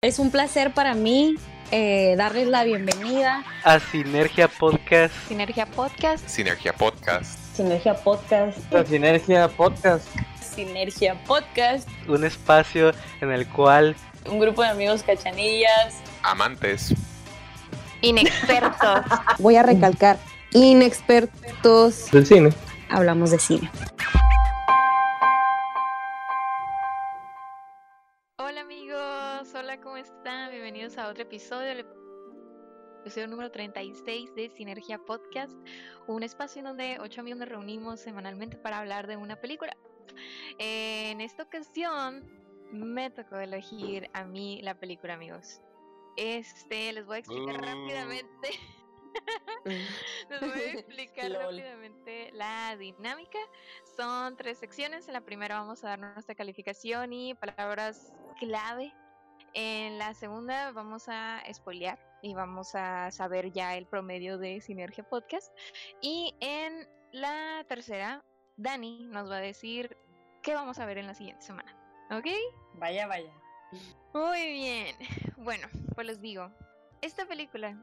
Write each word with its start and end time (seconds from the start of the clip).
Es 0.00 0.20
un 0.20 0.30
placer 0.30 0.72
para 0.74 0.94
mí 0.94 1.34
eh, 1.72 2.14
darles 2.16 2.46
la 2.46 2.62
bienvenida 2.62 3.42
a 3.64 3.80
Sinergia 3.80 4.46
Podcast. 4.46 5.12
Sinergia 5.26 5.66
Podcast. 5.66 6.24
Sinergia 6.28 6.72
Podcast. 6.72 7.36
Sinergia 7.56 7.94
Podcast. 7.94 8.72
A 8.72 8.84
Sinergia 8.84 9.48
Podcast. 9.48 10.06
Sinergia 10.40 11.20
Podcast. 11.24 11.88
Un 12.06 12.24
espacio 12.24 12.92
en 13.20 13.32
el 13.32 13.48
cual 13.48 13.96
un 14.30 14.38
grupo 14.38 14.62
de 14.62 14.68
amigos 14.68 15.02
cachanillas, 15.02 15.96
amantes, 16.22 16.94
inexpertos. 18.00 19.00
Voy 19.40 19.56
a 19.56 19.64
recalcar, 19.64 20.16
inexpertos 20.52 22.08
del 22.12 22.24
cine. 22.24 22.50
Hablamos 22.88 23.32
de 23.32 23.40
cine. 23.40 23.68
A 30.96 31.08
otro 31.08 31.24
episodio, 31.24 31.70
el 31.70 31.86
episodio 33.00 33.28
número 33.28 33.50
36 33.50 34.34
de 34.34 34.48
Sinergia 34.48 34.96
Podcast, 34.96 35.52
un 36.06 36.22
espacio 36.22 36.60
en 36.60 36.64
donde 36.64 36.96
ocho 36.98 37.20
amigos 37.20 37.40
nos 37.40 37.48
reunimos 37.50 38.00
semanalmente 38.00 38.56
para 38.56 38.78
hablar 38.78 39.06
de 39.06 39.18
una 39.18 39.36
película. 39.36 39.76
En 40.58 41.20
esta 41.20 41.42
ocasión 41.42 42.24
me 42.72 43.10
tocó 43.10 43.36
elegir 43.36 44.08
a 44.14 44.24
mí 44.24 44.62
la 44.62 44.80
película, 44.80 45.12
amigos. 45.12 45.60
Este, 46.16 46.94
les 46.94 47.04
voy 47.04 47.16
a 47.16 47.18
explicar 47.18 47.56
uh. 47.56 47.64
rápidamente. 47.64 48.48
Les 49.64 50.40
voy 50.40 50.50
a 50.50 50.72
explicar 50.72 51.32
rápidamente 51.32 52.30
la 52.32 52.76
dinámica. 52.76 53.38
Son 53.96 54.36
tres 54.36 54.58
secciones. 54.58 55.06
En 55.08 55.14
la 55.14 55.22
primera 55.22 55.60
vamos 55.60 55.84
a 55.84 55.88
dar 55.88 55.98
nuestra 55.98 56.34
calificación 56.34 57.12
y 57.12 57.34
palabras 57.34 58.12
clave 58.38 58.94
en 59.60 59.98
la 59.98 60.14
segunda 60.14 60.70
vamos 60.70 61.08
a 61.08 61.42
spoilear 61.52 61.98
y 62.22 62.32
vamos 62.32 62.76
a 62.76 63.10
saber 63.10 63.50
ya 63.50 63.76
el 63.76 63.86
promedio 63.86 64.38
de 64.38 64.60
Sinergia 64.60 65.02
Podcast. 65.02 65.52
Y 66.00 66.32
en 66.38 66.86
la 67.10 67.64
tercera, 67.68 68.24
Dani 68.56 69.08
nos 69.10 69.28
va 69.28 69.38
a 69.38 69.40
decir 69.40 69.96
qué 70.44 70.54
vamos 70.54 70.78
a 70.78 70.86
ver 70.86 70.98
en 70.98 71.08
la 71.08 71.14
siguiente 71.14 71.42
semana. 71.44 71.74
¿Ok? 72.12 72.26
Vaya, 72.74 73.08
vaya. 73.08 73.32
Muy 74.14 74.46
bien. 74.52 74.94
Bueno, 75.38 75.66
pues 75.96 76.06
les 76.06 76.20
digo, 76.20 76.52
esta 77.02 77.26
película 77.26 77.76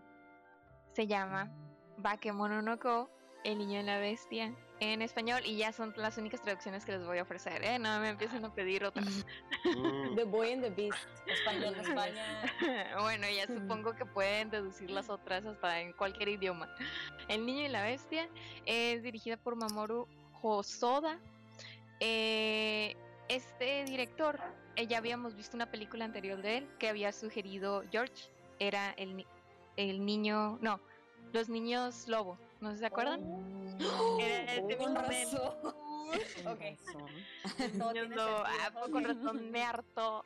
se 0.93 1.07
llama 1.07 1.51
Bakemononoke, 1.97 3.09
El 3.43 3.57
niño 3.57 3.81
en 3.81 3.87
la 3.87 3.99
bestia, 3.99 4.55
en 4.79 5.01
español 5.01 5.41
y 5.45 5.57
ya 5.57 5.71
son 5.71 5.93
las 5.97 6.17
únicas 6.17 6.41
traducciones 6.41 6.85
que 6.85 6.91
les 6.93 7.05
voy 7.05 7.17
a 7.17 7.23
ofrecer, 7.23 7.63
¿eh? 7.63 7.79
No 7.79 7.99
me 7.99 8.09
empiecen 8.09 8.43
a 8.43 8.53
pedir 8.53 8.83
otras. 8.83 9.25
The 10.15 10.23
Boy 10.23 10.53
and 10.53 10.63
the 10.63 10.69
Beast, 10.69 10.97
español 11.27 11.75
de 11.75 11.81
España. 11.81 12.95
bueno, 13.01 13.27
ya 13.29 13.47
supongo 13.47 13.95
que 13.95 14.05
pueden 14.05 14.49
deducir 14.49 14.89
las 14.89 15.09
otras 15.09 15.45
hasta 15.45 15.79
en 15.79 15.93
cualquier 15.93 16.29
idioma. 16.29 16.69
El 17.27 17.45
niño 17.45 17.63
y 17.63 17.69
la 17.69 17.83
bestia 17.83 18.29
es 18.65 19.03
dirigida 19.03 19.37
por 19.37 19.55
Mamoru 19.55 20.07
Hosoda. 20.41 21.19
Eh, 21.99 22.95
este 23.29 23.85
director, 23.85 24.39
eh, 24.75 24.87
ya 24.87 24.97
habíamos 24.97 25.35
visto 25.35 25.55
una 25.55 25.71
película 25.71 26.05
anterior 26.05 26.41
de 26.41 26.57
él 26.57 26.67
que 26.79 26.89
había 26.89 27.11
sugerido 27.11 27.83
George, 27.91 28.29
era 28.59 28.91
el, 28.91 29.25
el 29.77 30.05
niño, 30.05 30.59
no, 30.61 30.79
los 31.33 31.49
niños 31.49 32.07
lobo, 32.07 32.37
¿no 32.61 32.75
se 32.75 32.85
acuerdan? 32.85 33.21
Oh, 33.23 34.17
Era 34.19 34.55
este 34.55 34.77
con 34.77 34.95
razón. 34.95 35.53
ok. 36.45 36.61
No, 37.73 37.93
no, 37.93 38.43
ah, 38.45 38.71
con 38.91 39.03
razón 39.03 39.51
me 39.51 39.63
hartó. 39.63 40.23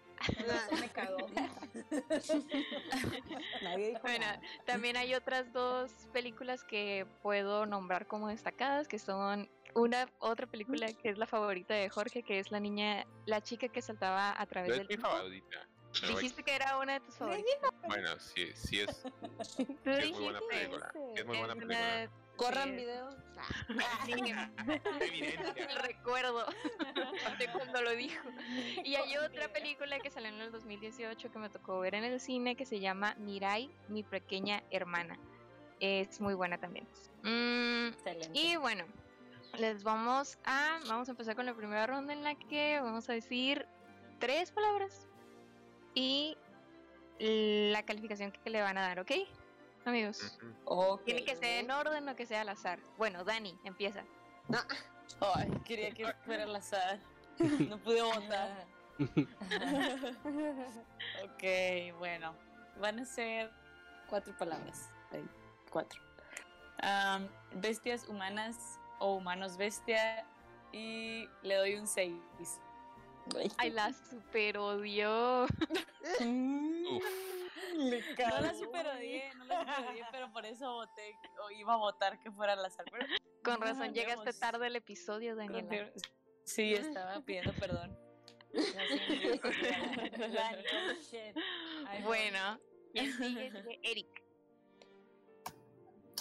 me 0.80 0.90
cagó. 0.90 1.18
bueno, 4.02 4.26
también 4.66 4.98
hay 4.98 5.16
otras 5.16 5.52
dos 5.54 5.92
películas 6.14 6.64
que 6.64 7.06
puedo 7.22 7.66
nombrar 7.66 8.08
como 8.08 8.28
destacadas, 8.30 8.88
que 8.88 9.00
son 9.00 9.50
una 9.76 10.10
otra 10.20 10.48
película 10.48 10.92
que 10.94 11.10
es 11.10 11.18
la 11.18 11.28
favorita 11.28 11.74
de 11.74 11.90
Jorge, 11.90 12.24
que 12.24 12.40
es 12.40 12.52
la 12.52 12.60
niña, 12.60 13.06
la 13.26 13.42
chica 13.42 13.68
que 13.68 13.82
saltaba 13.82 14.40
a 14.40 14.46
través 14.46 14.78
del 14.78 14.88
tiempo. 14.88 15.08
favorita. 15.08 15.68
Dijiste 16.08 16.44
que 16.44 16.56
era 16.56 16.78
una 16.78 16.94
de 16.94 17.00
tus 17.02 17.16
favoritas. 17.16 17.72
Bueno, 17.88 18.20
sí, 18.20 18.52
sí 18.56 18.82
es, 18.82 19.02
sí 19.58 19.68
es 19.86 20.12
muy 20.12 20.24
buena 20.24 20.40
película. 20.50 20.92
es 21.16 21.26
muy 21.26 21.38
buena 21.38 21.56
película. 21.56 22.10
Corran 22.36 22.76
videos. 22.76 23.16
Recuerdo 25.82 26.46
de 27.38 27.48
cuando 27.52 27.82
lo 27.82 27.92
dijo. 27.92 28.30
Y 28.84 28.96
hay 28.96 29.18
otra 29.18 29.52
película 29.52 30.00
que 30.00 30.10
salió 30.10 30.30
en 30.30 30.42
el 30.42 30.52
2018 30.52 31.32
que 31.32 31.40
me 31.40 31.50
tocó 31.50 31.80
ver 31.80 31.96
en 31.96 32.06
el 32.06 32.20
cine 32.20 32.56
que 32.56 32.66
se 32.66 32.80
llama 32.80 33.16
Mirai, 33.20 33.70
mi 33.90 34.04
pequeña 34.04 34.64
hermana. 34.72 35.20
Es 35.80 36.20
muy 36.22 36.34
buena 36.34 36.58
también. 36.58 36.88
Mm, 37.24 37.90
y 38.34 38.56
bueno, 38.56 38.86
les 39.58 39.84
vamos 39.84 40.38
a 40.46 40.80
vamos 40.88 41.10
a 41.10 41.12
empezar 41.12 41.36
con 41.36 41.46
la 41.46 41.54
primera 41.54 41.86
ronda 41.88 42.14
en 42.14 42.24
la 42.24 42.36
que 42.36 42.80
vamos 42.82 43.10
a 43.10 43.14
decir 43.14 43.68
tres 44.20 44.52
palabras 44.52 45.09
y 45.94 46.38
la 47.20 47.84
calificación 47.84 48.32
que 48.32 48.50
le 48.50 48.62
van 48.62 48.78
a 48.78 48.82
dar, 48.82 49.00
¿ok? 49.00 49.12
Amigos. 49.86 50.38
Tiene 51.06 51.24
que 51.24 51.36
ser 51.36 51.64
en 51.64 51.72
orden 51.72 52.08
o 52.08 52.16
que 52.16 52.26
sea 52.26 52.42
al 52.42 52.50
azar. 52.50 52.80
Bueno, 52.98 53.24
Dani, 53.24 53.58
empieza. 53.64 54.04
Ay, 55.20 55.50
quería 55.66 55.92
que 55.92 56.14
fuera 56.26 56.44
al 56.44 56.56
azar. 56.56 57.00
No 57.40 57.78
pude 57.78 58.02
votar. 58.02 58.68
ok, 61.24 61.98
bueno. 61.98 62.36
Van 62.80 63.00
a 63.00 63.06
ser 63.06 63.52
cuatro 64.10 64.38
palabras. 64.38 64.90
cuatro. 65.70 66.02
bestias 67.56 68.08
humanas 68.08 68.80
o 69.00 69.16
humanos 69.16 69.58
bestia. 69.58 70.26
Y 70.72 71.28
le 71.42 71.56
doy 71.56 71.76
un 71.76 71.88
6. 71.88 72.14
Ay, 73.58 73.72
la 73.72 73.94
super 73.94 74.58
odió. 74.58 75.48
no 76.20 77.00
la 78.42 78.54
super 78.54 78.88
odié, 78.88 79.34
no 79.36 79.46
la 79.46 79.60
super 79.60 79.90
odié, 79.90 80.06
pero 80.12 80.32
por 80.32 80.46
eso 80.46 80.74
voté 80.74 81.16
o 81.46 81.52
iba 81.52 81.74
a 81.74 81.78
votar 81.78 82.20
que 82.20 82.32
fuera 82.32 82.56
la 82.56 82.70
sal. 82.70 82.86
Con 83.44 83.62
razón, 83.62 83.94
llegaste 83.94 84.34
tarde 84.34 84.68
el 84.68 84.76
episodio, 84.76 85.36
Daniela. 85.36 85.92
Sí, 86.44 86.74
estaba 86.74 87.22
pidiendo 87.22 87.54
perdón. 87.54 87.98
bueno, 92.04 92.60
Eric. 93.84 94.24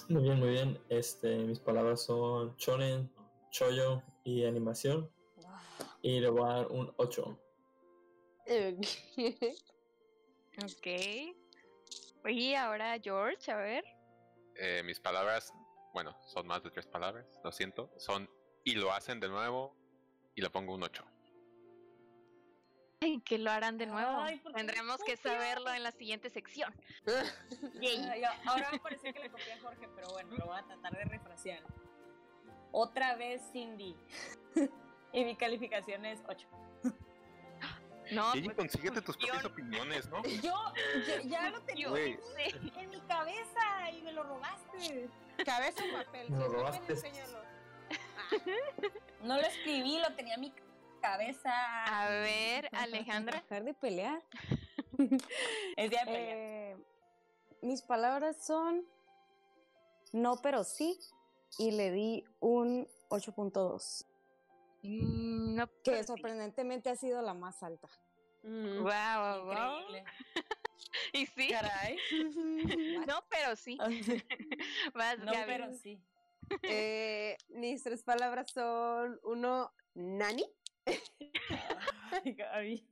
Muy 0.09 0.23
bien, 0.23 0.39
muy 0.39 0.51
bien. 0.51 0.79
Este, 0.89 1.39
mis 1.39 1.59
palabras 1.59 2.05
son 2.05 2.57
chonen, 2.57 3.11
choyo 3.51 4.03
y 4.25 4.45
animación. 4.45 5.11
Y 6.09 6.21
le 6.21 6.31
voy 6.31 6.51
a 6.51 6.55
dar 6.55 6.69
un 6.69 6.91
8. 6.97 7.39
ok. 10.65 10.87
Y 12.25 12.55
ahora 12.55 12.99
George, 12.99 13.53
a 13.53 13.57
ver. 13.57 13.85
Eh, 14.55 14.83
mis 14.87 14.99
palabras, 14.99 15.53
bueno, 15.93 16.17
son 16.25 16.47
más 16.47 16.63
de 16.63 16.71
tres 16.71 16.87
palabras, 16.87 17.39
lo 17.45 17.53
siento. 17.53 17.93
Son 17.99 18.27
y 18.65 18.77
lo 18.77 18.91
hacen 18.91 19.21
de 19.21 19.29
nuevo 19.29 19.77
y 20.35 20.41
le 20.41 20.49
pongo 20.49 20.77
un 20.77 20.83
8. 20.83 21.05
Ay, 23.03 23.21
que 23.21 23.37
lo 23.37 23.51
harán 23.51 23.77
de 23.77 23.85
nuevo. 23.85 24.25
Tendremos 24.55 25.05
que 25.05 25.15
saberlo 25.19 25.75
en 25.75 25.83
la 25.83 25.93
siguiente 25.93 26.31
sección. 26.31 26.75
Ahora 28.47 28.71
me 28.73 28.79
parece 28.79 29.13
que 29.13 29.21
le 29.21 29.31
copié 29.31 29.53
a 29.53 29.61
Jorge, 29.61 29.87
pero 29.95 30.09
bueno, 30.09 30.35
lo 30.39 30.47
voy 30.47 30.59
a 30.59 30.63
tratar 30.63 30.97
de 30.97 31.05
refrasear. 31.05 31.63
Otra 32.73 33.15
vez 33.15 33.43
Cindy. 33.53 33.95
Y 35.13 35.25
mi 35.25 35.37
calificación 35.37 36.05
es 36.07 36.21
8. 36.29 36.49
No, 38.11 38.35
y 38.35 38.41
pues, 38.41 38.57
consíguete 38.57 39.03
tus 39.03 39.19
propias 39.19 39.45
opiniones, 39.45 40.09
¿no? 40.09 40.23
Yo, 40.43 40.55
ya 41.27 41.51
lo 41.51 41.61
tenía 41.61 41.89
en 41.89 42.89
mi 42.89 43.01
cabeza 43.03 43.91
y 43.93 44.01
me 44.01 44.13
lo 44.13 44.23
robaste. 44.23 45.11
Cabeza 45.45 45.85
o 45.85 46.05
papel. 46.05 46.31
Me 46.31 46.39
lo 46.39 46.49
robaste. 46.49 46.95
No 49.23 49.37
lo 49.37 49.43
escribí, 49.43 49.99
lo 49.99 50.15
tenía 50.15 50.37
en 50.37 50.41
mi 50.41 50.55
cabeza. 51.03 51.53
A 51.85 52.09
ver, 52.09 52.71
Alejandra. 52.73 53.43
Dejar 53.43 53.65
de 53.65 53.75
pelear. 53.75 54.23
es 55.77 55.91
día 55.91 56.07
de 56.07 56.07
pelear. 56.07 56.39
Eh, 56.39 56.77
mis 57.61 57.83
palabras 57.83 58.43
son 58.43 58.87
no, 60.13 60.37
pero 60.37 60.65
sí. 60.65 60.99
Y 61.59 61.71
le 61.73 61.91
di 61.91 62.25
un 62.41 62.87
8.2. 63.09 64.05
Mm, 64.83 65.55
no, 65.55 65.71
que 65.83 66.05
sorprendentemente 66.05 66.91
ha 66.91 66.97
sido 66.97 67.21
la 67.23 67.35
más 67.35 67.63
alta. 67.63 67.89
Mm, 68.43 68.83
wow, 68.83 69.45
wow. 69.45 69.85
y 71.13 71.27
sí. 71.27 71.49
Caray. 71.49 71.99
no, 73.07 73.25
pero 73.29 73.57
sí. 73.57 73.77
no, 75.25 75.33
pero 75.47 75.73
sí. 75.75 76.01
Eh, 76.63 77.37
mis 77.49 77.83
tres 77.83 78.03
palabras 78.03 78.51
son 78.53 79.19
uno, 79.23 79.73
nani. 79.95 80.47
Ay, 82.11 82.33
Gaby. 82.33 82.87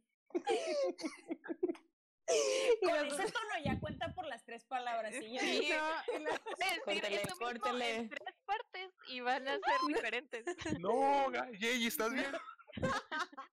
Y 2.28 2.84
Con 2.84 3.06
ese 3.06 3.31
tono 3.32 3.55
ya 3.64 3.78
cuenta 3.78 4.12
por 4.14 4.26
las 4.26 4.44
tres 4.44 4.64
palabras. 4.64 5.14
¿sí? 5.14 5.38
Sí. 5.38 5.69
no, 5.70 6.19
la- 6.19 6.34
Es 6.34 6.84
decir, 6.87 7.02
Córtale, 7.02 7.23
es 7.23 7.28
lo 7.38 7.73
mismo 7.73 7.84
en 7.84 8.08
tres 8.08 8.34
partes 8.44 8.90
y 9.08 9.20
van 9.20 9.46
a 9.49 9.52
ser 9.55 9.81
diferentes. 9.87 10.44
No, 10.81 11.31
Yey, 11.52 11.87
¿estás 11.87 12.12
bien? 12.12 12.32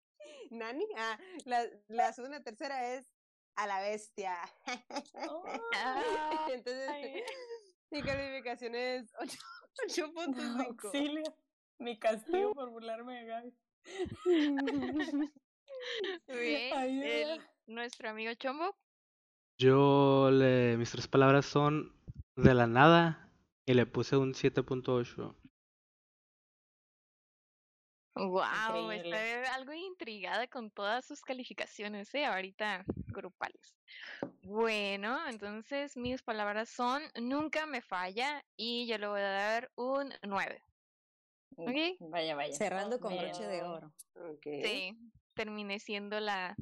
¿Nani? 0.50 0.86
Ah, 0.98 1.18
la, 1.46 1.66
la 1.88 2.14
segunda 2.14 2.42
tercera 2.44 2.94
es 2.94 3.08
a 3.56 3.68
la 3.68 3.80
bestia. 3.82 4.38
oh, 5.30 5.46
Entonces, 6.50 6.90
Ay. 6.90 7.24
mi 7.92 8.02
calificación 8.02 8.76
es 8.76 9.12
8 9.20 9.38
8.5. 9.88 10.66
auxilio. 10.68 11.24
Mi 11.80 11.98
castigo 12.00 12.54
por 12.54 12.70
burlarme 12.70 13.24
de 13.24 13.26
Gaby. 13.26 13.58
Bien, 16.28 17.04
el- 17.04 17.42
nuestro 17.68 18.10
amigo 18.10 18.34
Chombo. 18.36 18.76
Yo 19.58 20.30
le. 20.32 20.78
Mis 20.78 20.92
tres 20.92 21.08
palabras 21.08 21.46
son 21.46 21.94
de 22.36 22.54
la 22.54 22.68
nada 22.68 23.30
y 23.66 23.74
le 23.74 23.86
puse 23.86 24.18
un 24.18 24.34
7.8. 24.34 25.36
Wow, 28.16 28.44
Increíble. 28.92 29.10
estoy 29.10 29.54
algo 29.54 29.74
intrigada 29.74 30.48
con 30.48 30.70
todas 30.70 31.06
sus 31.06 31.22
calificaciones, 31.22 32.14
¿eh? 32.14 32.26
Ahorita 32.26 32.86
grupales. 33.08 33.76
Bueno, 34.44 35.18
entonces 35.28 35.98
mis 35.98 36.22
palabras 36.22 36.70
son 36.70 37.02
nunca 37.20 37.66
me 37.66 37.82
falla 37.82 38.44
y 38.56 38.86
yo 38.88 38.98
le 39.00 39.08
voy 39.08 39.22
a 39.22 39.30
dar 39.30 39.72
un 39.76 40.14
9. 40.22 40.62
¿Ok? 41.56 41.98
Vaya, 42.02 42.36
vaya. 42.36 42.54
Cerrando 42.56 43.00
con 43.00 43.18
broche 43.18 43.46
de 43.46 43.64
oro. 43.64 43.92
Ok. 44.16 44.44
Sí, 44.64 44.98
terminé 45.34 45.80
siendo 45.80 46.20
la 46.20 46.56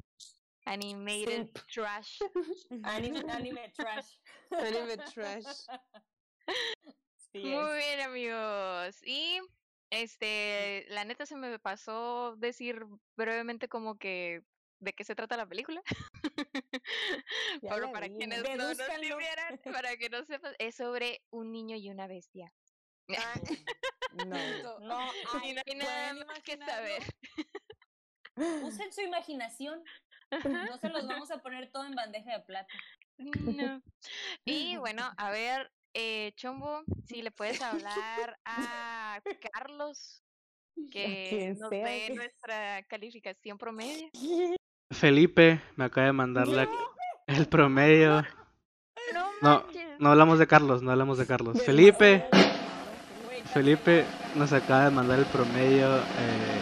animated 0.64 1.50
trash. 1.72 2.20
Anime, 2.84 3.20
anime 3.32 3.72
trash. 3.76 4.16
Anime 4.50 4.96
trash. 4.98 5.66
Sí, 7.32 7.42
Muy 7.42 7.78
es. 7.78 7.86
bien, 7.86 8.00
amigos. 8.00 9.02
Y 9.06 9.40
este, 9.90 10.86
la 10.88 11.04
neta 11.04 11.26
se 11.26 11.36
me 11.36 11.58
pasó 11.58 12.36
decir 12.36 12.84
brevemente 13.16 13.68
como 13.68 13.98
que 13.98 14.42
de 14.80 14.92
qué 14.92 15.04
se 15.04 15.14
trata 15.14 15.36
la 15.36 15.46
película. 15.46 15.82
Pero 17.60 17.92
para 17.92 18.08
quienes 18.08 18.42
no 18.42 18.56
nos 18.56 18.76
supieran, 18.76 19.60
para 19.64 19.96
que 19.96 20.08
no 20.10 20.24
sepan, 20.24 20.54
es 20.58 20.76
sobre 20.76 21.22
un 21.30 21.52
niño 21.52 21.76
y 21.76 21.88
una 21.90 22.06
bestia. 22.06 22.52
No. 24.12 24.98
Hay 25.40 25.54
nada 25.54 25.62
¿pueden 25.64 26.26
más 26.26 26.42
que 26.42 26.56
saber. 26.58 27.02
Usen 28.36 28.92
su 28.92 29.00
imaginación. 29.02 29.82
No 30.30 30.78
se 30.78 30.88
los 30.88 31.06
vamos 31.06 31.30
a 31.30 31.38
poner 31.38 31.70
todo 31.70 31.84
en 31.84 31.94
bandeja 31.94 32.32
de 32.32 32.40
plata. 32.40 32.72
No. 33.18 33.82
Y 34.44 34.76
bueno, 34.78 35.02
a 35.16 35.30
ver, 35.30 35.70
eh, 35.94 36.32
Chombo, 36.36 36.82
si 37.06 37.20
le 37.22 37.30
puedes 37.30 37.60
hablar 37.60 38.38
a 38.46 39.20
Carlos, 39.52 40.22
que 40.90 41.54
nos 41.58 41.68
sea 41.68 41.84
dé 41.86 42.06
que- 42.08 42.14
nuestra 42.14 42.82
calificación 42.84 43.58
promedio. 43.58 44.08
Felipe 44.90 45.60
me 45.76 45.84
acaba 45.84 46.06
de 46.06 46.12
mandar 46.12 46.48
la- 46.48 46.68
el 47.26 47.46
promedio. 47.48 48.22
No, 49.12 49.30
No, 49.42 49.62
manches. 49.64 50.00
no 50.00 50.10
hablamos 50.10 50.38
de 50.38 50.46
Carlos, 50.46 50.82
no 50.82 50.90
hablamos 50.90 51.18
de 51.18 51.26
Carlos. 51.26 51.62
Felipe, 51.62 52.26
Felipe 53.52 54.06
nos 54.34 54.52
acaba 54.52 54.84
de 54.86 54.90
mandar 54.90 55.18
el 55.18 55.26
promedio 55.26 55.98
eh, 55.98 56.61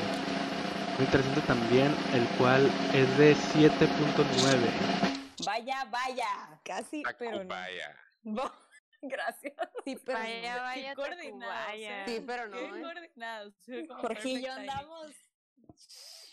muy 1.01 1.07
interesante 1.07 1.41
también, 1.47 1.95
el 2.13 2.29
cual 2.37 2.67
es 2.93 3.17
de 3.17 3.33
7.9. 3.33 5.47
Vaya, 5.47 5.87
vaya. 5.87 6.61
Casi, 6.63 7.03
pero 7.19 7.43
no. 7.43 7.49
Vaya. 7.49 7.97
Gracias. 9.03 9.55
Sí, 9.87 9.99
pero 10.05 10.19
no. 10.19 10.25
Vaya, 10.25 10.61
vaya, 10.61 10.95
coordinados. 10.95 11.75
¿eh? 11.75 12.05
Sí, 12.07 12.23
pero 12.27 12.49
no, 12.49 12.59
Qué 12.59 12.67
¿eh? 12.67 12.83
coordinados. 12.83 13.55
Jorge 14.03 14.29
y 14.29 14.45
yo 14.45 14.53
andamos 14.53 15.11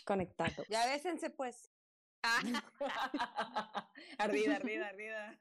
conectados. 0.04 0.68
Ya 0.68 0.84
bésense, 0.84 1.30
pues. 1.30 1.72
ardida, 4.18 4.56
ardida, 4.56 4.88
ardida. 4.88 5.40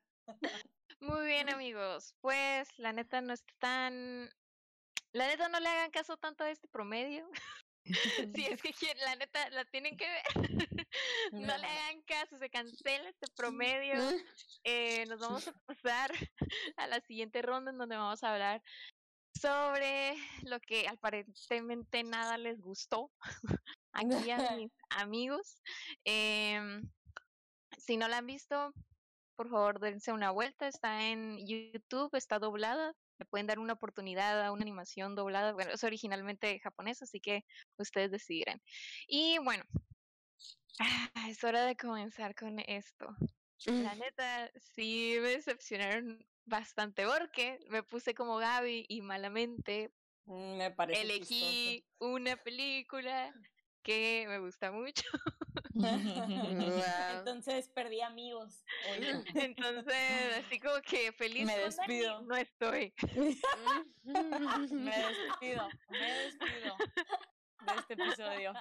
Muy 1.01 1.25
bien, 1.25 1.49
amigos. 1.49 2.15
Pues 2.21 2.79
la 2.79 2.93
neta 2.93 3.19
no 3.19 3.33
está 3.33 3.53
tan. 3.59 4.29
La 5.11 5.27
neta 5.27 5.49
no 5.49 5.59
le 5.59 5.67
hagan 5.67 5.91
caso 5.91 6.15
tanto 6.15 6.45
a 6.45 6.49
este 6.49 6.69
promedio. 6.69 7.29
Si 8.35 8.45
es 8.51 8.61
que 8.61 8.95
la 8.95 9.15
neta 9.15 9.49
la 9.51 9.65
tienen 9.65 9.97
que 9.97 10.07
ver. 10.07 10.23
no 11.31 11.57
le 11.57 11.67
hagan 11.67 12.01
caso, 12.03 12.37
se 12.37 12.49
cancela 12.49 13.09
este 13.09 13.27
promedio. 13.35 13.93
Eh, 14.69 15.05
nos 15.05 15.21
vamos 15.21 15.47
a 15.47 15.53
pasar 15.65 16.11
a 16.75 16.87
la 16.87 16.99
siguiente 16.99 17.41
ronda 17.41 17.71
en 17.71 17.77
donde 17.77 17.95
vamos 17.95 18.21
a 18.21 18.33
hablar 18.33 18.61
sobre 19.39 20.13
lo 20.41 20.59
que 20.59 20.89
aparentemente 20.89 22.03
nada 22.03 22.37
les 22.37 22.59
gustó 22.59 23.09
aquí 23.93 24.29
a 24.29 24.55
mis 24.57 24.71
amigos. 24.89 25.61
Em, 26.03 26.81
si 27.77 27.95
no 27.95 28.09
la 28.09 28.17
han 28.17 28.25
visto, 28.25 28.73
por 29.37 29.49
favor 29.49 29.79
dense 29.79 30.11
una 30.11 30.31
vuelta. 30.31 30.67
Está 30.67 31.07
en 31.07 31.37
YouTube, 31.47 32.13
está 32.15 32.39
doblada. 32.39 32.93
Le 33.17 33.25
pueden 33.25 33.47
dar 33.47 33.59
una 33.59 33.73
oportunidad 33.73 34.45
a 34.45 34.51
una 34.51 34.61
animación 34.61 35.15
doblada. 35.15 35.53
Bueno, 35.53 35.71
es 35.71 35.83
originalmente 35.83 36.59
japonesa, 36.59 37.05
así 37.05 37.19
que 37.19 37.43
ustedes 37.77 38.11
decidirán. 38.11 38.61
Y 39.07 39.37
bueno, 39.39 39.63
ah, 40.79 41.09
es 41.29 41.43
hora 41.43 41.63
de 41.65 41.75
comenzar 41.75 42.35
con 42.35 42.59
esto. 42.59 43.07
La 43.65 43.95
neta, 43.95 44.51
sí 44.59 45.17
me 45.19 45.29
decepcionaron 45.29 46.25
bastante 46.45 47.05
porque 47.05 47.59
me 47.69 47.83
puse 47.83 48.13
como 48.13 48.37
Gaby 48.37 48.85
y 48.87 49.01
malamente 49.01 49.91
Mm, 50.27 50.57
Me 50.57 50.75
elegí 50.89 51.85
una 51.99 52.35
película 52.35 53.33
que 53.81 54.25
me 54.27 54.39
gusta 54.39 54.71
mucho. 54.71 55.03
Entonces 57.19 57.69
perdí 57.69 58.01
amigos. 58.01 58.63
Oye. 58.91 59.11
Entonces, 59.35 60.45
así 60.45 60.59
como 60.59 60.81
que 60.81 61.11
feliz 61.11 61.45
Me 61.45 61.57
despido. 61.57 62.21
no 62.21 62.35
estoy. 62.35 62.93
Me 64.03 64.97
despido, 64.97 65.69
me 65.89 66.05
despido 66.05 66.77
de 67.61 67.75
este 67.75 67.93
episodio. 67.95 68.53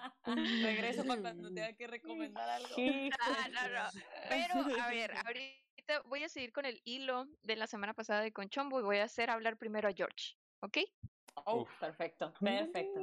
Regreso 0.63 1.05
para 1.05 1.21
cuando 1.21 1.49
tenga 1.53 1.73
que 1.75 1.87
recomendar 1.87 2.49
algo. 2.49 2.75
Ah, 3.21 3.49
no, 3.53 3.69
no. 3.69 3.91
Pero, 4.29 4.83
a 4.83 4.89
ver, 4.89 5.13
ahorita 5.17 6.03
voy 6.07 6.25
a 6.25 6.29
seguir 6.29 6.53
con 6.53 6.65
el 6.65 6.81
hilo 6.85 7.29
de 7.43 7.57
la 7.57 7.67
semana 7.67 7.95
pasada 7.95 8.23
de 8.23 8.33
con 8.33 8.49
Chombo 8.49 8.81
y 8.81 8.83
voy 8.83 8.99
a 8.99 9.05
hacer 9.05 9.31
hablar 9.31 9.57
primero 9.57 9.89
a 9.89 9.93
George, 9.93 10.35
¿ok? 10.61 10.79
Oh, 11.45 11.63
Uf. 11.63 11.79
perfecto, 11.79 12.33
perfecto. 12.41 13.01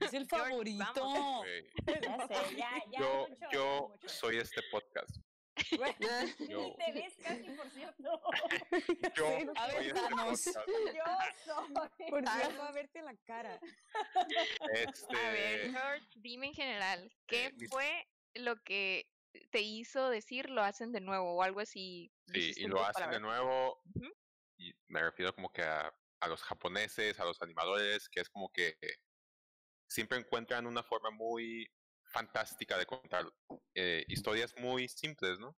Es 0.00 0.12
el 0.14 0.26
favorito. 0.26 1.44
Ya 1.86 2.26
sé, 2.28 2.56
ya, 2.56 2.70
ya. 2.90 3.00
Yo, 3.00 3.26
mucho, 3.28 3.46
yo 3.52 3.88
mucho. 3.90 4.08
soy 4.08 4.36
este 4.38 4.62
podcast. 4.70 5.10
Yo, 6.50 6.74
te 6.76 6.92
ves 6.92 7.14
casi, 7.22 7.48
por 7.50 7.70
cierto. 7.70 8.20
yo 9.16 9.26
A 9.56 9.66
ver, 9.68 9.76
soy 9.76 9.86
este 9.86 10.00
danos. 10.00 10.44
podcast. 10.44 10.68
Yo 10.68 11.54
soy. 11.54 12.10
Por 12.10 12.28
cierto, 12.28 12.62
a 12.62 12.72
verte 12.72 13.02
la 13.02 13.16
cara. 13.24 13.58
A 14.14 14.66
ver, 14.66 14.88
Este, 14.88 15.70
George, 15.70 16.06
dime 16.16 16.48
en 16.48 16.54
general, 16.54 17.10
¿qué 17.26 17.46
eh, 17.46 17.52
mis- 17.56 17.70
fue 17.70 18.06
lo 18.34 18.56
que 18.64 19.10
te 19.50 19.60
hizo 19.62 20.10
decir 20.10 20.50
lo 20.50 20.62
hacen 20.62 20.92
de 20.92 21.00
nuevo 21.00 21.36
o 21.36 21.42
algo 21.42 21.60
así? 21.60 22.12
sí, 22.32 22.52
y 22.56 22.66
lo 22.66 22.84
hacen 22.84 23.10
de 23.10 23.20
nuevo. 23.20 23.80
Y 24.58 24.74
me 24.88 25.00
refiero 25.02 25.34
como 25.34 25.50
que 25.50 25.62
a, 25.62 25.90
a 26.20 26.28
los 26.28 26.42
japoneses, 26.42 27.18
a 27.18 27.24
los 27.24 27.40
animadores, 27.40 28.08
que 28.10 28.20
es 28.20 28.28
como 28.28 28.50
que 28.52 28.76
siempre 29.88 30.18
encuentran 30.18 30.66
una 30.66 30.82
forma 30.82 31.10
muy 31.10 31.68
fantástica 32.12 32.78
de 32.78 32.86
contar 32.86 33.24
eh, 33.74 34.04
historias 34.08 34.54
muy 34.58 34.88
simples, 34.88 35.38
¿no? 35.38 35.56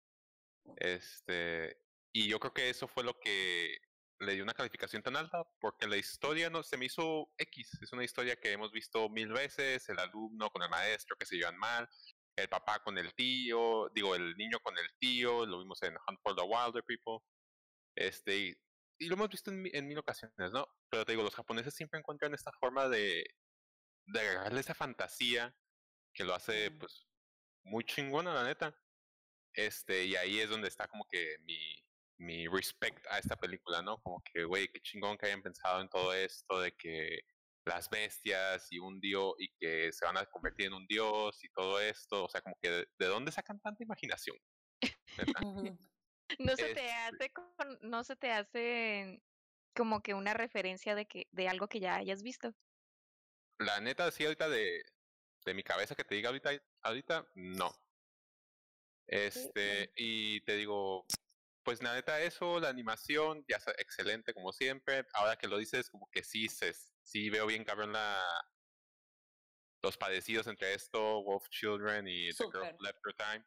Este, 0.78 1.78
y 2.14 2.28
yo 2.28 2.40
creo 2.40 2.54
que 2.54 2.70
eso 2.70 2.88
fue 2.88 3.04
lo 3.04 3.20
que 3.20 3.78
le 4.20 4.34
dio 4.34 4.44
una 4.44 4.54
calificación 4.54 5.04
tan 5.04 5.16
alta, 5.16 5.44
porque 5.60 5.88
la 5.88 5.98
historia 5.98 6.50
no 6.50 6.64
se 6.64 6.78
me 6.78 6.86
hizo 6.86 7.30
X. 7.38 7.80
Es 7.82 7.94
una 7.94 8.04
historia 8.04 8.36
que 8.36 8.52
hemos 8.52 8.72
visto 8.72 9.10
mil 9.10 9.32
veces, 9.32 9.88
el 9.90 10.00
alumno 10.00 10.50
con 10.50 10.64
el 10.64 10.70
maestro 10.70 11.16
que 11.18 11.26
se 11.26 11.36
llevan 11.36 11.58
mal, 11.58 11.88
el 12.36 12.50
papá 12.50 12.82
con 12.84 12.98
el 12.98 13.14
tío, 13.14 13.90
digo, 13.94 14.16
el 14.16 14.36
niño 14.36 14.60
con 14.62 14.78
el 14.78 14.88
tío, 15.00 15.46
lo 15.46 15.60
vimos 15.60 15.82
en 15.84 15.94
Hunt 16.08 16.20
for 16.22 16.36
the 16.36 16.44
Wilder 16.44 16.84
People. 16.84 17.20
Este, 17.96 18.36
y, 19.00 19.08
lo 19.08 19.16
hemos 19.16 19.30
visto 19.30 19.52
en, 19.52 19.64
en 19.74 19.88
mil 19.88 20.00
ocasiones, 20.00 20.52
¿no? 20.52 20.68
Pero 20.90 21.06
te 21.06 21.12
digo, 21.12 21.24
los 21.24 21.36
japoneses 21.36 21.76
siempre 21.76 22.00
encuentran 22.00 22.34
esta 22.34 22.52
forma 22.60 22.90
de, 22.90 23.24
de 24.08 24.20
agarrarle 24.22 24.60
esa 24.62 24.74
fantasía 24.74 25.56
que 26.14 26.24
lo 26.24 26.34
hace, 26.34 26.72
pues, 26.72 27.08
muy 27.64 27.84
chingona, 27.84 28.34
la 28.34 28.44
neta. 28.44 28.76
Este, 29.54 30.06
y 30.06 30.16
ahí 30.16 30.40
es 30.40 30.50
donde 30.50 30.68
está 30.68 30.88
como 30.88 31.06
que 31.10 31.38
mi, 31.42 31.58
mi 32.20 32.48
respect 32.48 33.06
a 33.08 33.20
esta 33.20 33.36
película, 33.36 33.82
¿no? 33.82 34.02
Como 34.02 34.22
que, 34.24 34.44
güey, 34.44 34.68
qué 34.70 34.80
chingón 34.82 35.18
que 35.18 35.28
hayan 35.28 35.42
pensado 35.42 35.82
en 35.82 35.90
todo 35.90 36.14
esto 36.14 36.60
de 36.60 36.72
que 36.74 37.20
las 37.66 37.90
bestias 37.90 38.68
y 38.72 38.80
un 38.80 39.00
dios 39.00 39.34
y 39.40 39.50
que 39.60 39.92
se 39.92 40.06
van 40.06 40.18
a 40.18 40.26
convertir 40.26 40.68
en 40.68 40.74
un 40.74 40.88
dios 40.88 41.44
y 41.44 41.50
todo 41.50 41.80
esto, 41.82 42.26
o 42.26 42.30
sea, 42.30 42.42
como 42.42 42.56
que 42.62 42.70
de, 42.70 42.88
¿de 42.98 43.06
dónde 43.08 43.32
sacan 43.32 43.60
tanta 43.60 43.84
imaginación? 43.84 44.38
No 46.40 46.56
se 46.58 46.74
te 46.74 46.86
Este- 46.86 46.92
hace, 46.92 47.30
con- 47.32 47.80
no 47.82 48.04
se 48.04 48.16
te 48.18 48.32
hace 48.32 49.24
como 49.74 50.02
que 50.02 50.14
una 50.14 50.34
referencia 50.34 50.94
de 50.94 51.06
que 51.06 51.28
de 51.32 51.48
algo 51.48 51.68
que 51.70 51.80
ya 51.80 51.96
hayas 51.96 52.22
visto. 52.22 52.54
La 53.60 53.80
neta, 53.80 54.10
sí, 54.12 54.24
ahorita 54.24 54.50
de, 54.50 54.84
de 55.46 55.54
mi 55.54 55.64
cabeza 55.64 55.96
que 55.96 56.04
te 56.04 56.16
diga 56.16 56.30
ahorita, 56.30 56.52
ahorita, 56.82 57.28
no. 57.36 57.72
Este, 59.08 59.92
y 59.96 60.42
te 60.42 60.56
digo, 60.58 61.06
pues 61.64 61.82
la 61.82 61.94
neta, 61.94 62.22
eso, 62.22 62.60
la 62.60 62.70
animación, 62.70 63.44
ya 63.48 63.58
está 63.58 63.72
excelente 63.78 64.34
como 64.34 64.52
siempre. 64.52 65.06
Ahora 65.14 65.38
que 65.38 65.48
lo 65.48 65.58
dices, 65.58 65.90
como 65.90 66.10
que 66.12 66.24
sí, 66.24 66.48
se, 66.50 66.74
sí 67.04 67.30
veo 67.30 67.46
bien 67.48 67.64
cabrón 67.64 67.94
la, 67.94 68.22
los 69.82 69.98
parecidos 69.98 70.48
entre 70.48 70.74
esto, 70.74 71.24
Wolf 71.24 71.48
Children 71.50 72.08
y 72.08 72.30
The 72.30 72.34
Girl 72.52 72.64
Left 72.82 73.00
Her 73.06 73.14
Time. 73.16 73.46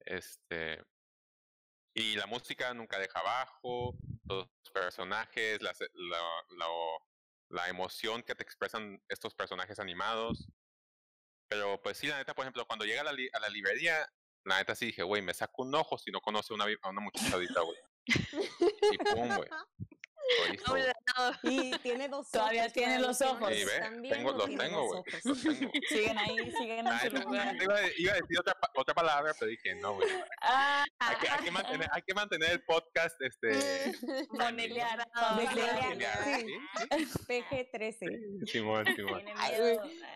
Este, 0.00 0.84
y 1.94 2.14
la 2.16 2.26
música 2.26 2.72
nunca 2.74 2.98
deja 2.98 3.18
abajo, 3.20 3.96
los 4.28 4.48
personajes, 4.72 5.62
las- 5.62 5.80
la, 5.80 6.20
la- 6.50 6.66
la 7.48 7.68
emoción 7.68 8.22
que 8.22 8.34
te 8.34 8.42
expresan 8.42 9.02
estos 9.08 9.34
personajes 9.34 9.78
animados. 9.78 10.48
Pero 11.48 11.80
pues 11.80 11.98
sí, 11.98 12.06
la 12.08 12.18
neta, 12.18 12.34
por 12.34 12.44
ejemplo, 12.44 12.66
cuando 12.66 12.84
llega 12.84 13.02
a 13.02 13.04
la, 13.04 13.12
li- 13.12 13.30
a 13.32 13.38
la 13.40 13.48
librería, 13.48 14.10
la 14.44 14.58
neta 14.58 14.74
sí 14.74 14.86
dije, 14.86 15.02
güey, 15.02 15.22
me 15.22 15.34
saco 15.34 15.62
un 15.62 15.74
ojo 15.74 15.96
si 15.98 16.10
no 16.10 16.20
conoce 16.20 16.52
una, 16.54 16.64
a 16.82 16.90
una 16.90 17.00
muchacha 17.00 17.34
ahorita, 17.34 17.60
güey. 17.60 17.78
Y 18.92 18.98
pum, 18.98 19.28
güey. 19.36 19.48
Y 21.42 21.70
tiene 21.78 22.08
dos 22.08 22.30
Todavía 22.30 22.62
ojos. 22.62 22.72
tiene 22.72 22.98
los 22.98 23.20
ojos. 23.22 23.50
Sí, 23.54 23.64
tengo, 24.10 24.32
los 24.32 24.46
tiene 24.46 24.64
tengo, 24.64 24.86
güey. 24.86 24.98
ojos. 25.00 25.24
Los 25.24 25.42
tengo. 25.42 25.70
Siguen 25.88 26.18
ahí, 26.18 26.52
siguen 26.58 26.86
en 26.86 27.00
su 27.00 27.10
lugar. 27.16 27.56
iba, 27.62 27.74
a, 27.74 27.80
iba 27.96 28.12
a 28.12 28.16
decir 28.16 28.40
otra, 28.40 28.54
otra 28.74 28.94
palabra, 28.94 29.32
pero 29.38 29.50
dije, 29.50 29.74
no, 29.76 29.94
güey. 29.94 30.08
Ah, 30.42 30.84
Hay 30.98 31.16
que, 31.16 31.28
hay, 31.28 31.44
que 31.44 31.50
mantener, 31.50 31.88
hay 31.92 32.02
que 32.02 32.14
mantener 32.14 32.50
el 32.50 32.64
podcast, 32.64 33.16
este... 33.20 33.92
Familiar, 34.38 35.06
sí. 36.24 36.46
¿sí? 36.96 37.06
PG-13. 37.26 38.46
Sí, 38.46 38.46
Simón, 38.52 38.84
Simón. 38.94 39.22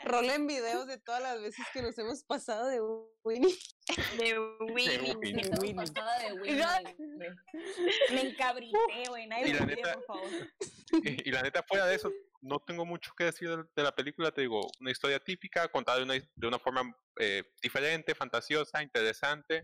Rolen 0.04 0.46
videos 0.46 0.86
de 0.86 0.98
todas 0.98 1.22
las 1.22 1.40
veces 1.40 1.64
que 1.72 1.82
nos 1.82 1.96
hemos 1.98 2.24
pasado 2.24 2.66
de 2.66 2.80
Winnie. 3.24 3.56
De 4.18 4.38
Winnie. 4.72 5.14
Winnie. 5.14 5.42
Estamos 5.42 5.60
Winnie. 5.60 6.56
de 6.56 6.62
Winnie, 6.62 7.09
Me 8.12 8.20
encabrité, 8.30 9.04
güey. 9.08 9.26
Nadie 9.26 9.48
Y 9.48 9.52
me 9.54 9.66
neta- 9.66 9.94
por 9.94 10.04
favor. 10.04 10.30
Y, 11.04 11.28
y 11.28 11.32
la 11.32 11.42
neta, 11.42 11.62
fuera 11.62 11.86
de 11.86 11.94
eso, 11.94 12.10
no 12.40 12.58
tengo 12.58 12.84
mucho 12.84 13.12
que 13.16 13.22
decir 13.24 13.48
de, 13.48 13.62
de 13.76 13.82
la 13.82 13.94
película. 13.94 14.32
Te 14.32 14.40
digo, 14.40 14.60
una 14.80 14.90
historia 14.90 15.20
típica, 15.20 15.68
contada 15.68 15.98
de 15.98 16.04
una, 16.04 16.14
de 16.14 16.46
una 16.48 16.58
forma 16.58 16.82
eh, 17.20 17.44
diferente, 17.62 18.12
fantasiosa, 18.14 18.82
interesante. 18.82 19.62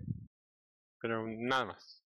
Pero 1.00 1.26
nada 1.26 1.64
más. 1.66 2.04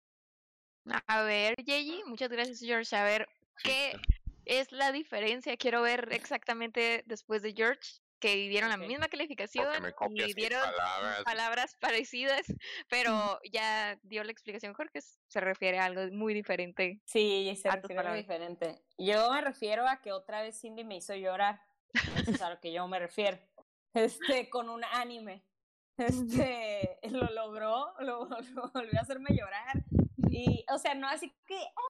A 1.08 1.24
ver, 1.24 1.56
Yeji, 1.64 2.04
muchas 2.06 2.30
gracias, 2.30 2.60
George. 2.60 2.94
A 2.96 3.04
ver, 3.06 3.28
Sí, 3.58 3.70
¿qué 3.70 3.92
sí. 3.94 4.32
es 4.46 4.72
la 4.74 4.92
diferencia? 4.92 5.56
Quiero 5.56 5.82
ver 5.82 6.10
exactamente 6.12 7.04
después 7.08 7.42
de 7.42 7.54
George, 7.54 8.02
que 8.20 8.36
dieron 8.36 8.72
Ok. 8.72 8.80
la 8.80 8.88
misma 8.88 9.08
calificación 9.08 9.68
y 10.12 10.34
dieron 10.34 10.62
palabras. 10.62 11.24
palabras 11.24 11.76
parecidas, 11.82 12.46
pero 12.90 13.40
ya 13.52 13.98
dio 14.04 14.24
la 14.24 14.32
explicación 14.32 14.74
Jorge, 14.74 15.00
se 15.02 15.40
refiere 15.42 15.80
a 15.80 15.86
algo 15.86 16.02
muy 16.12 16.34
diferente. 16.34 17.02
Sí, 17.06 17.54
se 17.62 17.70
refiere 17.70 18.00
a 18.02 18.02
algo 18.04 18.16
diferente. 18.16 18.84
Yo 18.98 19.32
me 19.32 19.42
refiero 19.42 19.88
a 19.88 20.02
que 20.02 20.12
otra 20.12 20.42
vez 20.42 20.60
Cindy 20.60 20.84
me 20.84 20.98
hizo 20.98 21.14
llorar. 21.16 21.62
Eso 22.18 22.32
es 22.32 22.42
a 22.42 22.50
lo 22.50 22.60
que 22.60 22.72
yo 22.74 22.88
me 22.88 23.00
refiero. 23.00 23.38
Este, 23.94 24.50
con 24.50 24.70
un 24.70 24.84
anime. 24.84 25.46
Este, 25.98 27.00
lo 27.10 27.30
logró, 27.32 27.94
lo, 28.00 28.28
lo 28.54 28.70
volvió 28.74 29.00
a 29.00 29.02
hacerme 29.02 29.30
llorar. 29.34 29.86
Y, 30.30 30.66
o 30.70 30.78
sea, 30.78 30.94
no 30.96 31.08
así 31.08 31.34
que 31.48 31.56
"Ah, 31.56 31.88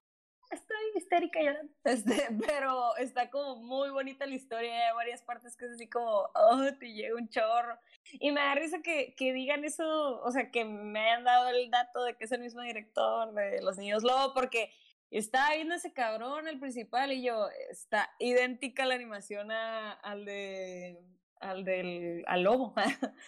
estoy 0.50 0.76
histérica 0.96 1.40
llorando. 1.40 1.72
Este, 1.84 2.28
pero 2.46 2.96
está 2.96 3.30
como 3.30 3.56
muy 3.56 3.90
bonita 3.90 4.26
la 4.26 4.34
historia. 4.34 4.88
Hay 4.88 4.94
varias 4.94 5.22
partes 5.22 5.56
que 5.56 5.66
es 5.66 5.72
así 5.72 5.88
como, 5.88 6.28
oh, 6.34 6.62
te 6.78 6.92
llega 6.92 7.14
un 7.16 7.28
chorro. 7.28 7.78
Y 8.12 8.32
me 8.32 8.40
da 8.40 8.54
risa 8.54 8.80
que, 8.82 9.14
que 9.16 9.32
digan 9.32 9.64
eso, 9.64 10.20
o 10.22 10.30
sea, 10.30 10.50
que 10.50 10.64
me 10.64 11.00
hayan 11.00 11.24
dado 11.24 11.48
el 11.48 11.70
dato 11.70 12.04
de 12.04 12.16
que 12.16 12.24
es 12.24 12.32
el 12.32 12.40
mismo 12.40 12.62
director 12.62 13.32
de 13.34 13.60
Los 13.62 13.78
Niños 13.78 14.02
Lobo, 14.02 14.32
porque 14.34 14.72
estaba 15.10 15.54
viendo 15.54 15.74
ese 15.74 15.92
cabrón, 15.92 16.48
el 16.48 16.58
principal, 16.58 17.12
y 17.12 17.22
yo, 17.22 17.48
está 17.70 18.10
idéntica 18.18 18.86
la 18.86 18.94
animación 18.94 19.50
a- 19.50 19.92
al 19.92 20.24
de 20.24 21.00
al 21.38 21.64
del 21.64 22.24
al 22.26 22.42
lobo. 22.44 22.74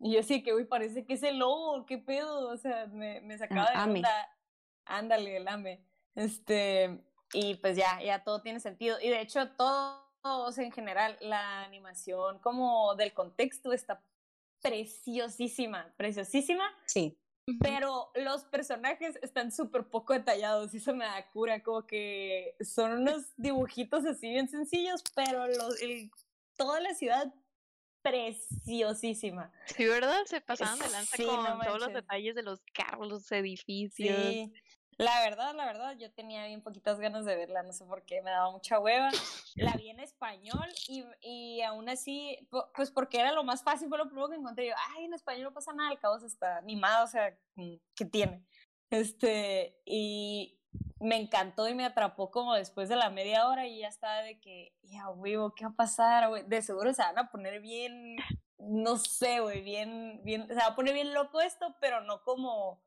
y 0.00 0.14
yo 0.14 0.22
sí 0.22 0.42
que, 0.42 0.54
uy, 0.54 0.64
parece 0.66 1.04
que 1.04 1.14
es 1.14 1.22
el 1.24 1.38
lobo, 1.38 1.84
qué 1.84 1.98
pedo, 1.98 2.48
o 2.48 2.56
sea, 2.56 2.86
me, 2.86 3.20
me 3.22 3.36
sacaba 3.36 3.70
de 3.70 3.76
Ame. 3.76 3.98
onda. 4.00 4.28
Ándale, 4.84 5.36
el 5.38 5.48
ame. 5.48 5.84
Este, 6.16 7.04
y 7.32 7.54
pues 7.56 7.76
ya, 7.76 8.02
ya 8.02 8.24
todo 8.24 8.42
tiene 8.42 8.58
sentido. 8.58 8.98
Y 9.00 9.08
de 9.08 9.20
hecho, 9.20 9.50
todo, 9.52 10.02
o 10.22 10.50
sea, 10.50 10.64
en 10.64 10.72
general, 10.72 11.16
la 11.20 11.62
animación 11.62 12.40
como 12.40 12.94
del 12.96 13.12
contexto 13.14 13.72
está 13.72 14.02
preciosísima, 14.62 15.94
preciosísima, 15.96 16.64
Sí. 16.86 17.16
pero 17.60 18.10
los 18.16 18.44
personajes 18.44 19.16
están 19.22 19.52
súper 19.52 19.84
poco 19.88 20.12
detallados 20.14 20.74
y 20.74 20.78
eso 20.78 20.94
me 20.94 21.04
da 21.04 21.28
cura, 21.30 21.62
como 21.62 21.86
que 21.86 22.56
son 22.60 23.02
unos 23.02 23.32
dibujitos 23.36 24.04
así 24.04 24.28
bien 24.30 24.48
sencillos, 24.48 25.02
pero 25.14 25.46
los, 25.46 25.80
el, 25.82 26.10
toda 26.56 26.80
la 26.80 26.94
ciudad 26.94 27.32
preciosísima. 28.02 29.52
Sí, 29.66 29.84
¿verdad? 29.84 30.24
Se 30.26 30.40
pasaban 30.40 30.78
de 30.78 30.88
lanza 30.88 31.16
Sí, 31.16 31.24
con 31.24 31.42
no 31.44 31.58
todos 31.64 31.80
los 31.80 31.92
detalles 31.92 32.34
de 32.34 32.42
los 32.42 32.60
carros, 32.72 33.08
los 33.08 33.30
edificios. 33.32 34.16
Sí, 34.16 34.52
la 34.98 35.20
verdad, 35.20 35.54
la 35.54 35.66
verdad, 35.66 35.96
yo 35.98 36.10
tenía 36.12 36.46
bien 36.46 36.62
poquitas 36.62 36.98
ganas 36.98 37.24
de 37.24 37.36
verla, 37.36 37.62
no 37.62 37.72
sé 37.72 37.84
por 37.84 38.04
qué, 38.04 38.22
me 38.22 38.30
daba 38.30 38.50
mucha 38.50 38.78
hueva. 38.78 39.10
La 39.56 39.72
vi 39.72 39.90
en 39.90 40.00
español 40.00 40.68
y, 40.88 41.04
y 41.20 41.62
aún 41.62 41.88
así, 41.88 42.48
pues 42.74 42.90
porque 42.90 43.20
era 43.20 43.32
lo 43.32 43.44
más 43.44 43.62
fácil, 43.62 43.88
fue 43.88 43.98
lo 43.98 44.06
primero 44.06 44.28
que 44.28 44.36
encontré. 44.36 44.68
Yo, 44.68 44.74
ay, 44.94 45.04
en 45.04 45.14
español 45.14 45.44
no 45.44 45.52
pasa 45.52 45.72
nada, 45.72 45.90
al 45.90 45.98
cabo 45.98 46.18
se 46.18 46.26
está 46.26 46.58
animado, 46.58 47.04
o 47.04 47.08
sea, 47.08 47.36
mm, 47.56 47.74
¿qué 47.94 48.04
tiene? 48.06 48.46
Este, 48.90 49.80
y 49.84 50.60
me 50.98 51.16
encantó 51.16 51.68
y 51.68 51.74
me 51.74 51.84
atrapó 51.84 52.30
como 52.30 52.54
después 52.54 52.88
de 52.88 52.96
la 52.96 53.10
media 53.10 53.48
hora 53.48 53.66
y 53.66 53.80
ya 53.80 53.88
estaba 53.88 54.22
de 54.22 54.40
que, 54.40 54.74
ya, 54.82 55.10
huevo, 55.10 55.54
¿qué 55.54 55.64
va 55.64 55.72
a 55.72 55.76
pasar? 55.76 56.46
De 56.46 56.62
seguro 56.62 56.94
se 56.94 57.02
van 57.02 57.18
a 57.18 57.30
poner 57.30 57.60
bien, 57.60 58.16
no 58.58 58.96
sé, 58.96 59.40
güey, 59.40 59.62
bien, 59.62 60.20
bien, 60.24 60.48
se 60.48 60.54
va 60.54 60.68
a 60.68 60.74
poner 60.74 60.94
bien 60.94 61.12
loco 61.12 61.40
esto, 61.40 61.76
pero 61.80 62.00
no 62.00 62.22
como 62.22 62.85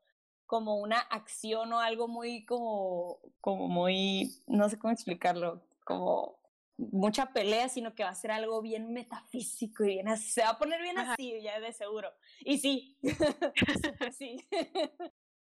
como 0.50 0.78
una 0.78 0.98
acción 0.98 1.72
o 1.74 1.80
algo 1.80 2.08
muy 2.08 2.44
como, 2.44 3.20
como 3.40 3.68
muy, 3.68 4.32
no 4.48 4.68
sé 4.68 4.80
cómo 4.80 4.92
explicarlo, 4.92 5.62
como 5.86 6.40
mucha 6.76 7.34
pelea, 7.34 7.70
sino 7.70 7.94
que 7.94 8.04
va 8.04 8.10
a 8.10 8.16
ser 8.16 8.32
algo 8.32 8.60
bien 8.60 8.92
metafísico 8.92 9.84
y 9.84 9.90
bien 9.90 10.08
así, 10.08 10.32
se 10.32 10.42
va 10.42 10.50
a 10.50 10.58
poner 10.58 10.82
bien 10.82 10.98
Ajá. 10.98 11.14
así, 11.14 11.40
ya 11.44 11.60
de 11.60 11.72
seguro. 11.72 12.12
Y 12.40 12.58
sí, 12.58 12.98
sí. 14.18 14.44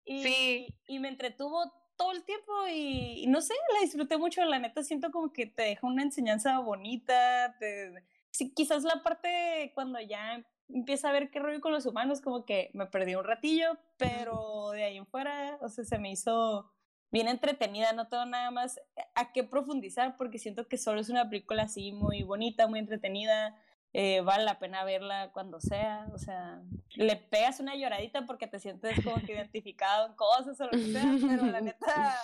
y, 0.03 0.24
Sí. 0.24 0.67
y 0.88 1.00
me 1.00 1.07
entretuvo 1.07 1.71
todo 1.95 2.12
el 2.12 2.25
tiempo 2.25 2.51
y, 2.67 3.24
y 3.24 3.27
no 3.27 3.41
sé, 3.41 3.53
la 3.74 3.79
disfruté 3.79 4.17
mucho, 4.17 4.43
la 4.43 4.60
neta 4.60 4.83
siento 4.83 5.10
como 5.10 5.31
que 5.31 5.45
te 5.45 5.63
deja 5.63 5.88
una 5.88 6.03
enseñanza 6.03 6.60
bonita, 6.60 7.55
te, 7.60 7.93
sí, 8.29 8.53
quizás 8.53 8.83
la 8.83 9.01
parte 9.03 9.71
cuando 9.74 10.01
ya 10.01 10.43
empieza 10.73 11.09
a 11.09 11.13
ver 11.13 11.29
qué 11.29 11.39
rollo 11.39 11.61
con 11.61 11.71
los 11.71 11.85
humanos, 11.85 12.21
como 12.21 12.45
que 12.45 12.69
me 12.73 12.85
perdí 12.85 13.15
un 13.15 13.23
ratillo, 13.23 13.77
pero 13.97 14.71
de 14.71 14.83
ahí 14.83 14.97
en 14.97 15.05
fuera, 15.05 15.57
o 15.61 15.69
sea, 15.69 15.83
se 15.83 15.99
me 15.99 16.11
hizo 16.11 16.71
bien 17.11 17.27
entretenida, 17.27 17.93
no 17.93 18.07
tengo 18.07 18.25
nada 18.25 18.51
más 18.51 18.79
a 19.15 19.31
qué 19.33 19.43
profundizar 19.43 20.15
porque 20.17 20.39
siento 20.39 20.67
que 20.67 20.77
solo 20.77 21.01
es 21.01 21.09
una 21.09 21.29
película 21.29 21.63
así 21.63 21.91
muy 21.91 22.23
bonita, 22.23 22.67
muy 22.67 22.79
entretenida, 22.79 23.55
eh, 23.93 24.21
vale 24.21 24.45
la 24.45 24.59
pena 24.59 24.85
verla 24.85 25.31
cuando 25.33 25.59
sea, 25.59 26.07
o 26.13 26.17
sea, 26.17 26.61
le 26.95 27.17
pegas 27.17 27.59
una 27.59 27.75
lloradita 27.75 28.25
porque 28.25 28.47
te 28.47 28.59
sientes 28.59 28.95
como 29.03 29.19
que 29.25 29.33
identificado 29.35 30.07
en 30.07 30.13
cosas 30.15 30.59
o 30.61 30.65
lo 30.65 30.71
que 30.71 30.93
sea, 30.93 31.13
pero 31.27 31.45
la 31.47 31.61
neta 31.61 32.15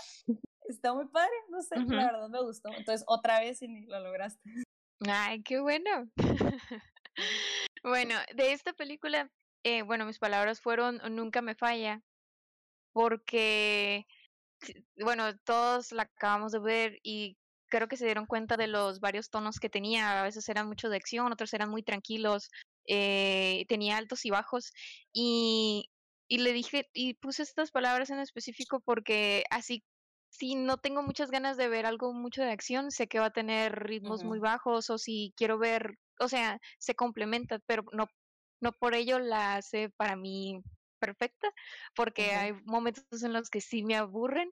está 0.69 0.93
muy 0.93 1.07
padre, 1.07 1.33
no 1.49 1.61
sé, 1.61 1.77
Ujú. 1.79 1.93
la 1.93 2.05
verdad 2.05 2.29
me 2.29 2.41
gustó, 2.41 2.69
entonces 2.69 3.03
otra 3.07 3.41
vez 3.41 3.61
y 3.61 3.67
ni 3.67 3.85
lo 3.85 3.99
lograste. 3.99 4.41
Ay, 5.07 5.43
qué 5.43 5.59
bueno. 5.59 6.09
bueno, 7.87 8.15
de 8.35 8.51
esta 8.51 8.73
película, 8.73 9.29
eh, 9.63 9.81
bueno, 9.81 10.05
mis 10.05 10.19
palabras 10.19 10.61
fueron 10.61 11.01
Nunca 11.15 11.41
me 11.41 11.55
falla, 11.55 12.01
porque, 12.93 14.05
bueno, 14.97 15.37
todos 15.39 15.91
la 15.91 16.03
acabamos 16.03 16.51
de 16.51 16.59
ver 16.59 16.99
y 17.03 17.37
creo 17.69 17.87
que 17.87 17.97
se 17.97 18.05
dieron 18.05 18.25
cuenta 18.25 18.57
de 18.57 18.67
los 18.67 18.99
varios 18.99 19.29
tonos 19.29 19.59
que 19.59 19.69
tenía. 19.69 20.19
A 20.19 20.23
veces 20.23 20.47
eran 20.49 20.67
mucho 20.67 20.89
de 20.89 20.97
acción, 20.97 21.31
otros 21.31 21.53
eran 21.53 21.69
muy 21.69 21.83
tranquilos, 21.83 22.49
eh, 22.87 23.65
tenía 23.67 23.97
altos 23.97 24.25
y 24.25 24.29
bajos. 24.29 24.71
Y, 25.13 25.89
y 26.27 26.39
le 26.39 26.53
dije, 26.53 26.89
y 26.93 27.15
puse 27.15 27.43
estas 27.43 27.71
palabras 27.71 28.09
en 28.09 28.19
específico 28.19 28.79
porque 28.79 29.43
así 29.49 29.83
si 30.29 30.55
no 30.55 30.77
tengo 30.77 31.01
muchas 31.03 31.31
ganas 31.31 31.57
de 31.57 31.67
ver 31.67 31.85
algo 31.85 32.13
mucho 32.13 32.41
de 32.41 32.51
acción, 32.51 32.91
sé 32.91 33.07
que 33.07 33.19
va 33.19 33.27
a 33.27 33.33
tener 33.33 33.83
ritmos 33.83 34.23
muy 34.23 34.39
bajos 34.39 34.89
o 34.89 34.97
si 34.97 35.33
quiero 35.35 35.57
ver, 35.57 35.97
o 36.19 36.27
sea, 36.27 36.59
se 36.79 36.95
complementa, 36.95 37.59
pero 37.65 37.83
no, 37.93 38.07
no 38.61 38.71
por 38.73 38.95
ello 38.95 39.19
la 39.19 39.55
hace 39.55 39.89
para 39.89 40.15
mí 40.15 40.61
perfecta, 40.99 41.49
porque 41.95 42.31
hay 42.35 42.53
momentos 42.65 43.23
en 43.23 43.33
los 43.33 43.49
que 43.49 43.61
sí 43.61 43.83
me 43.83 43.95
aburren, 43.95 44.49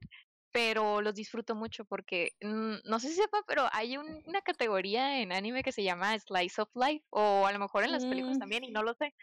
pero 0.52 1.02
los 1.02 1.16
disfruto 1.16 1.56
mucho 1.56 1.84
porque 1.86 2.32
mm, 2.42 2.76
no 2.86 3.00
sé 3.00 3.10
si 3.10 3.16
sepa, 3.16 3.40
pero 3.48 3.68
hay 3.74 3.98
un- 3.98 4.22
una 4.26 4.42
categoría 4.42 5.20
en 5.22 5.32
anime 5.34 5.64
que 5.64 5.72
se 5.74 5.84
llama 5.84 6.18
Slice 6.20 6.62
of 6.62 6.70
Life, 6.76 7.06
o 7.10 7.46
a 7.46 7.52
lo 7.52 7.60
mejor 7.60 7.84
en 7.84 7.92
las 7.92 8.06
películas 8.06 8.38
Mm. 8.38 8.40
también, 8.40 8.64
y 8.64 8.72
no 8.72 8.84
lo 8.84 8.94
sé, 8.94 9.14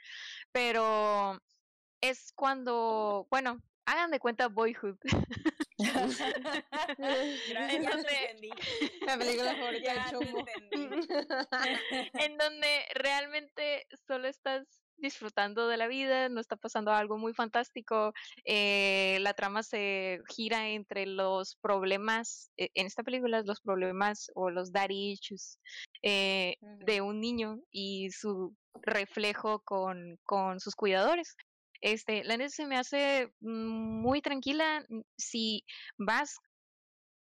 pero 0.52 1.38
es 2.02 2.32
cuando, 2.34 3.26
bueno, 3.30 3.60
hagan 3.86 4.10
de 4.10 4.20
cuenta 4.20 4.48
Boyhood. 4.48 4.98
Ya, 6.98 7.68
ya 7.68 7.72
Entonces- 7.72 8.06
te 8.06 8.30
entendí. 8.30 8.50
La 9.06 9.18
película 9.18 9.54
favorita 9.56 9.94
Ya 9.94 10.18
de 10.18 10.44
en 12.24 12.38
donde 12.38 12.84
realmente 12.94 13.86
solo 14.06 14.28
estás 14.28 14.66
disfrutando 14.96 15.66
de 15.66 15.76
la 15.76 15.88
vida, 15.88 16.28
no 16.28 16.40
está 16.40 16.54
pasando 16.56 16.92
algo 16.92 17.18
muy 17.18 17.34
fantástico, 17.34 18.12
eh, 18.44 19.18
la 19.20 19.34
trama 19.34 19.62
se 19.64 20.20
gira 20.28 20.68
entre 20.68 21.06
los 21.06 21.56
problemas, 21.56 22.50
eh, 22.56 22.70
en 22.74 22.86
esta 22.86 23.02
película 23.02 23.42
los 23.42 23.60
problemas 23.60 24.30
o 24.34 24.50
los 24.50 24.70
daddy 24.70 25.12
issues 25.12 25.58
eh, 26.02 26.56
de 26.60 27.00
un 27.00 27.20
niño 27.20 27.58
y 27.72 28.10
su 28.12 28.54
reflejo 28.82 29.60
con, 29.64 30.18
con 30.24 30.60
sus 30.60 30.76
cuidadores. 30.76 31.36
Este, 31.82 32.24
la 32.24 32.36
neta 32.38 32.50
se 32.50 32.66
me 32.66 32.76
hace 32.78 33.32
muy 33.40 34.22
tranquila 34.22 34.84
mm, 34.88 35.00
si 35.18 35.64
vas 35.98 36.38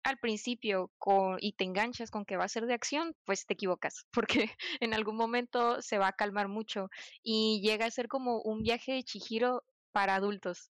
al 0.04 0.18
principio 0.20 0.94
con, 0.98 1.38
y 1.42 1.54
te 1.54 1.66
enganchas 1.66 2.12
con 2.12 2.26
que 2.26 2.38
va 2.38 2.46
a 2.46 2.50
ser 2.50 2.66
de 2.66 2.74
acción, 2.74 3.16
pues 3.26 3.46
te 3.46 3.54
equivocas, 3.56 4.06
porque 4.12 4.50
en 4.80 4.94
algún 4.94 5.18
momento 5.18 5.82
se 5.82 5.98
va 5.98 6.08
a 6.10 6.14
calmar 6.14 6.48
mucho 6.48 6.88
y 7.24 7.62
llega 7.62 7.86
a 7.86 7.92
ser 7.92 8.08
como 8.08 8.42
un 8.42 8.64
viaje 8.64 8.94
de 8.94 9.04
Chihiro 9.04 9.64
para 9.92 10.16
adultos. 10.16 10.72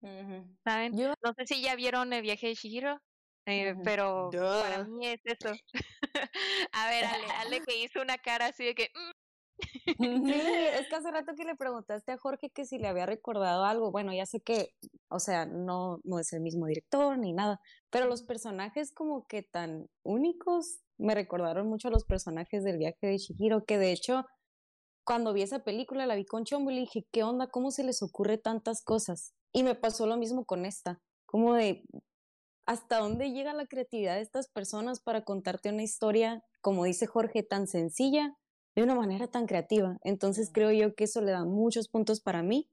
¿saben? 0.66 0.98
Yo- 0.98 1.14
No 1.24 1.34
sé 1.38 1.46
si 1.48 1.62
ya 1.62 1.76
vieron 1.76 2.14
el 2.14 2.22
viaje 2.24 2.48
de 2.48 2.56
Chihiro, 2.56 3.00
eh, 3.46 3.76
pero 3.84 4.30
para 4.62 4.84
mí 4.86 5.08
es 5.08 5.22
eso. 5.26 5.54
a 6.74 6.90
ver, 6.90 7.06
Ale, 7.06 7.26
Ale 7.42 7.62
que 7.62 7.78
hizo 7.84 8.02
una 8.02 8.18
cara 8.18 8.48
así 8.48 8.66
de 8.66 8.76
que... 8.76 8.90
"Mm, 8.96 9.09
Sí, 9.98 10.34
es 10.34 10.88
que 10.88 10.96
hace 10.96 11.12
rato 11.12 11.36
que 11.36 11.46
le 11.46 11.56
preguntaste 11.56 12.12
a 12.12 12.18
Jorge 12.18 12.50
que 12.50 12.66
si 12.66 12.78
le 12.78 12.88
había 12.88 13.06
recordado 13.06 13.66
algo. 13.66 13.92
Bueno, 13.92 14.14
ya 14.14 14.26
sé 14.26 14.42
que, 14.42 14.74
o 15.10 15.20
sea, 15.20 15.46
no, 15.46 16.00
no 16.04 16.20
es 16.20 16.34
el 16.34 16.42
mismo 16.42 16.66
director 16.68 17.18
ni 17.18 17.34
nada, 17.34 17.60
pero 17.90 18.08
los 18.08 18.24
personajes 18.24 18.92
como 18.94 19.26
que 19.28 19.44
tan 19.44 19.88
únicos 20.04 20.80
me 20.98 21.16
recordaron 21.16 21.68
mucho 21.68 21.88
a 21.88 21.92
los 21.92 22.04
personajes 22.06 22.64
del 22.64 22.78
viaje 22.78 23.08
de 23.08 23.18
Shihiro, 23.18 23.64
que 23.66 23.78
de 23.78 23.92
hecho, 23.92 24.26
cuando 25.06 25.34
vi 25.34 25.42
esa 25.42 25.64
película, 25.64 26.06
la 26.06 26.16
vi 26.16 26.26
con 26.26 26.44
Chombo 26.44 26.72
y 26.72 26.76
le 26.76 26.82
dije, 26.82 27.06
¿qué 27.12 27.24
onda? 27.24 27.48
¿Cómo 27.48 27.72
se 27.72 27.84
les 27.84 28.04
ocurre 28.04 28.38
tantas 28.38 28.84
cosas? 28.84 29.34
Y 29.54 29.64
me 29.64 29.76
pasó 29.76 30.06
lo 30.06 30.18
mismo 30.18 30.46
con 30.46 30.66
esta, 30.66 31.00
como 31.26 31.54
de, 31.54 31.84
¿hasta 32.66 33.00
dónde 33.00 33.32
llega 33.32 33.54
la 33.54 33.66
creatividad 33.66 34.16
de 34.16 34.22
estas 34.22 34.50
personas 34.50 35.02
para 35.02 35.24
contarte 35.24 35.70
una 35.70 35.84
historia, 35.84 36.44
como 36.62 36.84
dice 36.84 37.08
Jorge, 37.08 37.44
tan 37.44 37.66
sencilla? 37.68 38.36
De 38.80 38.84
una 38.84 38.96
manera 38.96 39.28
tan 39.28 39.46
creativa. 39.46 39.98
Entonces 40.04 40.50
creo 40.54 40.72
yo 40.72 40.96
que 40.96 41.04
eso 41.04 41.22
le 41.22 41.32
da 41.32 41.44
muchos 41.44 41.90
puntos 41.90 42.22
para 42.22 42.44
mí. 42.44 42.70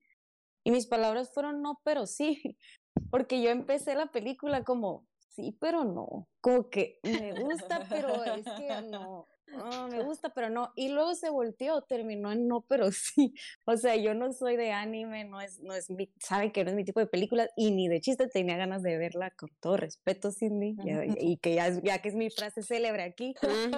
Y 0.64 0.70
mis 0.70 0.86
palabras 0.86 1.32
fueron 1.32 1.62
no, 1.62 1.80
pero 1.84 2.06
sí, 2.06 2.56
porque 3.10 3.42
yo 3.42 3.50
empecé 3.50 3.94
la 3.94 4.06
película 4.12 4.64
como 4.64 5.06
sí, 5.28 5.56
pero 5.60 5.84
no, 5.84 6.28
como 6.40 6.70
que 6.70 6.98
me 7.02 7.32
gusta, 7.32 7.86
pero 7.88 8.24
es 8.24 8.44
que 8.56 8.68
no, 8.90 9.26
no, 9.46 9.88
me 9.88 10.02
gusta, 10.04 10.30
pero 10.30 10.50
no. 10.50 10.72
Y 10.74 10.88
luego 10.88 11.14
se 11.14 11.30
volteó, 11.30 11.82
terminó 11.82 12.32
en 12.32 12.48
no, 12.48 12.62
pero 12.62 12.90
sí. 12.92 13.34
O 13.64 13.76
sea, 13.76 13.96
yo 13.96 14.14
no 14.14 14.32
soy 14.32 14.56
de 14.56 14.72
anime, 14.72 15.24
no 15.24 15.40
es, 15.40 15.60
no 15.60 15.74
es 15.74 15.90
mi, 15.90 16.12
saben 16.18 16.52
que 16.52 16.64
no 16.64 16.70
es 16.70 16.76
mi 16.76 16.84
tipo 16.84 17.00
de 17.00 17.06
película 17.06 17.48
y 17.56 17.70
ni 17.70 17.88
de 17.88 18.00
chiste 18.00 18.28
tenía 18.28 18.56
ganas 18.56 18.82
de 18.82 18.96
verla 18.98 19.30
con 19.30 19.50
todo 19.60 19.76
respeto, 19.76 20.30
Cindy, 20.32 20.76
y, 21.18 21.32
y 21.32 21.36
que 21.38 21.54
ya, 21.54 21.98
que 22.00 22.08
es 22.08 22.14
mi 22.14 22.30
frase 22.30 22.62
célebre 22.62 23.02
aquí. 23.02 23.34
Con 23.34 23.72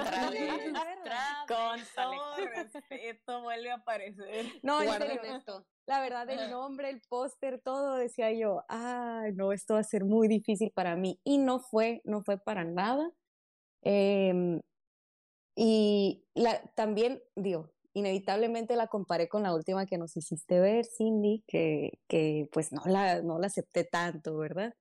todo 1.95 2.37
respeto 2.55 3.43
vuelve 3.43 3.71
a 3.71 3.77
aparecer. 3.77 4.47
No, 4.63 4.81
en 4.81 4.89
Guarden 4.89 5.37
esto. 5.37 5.67
La 5.87 6.01
verdad, 6.03 6.29
el 6.29 6.51
nombre, 6.51 6.91
el 6.91 7.01
póster, 7.09 7.63
todo, 7.63 7.95
decía 7.95 8.31
yo, 8.31 8.63
ay, 8.69 9.33
no, 9.33 9.53
esto 9.53 9.73
va 9.73 9.81
a 9.81 9.85
ser 9.85 10.05
muy 10.05 10.29
difícil 10.29 10.71
para 10.71 10.97
mí. 10.97 11.19
Y 11.25 11.39
no 11.39 11.61
fue, 11.61 12.03
no 12.05 12.23
fue 12.23 12.37
para 12.37 12.65
nada. 12.65 13.11
Em, 13.81 14.61
y 15.61 16.25
la, 16.35 16.63
también, 16.77 17.21
digo, 17.35 17.73
inevitablemente 17.93 18.77
la 18.77 18.87
comparé 18.87 19.29
con 19.29 19.43
la 19.43 19.53
última 19.53 19.87
que 19.87 19.99
nos 19.99 20.17
hiciste 20.17 20.61
ver, 20.61 20.85
Cindy, 20.85 21.43
que, 21.49 21.99
que 22.07 22.49
pues 22.53 22.71
no 22.71 22.83
la, 22.87 23.23
no 23.23 23.41
la 23.41 23.49
acepté 23.49 23.83
tanto, 23.83 24.37
¿verdad? 24.37 24.73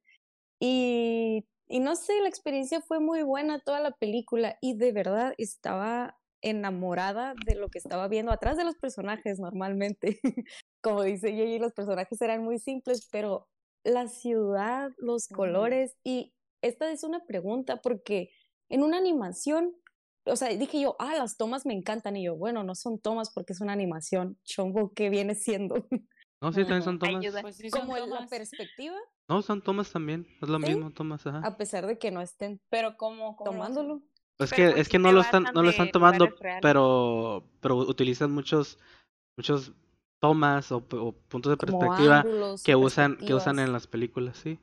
Y, 0.59 1.47
y 1.67 1.79
no 1.79 1.95
sé, 1.95 2.21
la 2.21 2.29
experiencia 2.29 2.79
fue 2.79 2.99
muy 2.99 3.23
buena 3.23 3.59
toda 3.59 3.79
la 3.79 3.89
película 3.89 4.59
y 4.61 4.77
de 4.77 4.91
verdad 4.91 5.33
estaba 5.39 6.15
enamorada 6.43 7.33
de 7.47 7.55
lo 7.55 7.69
que 7.69 7.79
estaba 7.79 8.07
viendo 8.07 8.31
atrás 8.31 8.55
de 8.55 8.63
los 8.63 8.75
personajes 8.75 9.39
normalmente. 9.39 10.19
Como 10.81 11.01
dice 11.01 11.35
Yeji, 11.35 11.57
los 11.57 11.73
personajes 11.73 12.21
eran 12.21 12.43
muy 12.43 12.59
simples, 12.59 13.07
pero 13.11 13.47
la 13.83 14.07
ciudad, 14.09 14.91
los 14.97 15.27
colores 15.27 15.95
y 16.03 16.35
esta 16.61 16.91
es 16.91 17.03
una 17.03 17.25
pregunta 17.25 17.77
porque 17.77 18.29
en 18.69 18.83
una 18.83 18.99
animación, 18.99 19.73
o 20.29 20.35
sea, 20.35 20.49
dije 20.49 20.79
yo, 20.81 20.95
ah, 20.99 21.15
las 21.15 21.37
tomas 21.37 21.65
me 21.65 21.73
encantan 21.73 22.15
y 22.17 22.23
yo, 22.25 22.35
bueno, 22.35 22.63
no 22.63 22.75
son 22.75 22.99
tomas 22.99 23.29
porque 23.31 23.53
es 23.53 23.61
una 23.61 23.73
animación, 23.73 24.37
chombo, 24.43 24.93
¿qué 24.93 25.09
viene 25.09 25.35
siendo? 25.35 25.87
No, 26.41 26.51
sí, 26.53 26.59
también 26.61 26.83
son 26.83 26.99
tomas. 26.99 27.25
Pues 27.41 27.55
sí, 27.57 27.69
son 27.69 27.81
Como 27.81 27.97
el- 27.97 28.03
la 28.03 28.09
tomas. 28.09 28.29
perspectiva, 28.29 28.95
No, 29.29 29.41
son 29.41 29.61
tomas 29.61 29.91
también. 29.91 30.25
Es 30.41 30.49
lo 30.49 30.59
¿Sí? 30.59 30.67
mismo, 30.67 30.91
tomas, 30.91 31.25
ajá. 31.27 31.39
a 31.45 31.57
pesar 31.57 31.85
de 31.87 31.97
que 31.97 32.11
no 32.11 32.21
estén 32.21 32.61
Pero 32.69 32.89
hacen? 32.89 33.45
tomándolo. 33.45 34.01
Es 34.39 34.51
que, 34.51 34.67
pues 34.67 34.81
es 34.81 34.89
que 34.89 34.99
no 34.99 35.11
lo 35.11 35.21
están, 35.21 35.47
no 35.53 35.63
lo 35.63 35.69
están 35.69 35.91
tomando, 35.91 36.29
pero, 36.61 37.43
pero 37.59 37.77
utilizan 37.77 38.31
muchos, 38.31 38.77
muchos 39.35 39.73
tomas 40.21 40.71
o, 40.71 40.81
puntos 40.81 41.49
de 41.49 41.57
Como 41.57 41.81
perspectiva 41.81 42.21
ángulos, 42.21 42.63
que 42.63 42.75
usan, 42.75 43.17
que 43.17 43.33
usan 43.33 43.59
en 43.59 43.73
las 43.73 43.87
películas, 43.87 44.37
sí. 44.37 44.59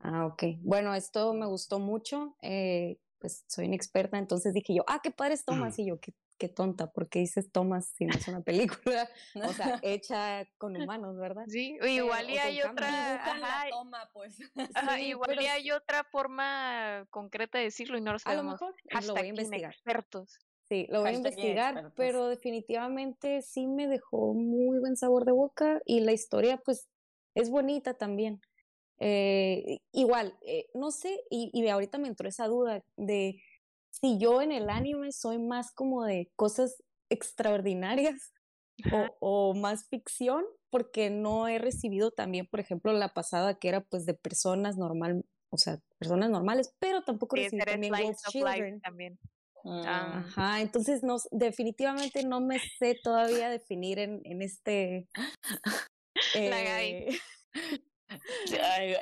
Ah, 0.00 0.26
ok. 0.26 0.42
Bueno, 0.62 0.94
esto 0.94 1.32
me 1.34 1.46
gustó 1.46 1.78
mucho. 1.78 2.36
eh, 2.42 2.98
pues 3.22 3.44
soy 3.46 3.66
inexperta, 3.66 4.18
entonces 4.18 4.52
dije 4.52 4.74
yo, 4.74 4.84
ah, 4.88 5.00
qué 5.02 5.12
padres 5.12 5.44
tomas. 5.44 5.78
Y 5.78 5.86
yo, 5.86 6.00
qué, 6.00 6.12
qué 6.38 6.48
tonta, 6.48 6.92
porque 6.92 7.20
dices 7.20 7.52
tomas 7.52 7.86
si 7.96 8.04
no 8.04 8.14
es 8.14 8.26
una 8.26 8.40
película? 8.42 9.08
O 9.48 9.52
sea, 9.52 9.78
hecha 9.82 10.44
con 10.58 10.76
humanos, 10.76 11.16
¿verdad? 11.16 11.44
Sí, 11.46 11.78
igual 11.88 12.28
y 12.28 12.36
hay 12.38 12.60
otra, 12.62 13.14
ajá, 13.14 13.38
la 13.38 13.70
toma, 13.70 14.10
pues. 14.12 14.38
ajá, 14.74 14.96
Sí, 14.96 15.04
igual 15.06 15.28
pero 15.30 15.42
y 15.42 15.46
hay 15.46 15.70
otra 15.70 16.02
forma 16.02 17.06
concreta 17.10 17.58
de 17.58 17.64
decirlo 17.64 17.96
y 17.96 18.00
no 18.00 18.10
lo 18.10 18.16
A 18.16 18.18
lo 18.18 18.18
sabemos. 18.18 18.52
mejor 18.60 18.74
lo 19.06 19.12
voy 19.14 19.22
a 19.22 19.26
investigar. 19.26 19.72
inexpertos. 19.72 20.38
Sí, 20.68 20.86
lo 20.90 21.02
voy 21.02 21.10
a 21.10 21.12
investigar, 21.12 21.92
pero 21.96 22.26
definitivamente 22.28 23.42
sí 23.42 23.68
me 23.68 23.86
dejó 23.86 24.34
muy 24.34 24.78
buen 24.80 24.96
sabor 24.96 25.24
de 25.24 25.32
boca 25.32 25.80
y 25.84 26.00
la 26.00 26.12
historia 26.12 26.56
pues 26.56 26.88
es 27.34 27.50
bonita 27.50 27.94
también. 27.94 28.40
Eh, 29.04 29.78
igual, 29.92 30.38
eh, 30.46 30.66
no 30.74 30.92
sé, 30.92 31.18
y, 31.28 31.50
y 31.52 31.68
ahorita 31.68 31.98
me 31.98 32.06
entró 32.06 32.28
esa 32.28 32.46
duda 32.46 32.84
de 32.96 33.42
si 33.90 34.16
yo 34.18 34.40
en 34.40 34.52
el 34.52 34.70
anime 34.70 35.10
soy 35.10 35.38
más 35.40 35.72
como 35.72 36.04
de 36.04 36.30
cosas 36.36 36.76
extraordinarias 37.10 38.32
o, 38.92 39.08
o 39.20 39.54
más 39.54 39.88
ficción, 39.88 40.44
porque 40.70 41.10
no 41.10 41.48
he 41.48 41.58
recibido 41.58 42.12
también, 42.12 42.46
por 42.46 42.60
ejemplo, 42.60 42.92
la 42.92 43.08
pasada 43.08 43.58
que 43.58 43.68
era 43.68 43.80
pues 43.80 44.06
de 44.06 44.14
personas 44.14 44.76
normal, 44.76 45.24
o 45.50 45.56
sea, 45.56 45.80
personas 45.98 46.30
normales, 46.30 46.72
pero 46.78 47.02
tampoco 47.02 47.34
Sí, 47.34 47.42
recibí 47.42 47.62
también 47.64 47.92
Wolf 47.92 48.18
Children. 48.28 48.80
también. 48.80 49.18
Ah, 49.64 50.18
Ajá, 50.18 50.60
entonces 50.60 51.02
no, 51.02 51.16
definitivamente 51.32 52.24
no 52.24 52.40
me 52.40 52.60
sé 52.78 52.98
todavía 53.02 53.50
definir 53.50 53.98
en, 53.98 54.20
en 54.24 54.42
este... 54.42 55.08
La 56.34 56.62
Gaby. 56.62 57.18
eh, 58.52 58.60
Ay, 58.62 58.96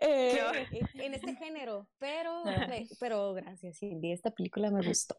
eh, 0.00 0.80
en- 0.94 1.14
este 1.14 1.34
género, 1.36 1.88
pero, 1.98 2.42
Ah. 2.46 2.68
pero 3.00 3.32
gracias, 3.34 3.78
Cindy, 3.78 4.12
esta 4.12 4.30
película 4.30 4.70
me 4.70 4.86
gustó. 4.86 5.16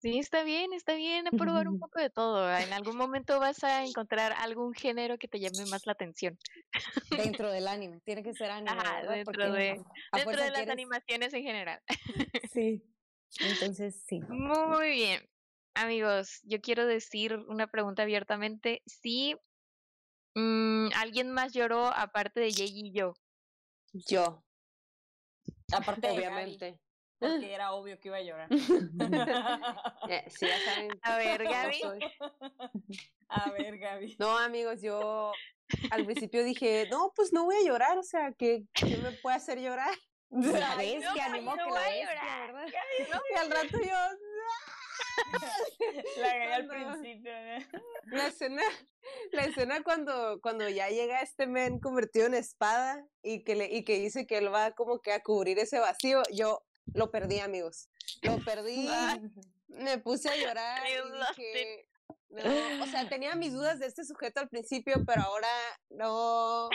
Sí, 0.00 0.18
está 0.18 0.44
bien, 0.44 0.74
está 0.74 0.94
bien 0.96 1.24
probar 1.38 1.66
un 1.66 1.78
poco 1.78 1.98
de 1.98 2.10
todo. 2.10 2.54
En 2.58 2.72
algún 2.74 2.94
momento 2.96 3.40
vas 3.40 3.64
a 3.64 3.84
encontrar 3.86 4.32
algún 4.32 4.74
género 4.74 5.16
que 5.16 5.28
te 5.28 5.40
llame 5.40 5.64
más 5.70 5.86
la 5.86 5.92
atención. 5.92 6.38
Dentro 7.16 7.50
del 7.50 7.66
anime, 7.68 8.00
tiene 8.04 8.22
que 8.22 8.34
ser 8.34 8.50
anime, 8.50 8.76
dentro 9.08 9.50
de- 9.52 9.80
Dentro 10.12 10.32
de 10.32 10.50
las 10.50 10.52
quieres- 10.52 10.68
animaciones 10.70 11.32
en 11.32 11.42
general. 11.42 11.80
Sí, 12.52 12.82
entonces 13.40 14.02
sí. 14.06 14.20
Muy 14.28 14.90
bien. 14.90 15.22
Amigos, 15.74 16.40
yo 16.44 16.60
quiero 16.60 16.86
decir 16.86 17.36
una 17.48 17.66
pregunta 17.66 18.02
abiertamente. 18.02 18.82
Si 18.86 19.34
mm, 20.34 20.88
alguien 20.96 21.30
más 21.30 21.52
lloró 21.52 21.86
aparte 21.86 22.40
de 22.40 22.52
Jay 22.52 22.70
y 22.72 22.92
yo. 22.92 23.14
Yo, 23.92 24.44
Aparte 25.72 26.06
de 26.08 26.14
Gaby, 26.14 26.26
obviamente. 26.26 26.80
porque 27.18 27.54
era 27.54 27.72
obvio 27.72 27.98
que 28.00 28.08
iba 28.08 28.16
a 28.16 28.22
llorar. 28.22 28.48
Eh, 30.08 30.24
sí, 30.28 30.46
ya 30.46 30.58
saben. 30.60 30.90
A 31.02 31.16
ver, 31.16 31.44
Gaby. 31.44 31.80
A 33.28 33.50
ver, 33.50 33.78
Gaby. 33.78 34.16
No, 34.18 34.36
amigos, 34.38 34.82
yo 34.82 35.32
al 35.90 36.04
principio 36.04 36.44
dije, 36.44 36.86
no, 36.90 37.12
pues 37.16 37.32
no 37.32 37.44
voy 37.44 37.56
a 37.56 37.62
llorar, 37.66 37.96
o 37.96 38.02
sea, 38.02 38.32
¿qué, 38.32 38.64
qué 38.74 38.98
me 38.98 39.12
puede 39.12 39.36
hacer 39.36 39.58
llorar? 39.60 39.94
La 40.28 40.70
no, 40.70 40.76
bestia, 40.76 41.28
no 41.28 41.54
que 41.54 41.62
voy 41.62 41.72
la 41.72 41.80
bestia. 41.80 42.52
¿verdad? 42.52 42.66
Y 43.30 43.36
al 43.36 43.50
rato 43.50 43.78
yo, 43.78 43.96
La 46.18 46.38
gagué 46.38 46.54
al 46.54 46.66
principio. 46.66 47.32
¿no? 47.32 48.16
la 48.16 48.26
escena, 48.28 48.62
la 49.32 49.44
escena 49.44 49.82
cuando, 49.82 50.40
cuando 50.40 50.68
ya 50.68 50.88
llega 50.88 51.20
este 51.20 51.46
men 51.46 51.78
convertido 51.80 52.26
en 52.26 52.34
espada 52.34 53.06
y 53.22 53.44
que 53.44 53.54
le, 53.54 53.66
y 53.66 53.84
que 53.84 53.98
dice 53.98 54.26
que 54.26 54.38
él 54.38 54.52
va 54.52 54.72
como 54.72 55.00
que 55.00 55.12
a 55.12 55.22
cubrir 55.22 55.58
ese 55.58 55.78
vacío, 55.78 56.22
yo 56.32 56.64
lo 56.92 57.10
perdí, 57.10 57.40
amigos. 57.40 57.88
Lo 58.22 58.38
perdí, 58.44 58.88
me 59.68 59.98
puse 59.98 60.28
a 60.28 60.36
llorar 60.36 60.82
You 60.86 61.14
y 61.14 61.18
lost 61.18 61.36
dije, 61.38 61.88
no, 62.28 62.84
o 62.84 62.86
sea, 62.86 63.08
tenía 63.08 63.34
mis 63.34 63.52
dudas 63.52 63.78
de 63.78 63.86
este 63.86 64.04
sujeto 64.04 64.40
al 64.40 64.48
principio, 64.48 65.04
pero 65.06 65.22
ahora 65.22 65.48
no, 65.90 66.68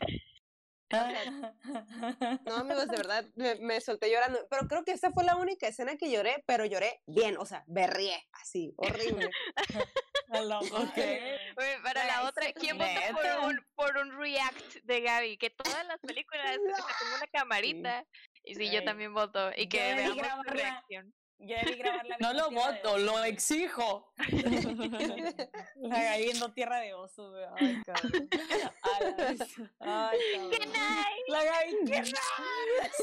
no, 2.45 2.55
amigos, 2.55 2.87
de 2.87 2.97
verdad, 2.97 3.25
me, 3.35 3.55
me 3.55 3.79
solté 3.81 4.11
llorando. 4.11 4.39
Pero 4.49 4.67
creo 4.67 4.83
que 4.83 4.91
esta 4.91 5.11
fue 5.11 5.23
la 5.23 5.35
única 5.35 5.67
escena 5.67 5.97
que 5.97 6.09
lloré, 6.09 6.43
pero 6.47 6.65
lloré 6.65 7.01
bien, 7.05 7.37
o 7.37 7.45
sea, 7.45 7.63
berrié, 7.67 8.27
así, 8.31 8.73
horrible. 8.77 9.29
Oye, 10.29 11.79
para 11.83 12.05
la 12.05 12.27
otra, 12.27 12.53
¿quién 12.53 12.77
votó 12.77 12.89
por 13.13 13.49
un, 13.49 13.65
por 13.75 13.97
un 13.97 14.17
react 14.19 14.75
de 14.83 15.01
Gaby? 15.01 15.37
Que 15.37 15.49
todas 15.49 15.85
las 15.87 15.99
películas 15.99 16.55
se 16.55 17.15
una 17.15 17.27
camarita. 17.31 18.05
Y 18.43 18.55
sí, 18.55 18.69
yo 18.69 18.83
también 18.83 19.13
voto. 19.13 19.51
Y 19.55 19.67
que 19.67 19.95
veamos 19.95 20.45
su 20.45 20.53
reacción. 20.53 21.13
Yo 21.39 21.55
debí 21.63 21.77
grabarla 21.79 22.17
No 22.19 22.33
viendo 22.33 22.43
lo 22.43 22.49
de 22.49 22.55
voto, 22.55 22.97
lo 22.97 23.23
exijo. 23.23 24.13
La 25.75 26.03
gagué 26.03 26.23
viendo 26.25 26.51
Tierra 26.53 26.79
de 26.81 26.93
Osos, 26.93 27.31
güey. 27.31 27.45
Ay, 27.57 27.81
cabrón. 27.85 28.29
La. 28.29 29.61
Ay, 29.79 30.19
cabrón. 30.51 30.73
La 31.29 31.43
Gaby, 31.43 31.77
¿qué 31.85 32.05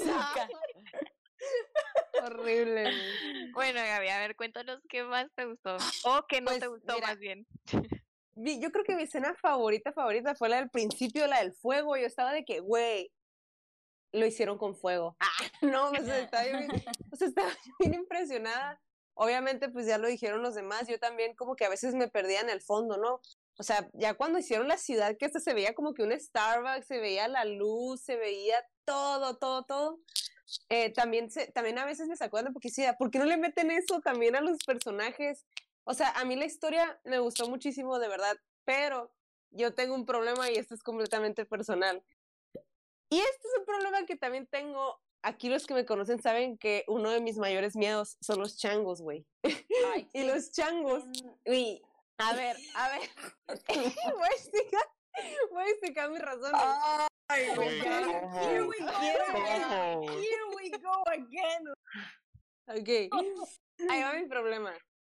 Saca. 0.04 0.48
horrible. 2.24 2.92
Bueno, 3.52 3.80
Gaby, 3.80 4.08
a 4.08 4.18
ver, 4.18 4.36
cuéntanos 4.36 4.80
qué 4.88 5.02
más 5.04 5.28
te 5.34 5.44
gustó. 5.46 5.76
O 6.04 6.26
que 6.26 6.40
no 6.40 6.52
te 6.52 6.58
Pues, 6.68 6.70
gustó 6.70 6.94
mira, 6.94 7.06
más 7.08 7.18
bien. 7.18 7.46
Yo 8.34 8.70
creo 8.70 8.84
que 8.84 8.96
mi 8.96 9.04
escena 9.04 9.34
favorita, 9.34 9.92
favorita 9.92 10.34
fue 10.34 10.48
la 10.48 10.56
del 10.56 10.68
principio, 10.70 11.26
la 11.26 11.38
del 11.40 11.52
fuego. 11.54 11.96
Yo 11.96 12.06
estaba 12.06 12.32
de 12.32 12.44
que, 12.44 12.60
güey, 12.60 13.10
lo 14.16 14.26
hicieron 14.26 14.58
con 14.58 14.74
fuego. 14.74 15.16
Ah, 15.26 15.50
no, 15.62 15.90
sea, 15.90 16.18
estaba 16.18 16.44
bien, 16.44 16.68
sea, 17.12 17.28
estaba 17.28 17.50
bien 17.78 17.94
impresionada. 17.94 18.80
Obviamente, 19.14 19.68
pues 19.68 19.86
ya 19.86 19.98
lo 19.98 20.08
dijeron 20.08 20.42
los 20.42 20.54
demás. 20.54 20.86
Yo 20.88 20.98
también 20.98 21.34
como 21.34 21.56
que 21.56 21.64
a 21.64 21.68
veces 21.68 21.94
me 21.94 22.08
perdía 22.08 22.40
en 22.40 22.50
el 22.50 22.60
fondo, 22.60 22.96
¿no? 22.96 23.20
O 23.58 23.62
sea, 23.62 23.88
ya 23.94 24.14
cuando 24.14 24.38
hicieron 24.38 24.68
la 24.68 24.76
ciudad, 24.76 25.16
que 25.16 25.24
hasta 25.24 25.40
se 25.40 25.54
veía 25.54 25.74
como 25.74 25.94
que 25.94 26.02
un 26.02 26.12
Starbucks, 26.12 26.86
se 26.86 26.98
veía 26.98 27.26
la 27.28 27.44
luz, 27.44 28.02
se 28.02 28.16
veía 28.16 28.56
todo, 28.84 29.38
todo, 29.38 29.64
todo. 29.64 30.00
Eh, 30.68 30.92
también, 30.92 31.30
se, 31.30 31.50
también 31.52 31.78
a 31.78 31.86
veces 31.86 32.08
me 32.08 32.16
sacó 32.16 32.42
de 32.42 32.50
porque 32.50 32.68
decía, 32.68 32.96
¿por 32.98 33.10
qué 33.10 33.18
no 33.18 33.24
le 33.24 33.36
meten 33.36 33.70
eso 33.70 34.00
también 34.00 34.36
a 34.36 34.40
los 34.40 34.58
personajes? 34.64 35.46
O 35.84 35.94
sea, 35.94 36.10
a 36.10 36.24
mí 36.24 36.36
la 36.36 36.44
historia 36.44 37.00
me 37.04 37.18
gustó 37.18 37.48
muchísimo, 37.48 37.98
de 37.98 38.08
verdad, 38.08 38.36
pero 38.64 39.12
yo 39.50 39.74
tengo 39.74 39.94
un 39.94 40.04
problema 40.04 40.50
y 40.50 40.56
esto 40.56 40.74
es 40.74 40.82
completamente 40.82 41.46
personal. 41.46 42.02
Y 43.10 43.18
este 43.18 43.48
es 43.48 43.58
un 43.58 43.64
problema 43.64 44.04
que 44.06 44.16
también 44.16 44.46
tengo. 44.46 45.00
Aquí 45.22 45.48
los 45.48 45.66
que 45.66 45.74
me 45.74 45.84
conocen 45.84 46.20
saben 46.20 46.56
que 46.58 46.84
uno 46.86 47.10
de 47.10 47.20
mis 47.20 47.36
mayores 47.36 47.74
miedos 47.74 48.16
son 48.20 48.38
los 48.38 48.56
changos, 48.58 49.00
güey. 49.00 49.26
Ay, 49.42 50.08
Y 50.14 50.24
los 50.24 50.52
changos, 50.52 51.04
uy, 51.46 51.82
a 52.18 52.32
ver, 52.34 52.56
a 52.74 52.88
ver, 52.90 53.10
voy 54.14 54.28
a 54.28 54.34
explicar, 54.34 54.84
voy 55.50 55.62
a 55.64 55.70
explicar 55.70 56.10
mis 56.10 56.20
razones. 56.20 56.60
Ay, 57.28 57.48
Güey. 57.56 57.80
Here 57.80 58.62
we 58.66 58.78
go 58.78 58.86
again. 58.88 60.02
Here 60.02 60.46
we 60.54 60.70
go 60.70 61.02
again. 61.06 61.64
Ok, 62.68 62.88
ahí 63.90 64.02
va 64.02 64.12
mi 64.14 64.26
problema. 64.28 64.72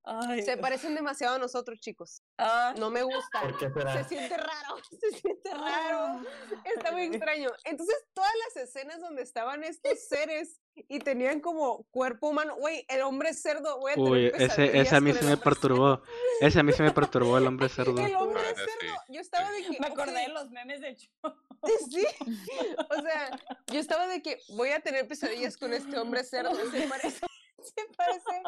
Ay, 0.09 0.41
Se 0.41 0.55
parecen 0.57 0.95
demasiado 0.95 1.35
a 1.35 1.39
nosotros, 1.39 1.79
chicos. 1.79 2.21
ah, 2.37 2.73
No 2.77 2.89
me 2.89 3.03
gustan. 3.03 3.41
¿Por 3.43 3.57
qué 3.57 3.67
Se 3.67 3.73
será? 3.73 4.03
siente 4.07 4.37
raro, 4.37 4.77
se 4.99 5.11
siente 5.19 5.53
raro. 5.53 5.97
ah. 5.99 6.23
Está 6.75 6.91
muy 6.93 7.03
extraño. 7.03 7.49
Entonces, 7.65 7.95
todas 8.13 8.31
las 8.45 8.63
escenas 8.63 9.01
donde 9.01 9.21
estaban 9.21 9.63
estos 9.63 9.99
seres 10.07 10.59
y 10.75 10.99
tenían 10.99 11.39
como 11.41 11.83
cuerpo 11.91 12.29
humano, 12.29 12.55
güey, 12.55 12.85
el 12.87 13.01
hombre 13.01 13.33
cerdo, 13.33 13.79
güey. 13.79 13.95
Uy, 13.99 14.31
ese, 14.35 14.79
ese 14.79 14.95
a 14.95 15.01
mí 15.01 15.11
se 15.13 15.25
me 15.25 15.35
perturbó. 15.35 16.01
Ese 16.39 16.59
a 16.59 16.63
mí 16.63 16.71
se 16.71 16.83
me 16.83 16.91
perturbó 16.91 17.37
el 17.37 17.47
hombre 17.47 17.67
cerdo. 17.69 17.97
El 17.99 18.15
hombre 18.15 18.41
sí. 18.55 18.61
cerdo, 18.79 18.95
yo 19.09 19.19
estaba 19.21 19.51
de 19.51 19.63
que. 19.63 19.77
Me 19.79 19.87
acordé 19.87 20.13
de 20.21 20.27
los 20.29 20.49
memes 20.51 20.81
de 20.81 20.89
hecho. 20.89 21.09
Sí, 21.89 22.05
o 22.95 23.01
sea, 23.01 23.31
yo 23.73 23.79
estaba 23.79 24.07
de 24.07 24.21
que 24.21 24.39
voy 24.49 24.69
a 24.69 24.79
tener 24.79 25.07
pesadillas 25.07 25.57
con 25.57 25.73
este 25.73 25.97
hombre 25.97 26.23
cerdo. 26.23 26.53
Se 26.69 26.87
parece, 26.87 27.25
se 27.75 27.85
parece, 27.95 28.41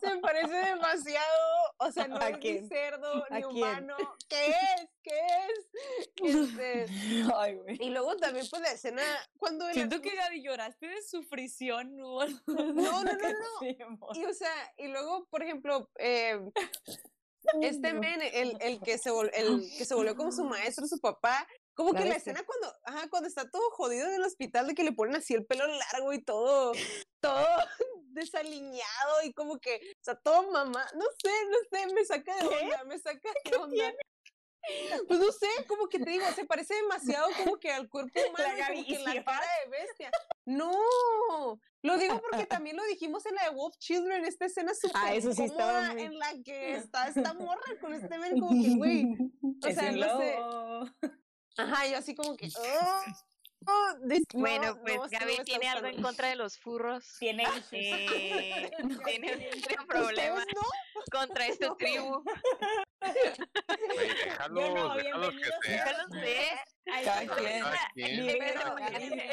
se 0.00 0.18
parece 0.18 0.54
demasiado. 0.54 1.74
O 1.78 1.90
sea, 1.92 2.06
no 2.08 2.16
¿A 2.16 2.28
es 2.30 2.38
ni 2.38 2.68
cerdo 2.68 3.24
¿A 3.30 3.34
ni 3.36 3.42
quién? 3.42 3.56
humano. 3.56 3.96
¿Qué 4.28 4.48
es? 4.48 4.88
¿Qué 6.16 6.82
es? 6.82 6.90
Ay, 7.34 7.54
güey. 7.56 7.76
y 7.80 7.90
luego 7.90 8.16
también, 8.16 8.46
pues 8.48 8.62
la 8.62 8.70
escena 8.72 9.02
cuando. 9.38 9.70
Siento 9.72 10.00
que 10.00 10.14
Gaby 10.14 10.42
lloraste 10.42 10.86
de 10.86 11.02
sufrición. 11.02 11.96
No, 11.96 12.24
No, 12.26 12.34
no, 12.46 13.02
no, 13.04 13.12
no. 13.14 14.08
Y 14.14 14.24
o 14.24 14.34
sea, 14.34 14.52
y 14.76 14.88
luego, 14.88 15.26
por 15.26 15.42
ejemplo, 15.42 15.90
eh, 15.98 16.38
este 17.60 17.92
men, 17.92 18.20
el, 18.22 18.56
el 18.60 18.80
que 18.80 18.98
se 18.98 19.10
vol- 19.10 19.30
el 19.34 19.60
que 19.76 19.84
se 19.84 19.94
volvió 19.94 20.14
como 20.16 20.30
su 20.32 20.44
maestro, 20.44 20.86
su 20.86 20.98
papá, 21.00 21.46
como 21.74 21.92
La 21.92 22.02
que 22.02 22.08
la 22.08 22.14
escena 22.16 22.42
cuando, 22.44 22.72
ajá, 22.84 23.08
cuando 23.10 23.28
está 23.28 23.50
todo 23.50 23.68
jodido 23.70 24.06
en 24.08 24.14
el 24.14 24.22
hospital, 24.22 24.68
de 24.68 24.74
que 24.74 24.84
le 24.84 24.92
ponen 24.92 25.16
así 25.16 25.34
el 25.34 25.44
pelo 25.46 25.66
largo 25.66 26.12
y 26.12 26.22
todo, 26.22 26.72
todo 27.20 27.46
desaliñado 28.12 29.22
y 29.24 29.32
como 29.32 29.58
que, 29.58 29.76
o 29.76 30.04
sea, 30.04 30.14
todo 30.16 30.50
mamá, 30.50 30.86
no 30.94 31.04
sé, 31.22 31.30
no 31.50 31.56
sé, 31.78 31.94
me 31.94 32.04
saca 32.04 32.36
de 32.36 32.46
onda, 32.46 32.84
me 32.84 32.98
saca 32.98 33.30
de 33.44 33.56
onda. 33.56 33.92
Pues 35.08 35.18
no 35.18 35.32
sé, 35.32 35.48
como 35.66 35.88
que 35.88 35.98
te 35.98 36.08
digo, 36.10 36.24
se 36.36 36.44
parece 36.44 36.74
demasiado 36.76 37.28
como 37.36 37.58
que 37.58 37.72
al 37.72 37.88
cuerpo 37.88 38.12
humano, 38.30 38.54
y 38.56 38.60
Gaby, 38.60 38.74
como 38.76 38.86
que 38.86 38.92
¿y 38.92 38.94
en 38.94 39.04
la 39.04 39.12
si 39.12 39.24
cara 39.24 39.46
de 39.64 39.70
bestia. 39.70 40.10
No, 40.44 41.60
lo 41.82 41.98
digo 41.98 42.20
porque 42.20 42.46
también 42.62 42.76
lo 42.76 42.84
dijimos 42.84 43.26
en 43.26 43.34
la 43.34 43.44
de 43.44 43.50
Wolf 43.56 43.76
Children, 43.78 44.24
esta 44.24 44.46
escena 44.46 44.72
súper 44.72 44.92
Ah, 44.94 45.14
eso 45.14 45.32
sí 45.32 45.42
estaba 45.44 45.72
cómoda 45.72 45.92
muy- 45.94 46.02
en 46.02 46.18
la 46.18 46.32
que 46.44 46.76
está 46.76 47.08
esta 47.08 47.34
morra 47.34 47.80
con 47.80 47.92
este 47.92 48.16
men 48.18 48.38
como 48.38 48.50
que, 48.62 48.76
güey, 48.76 49.06
o 49.66 49.70
sea, 49.72 49.90
no 49.90 50.18
sé. 50.20 50.38
Ajá, 51.56 51.86
yo 51.88 51.98
así 51.98 52.14
como 52.14 52.36
que, 52.36 52.48
oh, 52.56 53.02
Bueno, 54.34 54.78
pues 54.80 54.96
no, 54.96 55.04
esto 55.04 55.18
no 55.18 55.26
Gaby 55.26 55.44
tiene 55.44 55.68
algo 55.68 55.86
en 55.86 56.02
contra 56.02 56.28
de 56.28 56.36
los 56.36 56.58
furros. 56.58 57.16
Tiene. 57.18 57.44
Eh, 57.72 58.70
tiene 59.04 59.48
un 59.80 59.86
problema 59.86 60.44
contra 61.10 61.46
esta 61.46 61.68
No. 61.68 61.76
tribu. 61.76 62.22
Güey, 63.94 64.08
déjalos, 64.24 64.90
déjalos 65.62 66.10
que 66.10 66.32
bienvenidos 67.34 67.76
sean. 67.94 68.38
Pero 68.38 68.78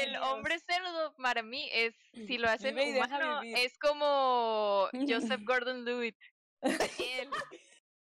el, 0.00 0.16
hombre 0.16 0.58
cerdo 0.58 1.14
para 1.16 1.42
mí 1.42 1.68
es, 1.72 1.94
si 2.12 2.38
lo 2.38 2.48
hacen 2.48 2.74
Vive 2.76 2.98
humano, 2.98 3.42
es 3.42 3.78
como 3.78 4.88
Joseph 5.08 5.42
Gordon-Levitt. 5.44 6.16
Él. 6.62 7.30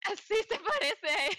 Así 0.05 0.35
se 0.49 0.59
parece 0.59 1.09
a 1.09 1.27
él. 1.27 1.37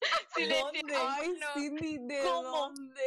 ¿Dónde? 0.38 0.94
Ay, 0.96 1.36
Cindy, 1.54 1.98
¿de 1.98 2.20
¿Cómo? 2.22 2.42
dónde? 2.42 3.02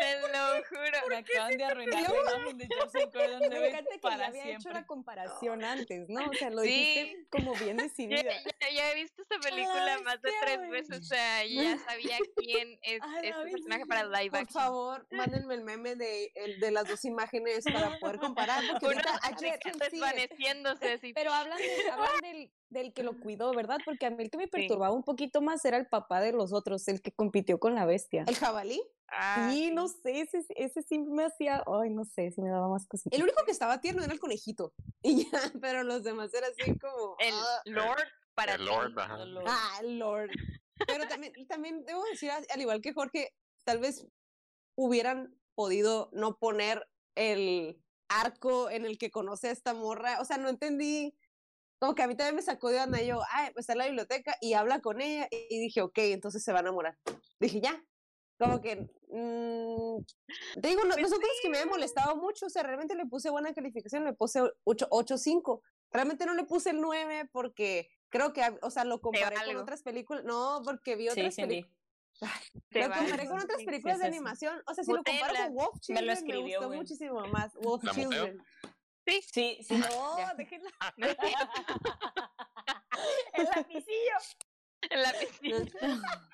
te 0.00 0.20
lo 0.20 0.64
juro. 0.68 1.08
Me 1.08 1.16
acaban 1.16 1.56
de 1.58 1.64
arruinar 1.64 2.02
la 2.02 2.18
imagen 2.34 2.58
de 2.58 2.68
Joseph 2.80 3.12
Gordon 3.12 3.40
Levitt 3.50 4.00
para 4.00 4.26
había 4.28 4.42
hecho 4.44 4.60
siempre. 4.60 4.72
la 4.72 4.86
comparación 4.86 5.64
antes, 5.64 6.08
¿no? 6.08 6.24
O 6.26 6.32
sea, 6.32 6.48
lo 6.50 6.62
Sí. 6.62 6.68
dijiste 6.70 7.26
como 7.30 7.54
bien 7.56 7.76
decidida. 7.88 8.22
ya- 8.22 8.70
ya 8.70 8.90
he 8.90 8.94
visto 8.94 9.20
esta 9.22 9.38
película 9.38 9.94
Ay, 9.96 10.02
más 10.02 10.22
de 10.22 10.30
tres 10.40 10.70
veces, 10.70 11.00
o 11.00 11.02
sea, 11.04 11.44
ya 11.44 11.76
sabía 11.78 12.16
quién 12.36 12.78
es 12.82 13.02
A 13.02 13.06
la 13.06 13.20
este 13.20 13.50
personaje 13.50 13.86
para 13.86 14.00
el 14.02 14.12
live 14.12 14.30
Por 14.30 14.40
action. 14.40 14.62
favor, 14.62 15.06
mándenme 15.10 15.54
el 15.54 15.62
meme 15.64 15.94
de, 15.96 16.32
el- 16.34 16.60
de 16.60 16.70
las 16.70 16.88
dos 16.88 17.04
imágenes 17.04 17.64
para 17.64 17.98
poder 17.98 18.18
comparar, 18.18 18.62
porque 18.70 18.86
Uno 18.86 19.00
it. 19.00 19.80
desvaneciéndose. 19.92 20.98
Pero 21.14 21.32
hablan, 21.32 21.58
de- 21.58 21.90
hablan 21.90 22.20
del, 22.22 22.50
del 22.70 22.92
que 22.92 23.02
lo 23.02 23.18
cuidó, 23.18 23.52
¿verdad? 23.52 23.78
Porque 23.84 24.06
a 24.06 24.10
mí 24.10 24.22
el 24.22 24.30
que 24.30 24.38
me 24.38 24.48
perturbaba 24.48 24.94
un 24.94 25.04
poquito 25.04 25.40
más 25.40 25.64
era 25.64 25.76
el 25.76 25.86
papá 25.86 26.20
de 26.20 26.32
los 26.32 26.52
otros, 26.52 26.86
el 26.88 27.00
que 27.00 27.12
compitió 27.12 27.58
con 27.58 27.74
la 27.74 27.86
bestia. 27.86 28.24
¿El 28.26 28.36
jabalí? 28.36 28.82
Ah, 29.08 29.48
sí, 29.50 29.70
no 29.70 29.88
sé, 29.88 30.20
ese, 30.20 30.44
ese 30.50 30.82
sí 30.82 30.98
me 30.98 31.24
hacía, 31.24 31.64
ay, 31.66 31.90
no 31.90 32.04
sé, 32.04 32.30
sí 32.30 32.42
me 32.42 32.50
daba 32.50 32.68
más 32.68 32.86
cositas. 32.86 33.16
El 33.16 33.24
único 33.24 33.42
que 33.44 33.52
estaba 33.52 33.80
tierno 33.80 34.02
era 34.02 34.12
el 34.12 34.20
conejito. 34.20 34.74
Y 35.02 35.30
ya, 35.30 35.40
pero 35.60 35.84
los 35.84 36.02
demás 36.02 36.34
eran 36.34 36.50
así 36.58 36.76
como. 36.78 37.16
El 37.18 37.34
ah, 37.34 37.62
Lord 37.64 38.08
para 38.34 38.54
El 38.54 38.60
ti. 38.60 38.66
Lord, 38.66 38.98
ajá. 38.98 39.18
Ah, 39.46 39.80
Lord. 39.84 40.30
Pero 40.86 41.08
también, 41.08 41.32
también 41.46 41.84
debo 41.84 42.04
decir, 42.04 42.30
al 42.30 42.44
al 42.50 42.60
igual 42.60 42.80
que 42.82 42.92
Jorge, 42.92 43.32
tal 43.64 43.78
vez 43.78 44.06
hubieran 44.76 45.34
podido 45.54 46.10
no 46.12 46.38
poner 46.38 46.88
el 47.14 47.82
arco 48.08 48.70
en 48.70 48.84
el 48.84 48.98
que 48.98 49.10
conoce 49.10 49.48
a 49.48 49.52
esta 49.52 49.74
morra. 49.74 50.20
O 50.20 50.24
sea, 50.24 50.38
no 50.38 50.48
entendí. 50.48 51.16
Como 51.78 51.94
que 51.94 52.02
a 52.02 52.06
mí 52.08 52.16
también 52.16 52.34
me 52.36 52.42
sacó 52.42 52.70
de 52.70 52.80
onda. 52.80 53.00
Yo, 53.02 53.20
ay, 53.30 53.50
pues 53.52 53.64
está 53.64 53.72
en 53.74 53.78
la 53.78 53.86
biblioteca 53.86 54.36
y 54.40 54.54
habla 54.54 54.80
con 54.80 55.00
ella. 55.00 55.28
Y 55.30 55.60
dije, 55.60 55.80
ok, 55.82 55.98
entonces 55.98 56.42
se 56.42 56.52
va 56.52 56.58
a 56.58 56.62
enamorar. 56.62 56.98
Dije, 57.40 57.60
ya, 57.60 57.82
Como 58.38 58.60
que, 58.60 58.76
mm, 59.08 60.04
te 60.60 60.68
digo, 60.68 60.82
no, 60.84 60.94
Pues 60.94 61.02
nosotros 61.02 61.28
que 61.42 61.48
me 61.48 61.58
había 61.58 61.70
molestado 61.70 62.16
mucho, 62.16 62.46
o 62.46 62.50
sea, 62.50 62.62
realmente 62.62 62.94
le 62.94 63.04
puse 63.06 63.30
buena 63.30 63.52
calificación, 63.52 64.04
le 64.04 64.12
puse 64.12 64.40
8.5. 64.64 65.62
Realmente 65.90 66.24
no 66.26 66.34
le 66.34 66.44
puse 66.44 66.70
el 66.70 66.80
9 66.80 67.28
porque 67.32 67.88
creo 68.10 68.32
que, 68.32 68.42
o 68.62 68.70
sea, 68.70 68.84
lo 68.84 69.00
comparé 69.00 69.36
con 69.44 69.56
otras 69.56 69.82
películas. 69.82 70.22
No, 70.24 70.60
porque 70.64 70.94
vi 70.96 71.04
Sí, 71.06 71.20
otras 71.20 71.34
Cindy. 71.34 71.48
películas. 71.62 71.78
Te 72.70 72.80
Lo 72.80 72.94
comparé 72.94 73.26
con 73.28 73.38
otras 73.40 73.58
Sí, 73.60 73.64
películas 73.66 73.96
sí, 73.96 74.02
de 74.02 74.08
sí, 74.08 74.12
sí. 74.12 74.16
animación. 74.18 74.62
O 74.66 74.74
sea, 74.74 74.84
si 74.84 74.92
lo 74.92 75.02
comparo 75.02 75.34
con 75.34 75.54
Wolf 75.54 75.68
Me 75.68 75.74
lo 75.74 75.80
Children, 75.80 76.06
me, 76.06 76.12
escribió, 76.12 76.42
gustó 76.58 76.66
güey. 76.66 76.78
muchísimo 76.80 77.26
más. 77.28 77.54
Wolf 77.54 77.84
¿La 77.84 77.92
muteo? 77.92 78.34
Sí, 79.08 79.22
Sí, 79.32 79.58
sí. 79.66 79.74
No, 79.76 80.18
Ya. 80.18 80.34
déjenla. 80.34 80.70
El 83.32 83.44
lapicillo. 83.44 84.16
en 84.90 85.02
la 85.02 85.12
piscina. 85.12 86.28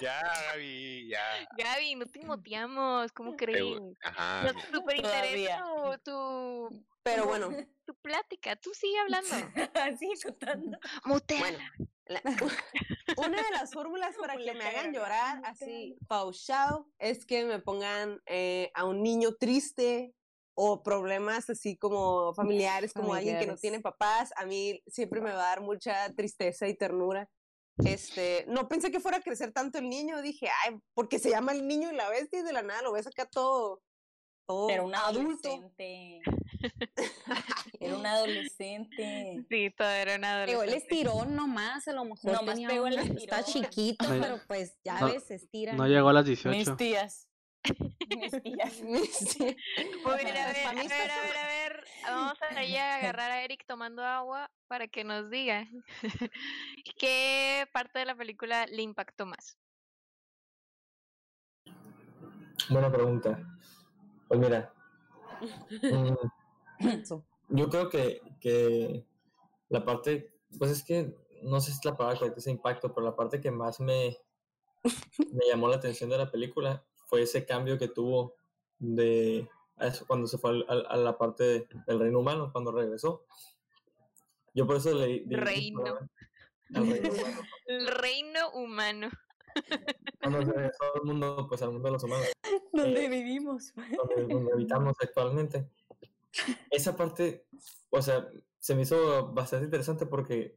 Ya, 0.00 0.22
Gaby, 0.52 1.08
ya. 1.08 1.48
Gaby, 1.56 1.94
no 1.96 2.06
te 2.06 2.24
moteamos, 2.24 3.12
¿cómo 3.12 3.32
gu- 3.32 3.96
Ajá. 4.02 4.52
Nos 4.52 4.62
súper 4.72 4.96
interesa 4.96 5.62
tu, 6.04 6.10
tu, 6.10 6.84
Pero 7.02 7.26
bueno, 7.26 7.50
tu 7.84 7.94
plática. 7.96 8.56
Tú 8.56 8.70
sigue 8.74 8.98
hablando. 9.00 9.28
Sigue 9.98 10.14
contando. 10.22 10.78
Mutea. 11.04 11.38
bueno. 11.40 11.58
la- 12.06 12.22
una 13.18 13.42
de 13.42 13.50
las 13.52 13.72
fórmulas 13.72 14.16
para 14.16 14.36
que 14.36 14.54
me 14.54 14.64
hagan 14.64 14.92
llorar 14.92 15.40
así 15.44 15.96
pausado 16.08 16.88
es 16.98 17.24
que 17.26 17.44
me 17.44 17.58
pongan 17.60 18.20
eh, 18.26 18.70
a 18.74 18.84
un 18.84 19.02
niño 19.02 19.34
triste 19.38 20.14
o 20.62 20.82
problemas 20.82 21.48
así 21.48 21.74
como 21.78 22.34
familiares, 22.34 22.92
como 22.92 23.14
alguien 23.14 23.38
que 23.38 23.46
no 23.46 23.56
tiene 23.56 23.80
papás. 23.80 24.30
A 24.36 24.44
mí 24.44 24.82
siempre 24.86 25.22
me 25.22 25.30
va 25.32 25.42
a 25.44 25.48
dar 25.48 25.62
mucha 25.62 26.12
tristeza 26.14 26.68
y 26.68 26.74
ternura. 26.74 27.30
Este, 27.82 28.44
no 28.46 28.68
pensé 28.68 28.90
que 28.90 29.00
fuera 29.00 29.16
a 29.18 29.22
crecer 29.22 29.52
tanto 29.52 29.78
el 29.78 29.88
niño, 29.88 30.20
dije, 30.20 30.48
ay, 30.66 30.78
porque 30.92 31.18
se 31.18 31.30
llama 31.30 31.52
el 31.52 31.66
niño 31.66 31.90
y 31.90 31.96
la 31.96 32.10
bestia 32.10 32.40
y 32.40 32.42
de 32.42 32.52
la 32.52 32.60
nada 32.60 32.82
lo 32.82 32.92
ves 32.92 33.06
acá 33.06 33.24
todo, 33.24 33.80
todo 34.46 34.66
Pero 34.66 34.84
un 34.84 34.94
adulto. 34.94 35.48
adolescente. 35.48 36.20
Era 37.80 37.96
un 37.96 38.04
adolescente. 38.04 39.46
Sí, 39.48 39.70
todavía 39.70 40.02
era 40.02 40.16
una 40.16 40.44
Digo, 40.44 40.62
él 40.62 40.68
adolescente. 40.68 40.94
estiró 40.94 41.24
nomás, 41.24 41.88
a 41.88 41.92
lo 41.94 42.04
mejor 42.04 42.32
Nomás 42.32 42.54
tenía 42.54 42.68
pegó 42.68 42.86
el 42.86 42.94
un- 42.94 42.98
estirón. 43.00 43.22
está 43.22 43.44
chiquito, 43.44 44.06
No- 44.12 44.20
pero 44.20 44.40
pues 44.46 44.76
ya 44.84 45.00
no- 45.00 45.06
ves, 45.06 45.30
estira. 45.30 45.72
No 45.72 45.86
llegó 45.86 46.10
a 46.10 46.12
las 46.12 46.26
Mis 46.26 46.44
18. 47.64 48.40
tías. 48.42 48.80
Mis 48.82 49.10
tías. 49.10 49.30
Sí. 49.30 49.56
Muy 50.04 50.16
bien, 50.24 50.36
a 50.36 50.46
ver, 50.46 50.56
a 50.66 50.68
feministas 50.70 50.98
ver, 50.98 51.10
a 51.10 51.14
son- 51.14 51.26
ver, 51.28 51.36
a 51.38 51.46
ver. 51.46 51.84
Vamos 52.06 52.42
a 52.42 52.46
a 52.46 52.96
agarrar 52.96 53.30
a 53.30 53.42
Eric 53.44 53.64
tomando 53.66 54.02
agua 54.04 54.50
para 54.68 54.88
que 54.88 55.04
nos 55.04 55.30
diga 55.30 55.66
qué 56.98 57.66
parte 57.72 57.98
de 57.98 58.04
la 58.06 58.14
película 58.16 58.66
le 58.66 58.82
impactó 58.82 59.26
más. 59.26 59.56
Buena 62.68 62.90
pregunta. 62.90 63.38
Pues 64.28 64.38
mira, 64.38 64.72
mm, 65.82 66.14
yo 67.48 67.68
creo 67.68 67.88
que, 67.88 68.20
que 68.40 69.04
la 69.68 69.84
parte, 69.84 70.32
pues 70.58 70.70
es 70.70 70.84
que 70.84 71.12
no 71.42 71.60
sé 71.60 71.72
si 71.72 71.78
es 71.78 71.84
la 71.84 71.96
palabra 71.96 72.18
correcta, 72.18 72.38
ese 72.38 72.50
impacto, 72.50 72.94
pero 72.94 73.06
la 73.06 73.16
parte 73.16 73.40
que 73.40 73.50
más 73.50 73.80
me, 73.80 74.16
me 75.32 75.46
llamó 75.48 75.68
la 75.68 75.76
atención 75.76 76.10
de 76.10 76.18
la 76.18 76.30
película 76.30 76.84
fue 77.10 77.22
ese 77.22 77.44
cambio 77.44 77.76
que 77.76 77.88
tuvo 77.88 78.36
de 78.78 79.48
a 79.76 79.88
eso, 79.88 80.06
cuando 80.06 80.26
se 80.28 80.38
fue 80.38 80.50
al- 80.50 80.86
a, 80.88 80.96
la 80.96 81.18
parte 81.18 81.42
de- 81.44 81.68
del 81.86 81.98
reino 81.98 82.20
humano, 82.20 82.50
cuando 82.52 82.70
regresó. 82.70 83.24
Yo 84.54 84.66
por 84.66 84.76
eso 84.76 84.94
le 84.94 85.24
Reino. 85.28 85.82
al 85.84 86.86
reino 86.86 87.10
humano. 87.10 87.40
El 87.66 87.86
reino 87.88 88.50
humano. 88.52 89.10
Cuando 90.20 90.42
se 90.44 90.52
regresó 90.52 90.84
al 90.94 91.02
mundo, 91.02 91.46
pues 91.48 91.62
al 91.62 91.72
mundo 91.72 91.88
de 91.88 91.92
los 91.92 92.04
humanos. 92.04 92.26
¿Dónde 92.72 93.04
Eh, 93.04 93.08
vivimos? 93.08 93.72
donde, 93.74 94.32
donde 94.32 94.52
habitamos 94.52 94.96
actualmente. 95.00 95.68
Esa 96.70 96.96
parte, 96.96 97.46
o 97.90 98.00
sea, 98.02 98.28
se 98.58 98.74
me 98.76 98.82
hizo 98.82 99.32
bastante 99.32 99.64
interesante 99.64 100.06
porque 100.06 100.56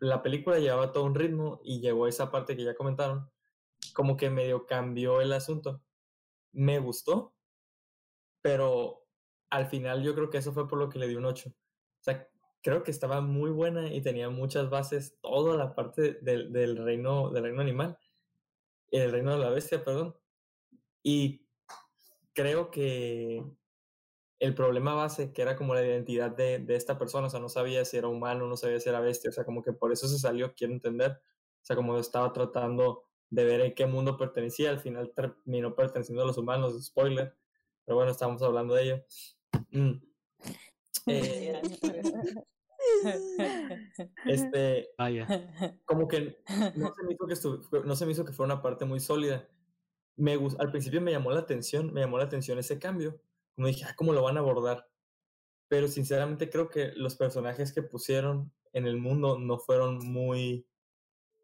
la 0.00 0.22
película 0.22 0.58
llevaba 0.58 0.92
todo 0.92 1.04
un 1.04 1.14
ritmo 1.14 1.60
y 1.62 1.80
llegó 1.80 2.06
esa 2.08 2.30
parte 2.30 2.56
que 2.56 2.64
ya 2.64 2.74
comentaron, 2.74 3.30
como 3.98 4.16
que 4.16 4.30
medio 4.30 4.64
cambió 4.64 5.20
el 5.20 5.32
asunto. 5.32 5.82
Me 6.52 6.78
gustó, 6.78 7.34
pero 8.40 9.08
al 9.50 9.66
final 9.66 10.04
yo 10.04 10.14
creo 10.14 10.30
que 10.30 10.38
eso 10.38 10.52
fue 10.52 10.68
por 10.68 10.78
lo 10.78 10.88
que 10.88 11.00
le 11.00 11.08
di 11.08 11.16
un 11.16 11.24
8. 11.24 11.50
O 11.50 11.54
sea, 11.98 12.28
creo 12.62 12.84
que 12.84 12.92
estaba 12.92 13.20
muy 13.20 13.50
buena 13.50 13.92
y 13.92 14.00
tenía 14.00 14.30
muchas 14.30 14.70
bases, 14.70 15.18
toda 15.20 15.56
la 15.56 15.74
parte 15.74 16.12
del, 16.22 16.52
del 16.52 16.76
reino, 16.76 17.30
del 17.30 17.42
reino 17.42 17.60
animal, 17.60 17.98
el 18.92 19.10
reino 19.10 19.32
de 19.32 19.38
la 19.38 19.50
bestia, 19.50 19.82
perdón. 19.84 20.16
Y 21.02 21.48
creo 22.34 22.70
que 22.70 23.44
el 24.38 24.54
problema 24.54 24.94
base, 24.94 25.32
que 25.32 25.42
era 25.42 25.56
como 25.56 25.74
la 25.74 25.84
identidad 25.84 26.30
de, 26.30 26.60
de 26.60 26.76
esta 26.76 26.96
persona, 27.00 27.26
o 27.26 27.30
sea, 27.30 27.40
no 27.40 27.48
sabía 27.48 27.84
si 27.84 27.96
era 27.96 28.06
humano, 28.06 28.46
no 28.46 28.56
sabía 28.56 28.78
si 28.78 28.90
era 28.90 29.00
bestia, 29.00 29.30
o 29.30 29.32
sea, 29.32 29.44
como 29.44 29.60
que 29.64 29.72
por 29.72 29.90
eso 29.90 30.06
se 30.06 30.20
salió, 30.20 30.54
quiero 30.54 30.72
entender, 30.72 31.10
o 31.10 31.64
sea, 31.64 31.74
como 31.74 31.98
estaba 31.98 32.32
tratando 32.32 33.07
de 33.30 33.44
ver 33.44 33.60
en 33.60 33.74
qué 33.74 33.86
mundo 33.86 34.16
pertenecía, 34.16 34.70
al 34.70 34.80
final 34.80 35.12
terminó 35.14 35.74
perteneciendo 35.74 36.22
a 36.22 36.26
los 36.26 36.38
humanos, 36.38 36.84
spoiler, 36.84 37.34
pero 37.84 37.96
bueno, 37.96 38.10
estamos 38.10 38.42
hablando 38.42 38.74
de 38.74 38.82
ello. 38.82 39.04
Mm. 39.70 39.92
Eh, 41.10 41.62
este, 44.26 44.90
Vaya. 44.98 45.26
como 45.84 46.06
que 46.06 46.38
no 46.76 46.92
se 46.94 47.02
me 47.02 47.14
hizo 47.14 47.26
que, 47.26 47.80
no 47.84 47.96
se 47.96 48.06
me 48.06 48.12
hizo 48.12 48.24
que 48.24 48.32
fuera 48.32 48.54
una 48.54 48.62
parte 48.62 48.84
muy 48.84 49.00
sólida. 49.00 49.48
Me 50.16 50.38
al 50.58 50.70
principio 50.70 51.00
me 51.00 51.12
llamó 51.12 51.30
la 51.30 51.40
atención, 51.40 51.92
me 51.92 52.00
llamó 52.00 52.18
la 52.18 52.24
atención 52.24 52.58
ese 52.58 52.78
cambio. 52.78 53.20
Como 53.54 53.68
dije, 53.68 53.84
ah, 53.88 53.94
¿cómo 53.96 54.12
lo 54.12 54.22
van 54.22 54.36
a 54.36 54.40
abordar? 54.40 54.88
Pero 55.68 55.88
sinceramente 55.88 56.50
creo 56.50 56.68
que 56.68 56.92
los 56.94 57.16
personajes 57.16 57.72
que 57.72 57.82
pusieron 57.82 58.52
en 58.72 58.86
el 58.86 58.96
mundo 58.96 59.38
no 59.38 59.58
fueron 59.58 59.98
muy, 59.98 60.66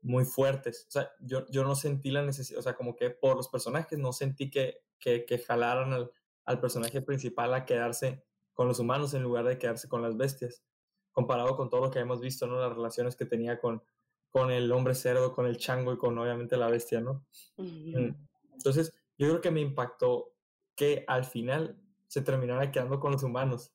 muy 0.04 0.24
fuertes. 0.24 0.84
O 0.88 0.90
sea, 0.90 1.10
yo, 1.18 1.46
yo 1.48 1.64
no 1.64 1.74
sentí 1.74 2.10
la 2.10 2.22
necesidad, 2.22 2.60
o 2.60 2.62
sea, 2.62 2.74
como 2.74 2.94
que 2.94 3.10
por 3.10 3.36
los 3.36 3.48
personajes 3.48 3.98
no 3.98 4.12
sentí 4.12 4.50
que, 4.50 4.82
que, 5.00 5.24
que 5.24 5.38
jalaran 5.38 5.92
al, 5.92 6.12
al 6.44 6.60
personaje 6.60 7.00
principal 7.00 7.54
a 7.54 7.64
quedarse 7.64 8.22
con 8.52 8.68
los 8.68 8.78
humanos 8.78 9.14
en 9.14 9.22
lugar 9.22 9.46
de 9.46 9.58
quedarse 9.58 9.88
con 9.88 10.02
las 10.02 10.16
bestias. 10.16 10.62
Comparado 11.10 11.56
con 11.56 11.70
todo 11.70 11.80
lo 11.80 11.90
que 11.90 12.00
hemos 12.00 12.20
visto, 12.20 12.46
¿no? 12.46 12.58
Las 12.58 12.76
relaciones 12.76 13.16
que 13.16 13.24
tenía 13.24 13.58
con, 13.58 13.82
con 14.30 14.50
el 14.50 14.70
hombre 14.72 14.94
cerdo, 14.94 15.32
con 15.32 15.46
el 15.46 15.56
chango 15.56 15.92
y 15.92 15.98
con 15.98 16.18
obviamente 16.18 16.56
la 16.56 16.68
bestia, 16.68 17.00
¿no? 17.00 17.24
Mm. 17.56 18.14
Entonces, 18.52 18.92
yo 19.16 19.28
creo 19.28 19.40
que 19.40 19.50
me 19.50 19.60
impactó 19.60 20.34
que 20.74 21.04
al 21.06 21.24
final 21.24 21.80
se 22.08 22.20
terminara 22.20 22.70
quedando 22.70 23.00
con 23.00 23.12
los 23.12 23.22
humanos. 23.22 23.72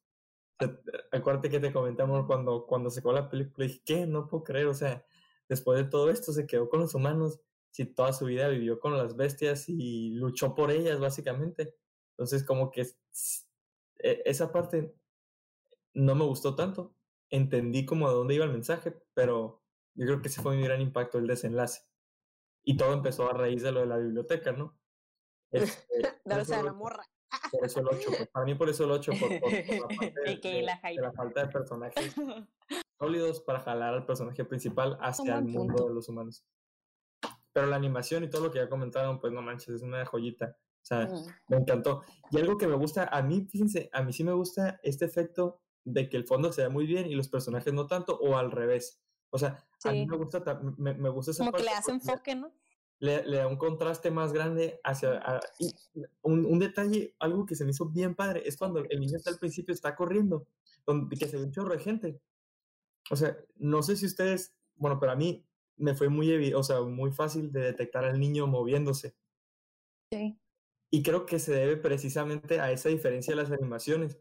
O 0.60 0.65
sea, 0.65 0.80
acuérdate 1.12 1.50
que 1.50 1.60
te 1.60 1.74
comentamos 1.74 2.26
cuando, 2.28 2.68
cuando 2.68 2.89
se 2.89 3.02
la 3.12 3.30
película, 3.30 3.65
dije, 3.65 3.82
¿qué? 3.84 4.06
No 4.06 4.28
puedo 4.28 4.44
creer, 4.44 4.68
o 4.68 4.74
sea, 4.74 5.04
después 5.49 5.77
de 5.83 5.89
todo 5.89 6.09
esto 6.09 6.31
se 6.31 6.47
quedó 6.47 6.69
con 6.69 6.79
los 6.79 6.95
humanos, 6.95 7.41
si 7.71 7.85
toda 7.85 8.13
su 8.13 8.25
vida 8.25 8.47
vivió 8.47 8.79
con 8.79 8.97
las 8.97 9.15
bestias 9.15 9.67
y 9.67 10.12
luchó 10.12 10.55
por 10.55 10.71
ellas, 10.71 10.99
básicamente. 10.99 11.75
Entonces, 12.17 12.43
como 12.43 12.71
que 12.71 12.81
e- 13.99 14.21
esa 14.25 14.51
parte 14.51 14.95
no 15.93 16.15
me 16.15 16.25
gustó 16.25 16.55
tanto. 16.55 16.95
Entendí 17.29 17.85
como 17.85 18.07
de 18.09 18.15
dónde 18.15 18.35
iba 18.35 18.45
el 18.45 18.51
mensaje, 18.51 18.95
pero 19.13 19.63
yo 19.95 20.05
creo 20.05 20.21
que 20.21 20.29
ese 20.29 20.41
fue 20.41 20.55
mi 20.55 20.63
gran 20.63 20.81
impacto, 20.81 21.17
el 21.19 21.27
desenlace. 21.27 21.81
Y 22.63 22.75
todo 22.77 22.93
empezó 22.93 23.29
a 23.29 23.33
raíz 23.33 23.62
de 23.62 23.71
lo 23.71 23.81
de 23.81 23.85
la 23.88 23.97
biblioteca, 23.97 24.51
¿no? 24.51 24.79
Este, 25.51 25.85
el 26.25 26.65
la 26.65 26.73
morra. 26.73 27.05
por 27.51 27.65
eso 27.65 27.79
el 27.79 27.88
8, 27.88 28.09
pues, 28.17 28.27
para 28.29 28.45
mí 28.45 28.55
por 28.55 28.69
eso 28.69 28.83
el 28.85 28.91
8, 28.91 29.12
por, 29.19 29.29
por- 29.39 29.39
por 29.39 29.51
la 29.51 29.88
parte 29.97 30.19
de, 30.21 30.25
de- 30.38 30.62
de 30.95 31.01
la 31.01 31.12
falta 31.13 31.45
de 31.45 31.51
personajes 31.51 32.13
sólidos 33.03 33.39
para 33.41 33.59
jalar 33.62 33.93
al 33.93 34.05
personaje 34.05 34.43
principal 34.45 34.97
hacia 35.01 35.38
el 35.38 35.45
mundo 35.45 35.75
punto. 35.75 35.88
de 35.88 35.93
los 35.95 36.09
humanos. 36.09 36.43
Pero 37.53 37.67
la 37.67 37.77
animación 37.77 38.23
y 38.23 38.29
todo 38.29 38.43
lo 38.43 38.51
que 38.51 38.59
ya 38.59 38.69
comentaron, 38.69 39.19
pues 39.19 39.33
no 39.33 39.41
manches, 39.41 39.69
es 39.75 39.81
una 39.81 40.05
joyita. 40.05 40.57
O 40.81 40.85
sea, 40.85 41.07
Mm. 41.07 41.25
me 41.49 41.57
encantó. 41.57 42.03
Y 42.31 42.38
algo 42.38 42.57
que 42.57 42.67
me 42.67 42.75
gusta, 42.75 43.05
a 43.12 43.21
mí, 43.21 43.47
fíjense, 43.49 43.89
a 43.93 44.03
mí 44.03 44.13
sí 44.13 44.23
me 44.23 44.33
gusta 44.33 44.79
este 44.83 45.05
efecto 45.05 45.62
de 45.83 46.09
que 46.09 46.17
el 46.17 46.25
fondo 46.25 46.51
se 46.51 46.62
ve 46.63 46.69
muy 46.69 46.85
bien 46.85 47.07
y 47.07 47.15
los 47.15 47.29
personajes 47.29 47.73
no 47.73 47.88
tanto, 47.88 48.17
o 48.19 48.38
al 48.38 48.51
revés. 48.51 49.01
O 49.31 49.38
sea, 49.39 49.65
a 49.83 49.91
mí 49.91 50.05
me 50.05 50.17
gusta, 50.17 50.43
ta- 50.43 50.59
me, 50.77 50.93
me 50.93 51.09
gusta 51.09 51.31
esa 51.31 51.45
Como 51.45 51.57
que 51.57 51.63
le 51.63 51.71
hace 51.71 51.91
enfoque, 51.91 52.35
¿no? 52.35 52.51
le, 52.99 53.25
le 53.25 53.38
da 53.38 53.47
un 53.47 53.55
contraste 53.57 54.12
más 54.12 54.33
grande 54.33 54.79
hacia... 54.83 55.13
a- 55.19 55.39
y 55.57 55.73
un, 56.21 56.45
un 56.45 56.59
detalle, 56.59 57.15
algo 57.19 57.45
que 57.45 57.55
se 57.55 57.63
me 57.63 57.71
hizo 57.71 57.85
bien 57.85 58.13
padre, 58.15 58.43
es 58.45 58.57
cuando 58.57 58.79
el 58.79 58.99
niño 58.99 59.15
está 59.17 59.29
al 59.29 59.38
principio, 59.39 59.73
está 59.73 59.95
corriendo, 59.95 60.45
donde, 60.85 61.15
que 61.15 61.27
se 61.27 61.38
ve 61.38 61.43
un 61.43 61.51
chorro 61.51 61.73
de 61.73 61.79
gente. 61.79 62.19
O 63.09 63.15
sea, 63.15 63.38
no 63.55 63.81
sé 63.81 63.95
si 63.95 64.05
ustedes, 64.05 64.55
bueno, 64.75 64.99
pero 64.99 65.12
a 65.12 65.15
mí 65.15 65.45
me 65.77 65.95
fue 65.95 66.09
muy, 66.09 66.53
o 66.53 66.63
sea, 66.63 66.81
muy 66.81 67.12
fácil 67.12 67.51
de 67.51 67.62
detectar 67.62 68.05
al 68.05 68.19
niño 68.19 68.47
moviéndose. 68.47 69.15
Sí. 70.12 70.39
Y 70.91 71.03
creo 71.03 71.25
que 71.25 71.39
se 71.39 71.53
debe 71.53 71.77
precisamente 71.77 72.59
a 72.59 72.71
esa 72.71 72.89
diferencia 72.89 73.35
de 73.35 73.41
las 73.41 73.51
animaciones. 73.51 74.19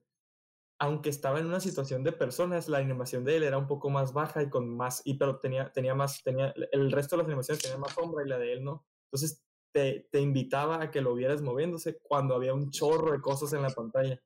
Aunque 0.81 1.11
estaba 1.11 1.41
en 1.41 1.47
una 1.47 1.61
situación 1.61 2.05
de 2.05 2.13
personas, 2.13 2.69
la 2.69 2.79
animación 2.79 3.25
de 3.25 3.37
él 3.37 3.43
era 3.43 3.59
un 3.59 3.67
poco 3.67 3.91
más 3.91 4.13
baja 4.13 4.43
y 4.43 4.51
con 4.51 4.69
más, 4.77 5.03
y 5.05 5.15
pero 5.15 5.41
tenía, 5.41 5.73
tenía 5.73 5.95
más, 5.95 6.23
tenía, 6.23 6.55
el 6.71 6.93
resto 6.93 7.17
de 7.17 7.23
las 7.23 7.27
animaciones 7.27 7.63
tenía 7.63 7.79
más 7.79 7.95
sombra 7.95 8.25
y 8.25 8.29
la 8.29 8.39
de 8.39 8.53
él 8.53 8.65
no. 8.65 8.87
Entonces 9.07 9.43
te, 9.73 10.09
te 10.13 10.21
invitaba 10.21 10.83
a 10.83 10.91
que 10.91 11.01
lo 11.01 11.15
vieras 11.15 11.43
moviéndose 11.43 11.99
cuando 11.99 12.37
había 12.37 12.55
un 12.55 12.71
chorro 12.71 13.11
de 13.11 13.21
cosas 13.21 13.53
en 13.55 13.63
la 13.63 13.71
pantalla. 13.71 14.23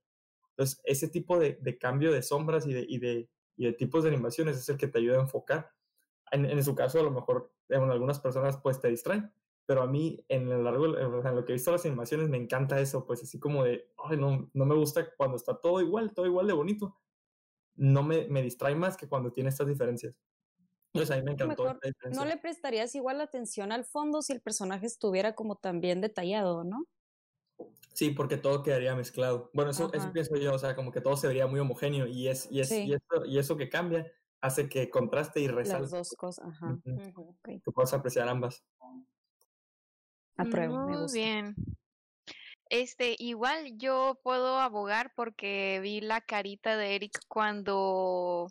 Entonces, 0.50 0.80
ese 0.84 1.08
tipo 1.08 1.38
de, 1.38 1.58
de 1.62 1.78
cambio 1.78 2.12
de 2.12 2.22
sombras 2.22 2.66
y 2.66 2.74
de, 2.74 2.84
y, 2.86 2.98
de, 2.98 3.30
y 3.56 3.66
de 3.66 3.72
tipos 3.72 4.04
de 4.04 4.10
animaciones 4.10 4.56
es 4.56 4.68
el 4.68 4.76
que 4.76 4.88
te 4.88 4.98
ayuda 4.98 5.18
a 5.18 5.22
enfocar. 5.22 5.72
En, 6.30 6.44
en 6.46 6.64
su 6.64 6.74
caso, 6.74 7.00
a 7.00 7.02
lo 7.02 7.10
mejor 7.10 7.54
en 7.68 7.90
algunas 7.90 8.20
personas 8.20 8.56
pues 8.58 8.80
te 8.80 8.88
distraen, 8.88 9.32
pero 9.66 9.82
a 9.82 9.86
mí 9.86 10.24
en 10.28 10.48
lo 10.48 10.62
largo, 10.62 10.86
en 10.98 11.36
lo 11.36 11.44
que 11.44 11.52
he 11.52 11.54
visto 11.54 11.70
las 11.72 11.84
animaciones 11.86 12.28
me 12.28 12.36
encanta 12.36 12.80
eso, 12.80 13.06
pues 13.06 13.22
así 13.22 13.38
como 13.38 13.64
de, 13.64 13.92
ay, 14.04 14.16
no, 14.16 14.50
no 14.52 14.66
me 14.66 14.74
gusta 14.74 15.14
cuando 15.16 15.36
está 15.36 15.60
todo 15.60 15.80
igual, 15.80 16.12
todo 16.14 16.26
igual 16.26 16.46
de 16.46 16.52
bonito. 16.52 16.98
No 17.74 18.02
me, 18.02 18.28
me 18.28 18.42
distrae 18.42 18.74
más 18.74 18.96
que 18.96 19.08
cuando 19.08 19.32
tiene 19.32 19.48
estas 19.50 19.66
diferencias. 19.66 20.14
Pues 20.92 21.10
a 21.10 21.16
mí 21.16 21.22
me 21.22 21.32
encantó. 21.32 21.64
Mejor 21.64 21.80
no 22.12 22.24
le 22.26 22.36
prestarías 22.36 22.94
igual 22.94 23.20
atención 23.20 23.72
al 23.72 23.84
fondo 23.84 24.20
si 24.20 24.32
el 24.34 24.42
personaje 24.42 24.86
estuviera 24.86 25.34
como 25.34 25.56
tan 25.56 25.80
bien 25.80 26.02
detallado, 26.02 26.64
¿no? 26.64 26.86
Sí, 27.92 28.10
porque 28.10 28.36
todo 28.38 28.62
quedaría 28.62 28.94
mezclado. 28.94 29.50
Bueno, 29.52 29.70
eso, 29.70 29.92
eso 29.92 30.12
pienso 30.12 30.36
yo, 30.36 30.54
o 30.54 30.58
sea, 30.58 30.74
como 30.74 30.92
que 30.92 31.00
todo 31.00 31.16
se 31.16 31.26
vería 31.26 31.46
muy 31.46 31.60
homogéneo 31.60 32.06
y, 32.06 32.28
es, 32.28 32.48
y, 32.50 32.60
es, 32.60 32.68
Sí. 32.68 32.84
y, 32.86 32.94
eso, 32.94 33.24
y 33.26 33.38
eso 33.38 33.56
que 33.56 33.68
cambia 33.68 34.10
hace 34.40 34.68
que 34.68 34.90
contraste 34.90 35.40
y 35.40 35.46
Las 35.46 35.54
resalte, 35.56 35.96
dos 35.96 36.14
cosas, 36.16 36.46
ajá. 36.48 36.66
Ujú, 36.72 36.96
Ujú. 37.08 37.30
Ok, 37.30 37.48
que 37.64 37.72
puedas 37.72 37.92
apreciar 37.92 38.28
ambas. 38.28 38.64
apruebo, 40.36 40.78
me 40.78 40.92
Muy 40.92 41.02
gusta. 41.02 41.18
bien. 41.18 41.54
Este, 42.70 43.14
igual 43.18 43.76
yo 43.76 44.18
puedo 44.24 44.58
abogar 44.58 45.12
porque 45.14 45.78
vi 45.82 46.00
la 46.00 46.22
carita 46.22 46.76
de 46.76 46.94
Eric 46.94 47.20
cuando 47.28 48.48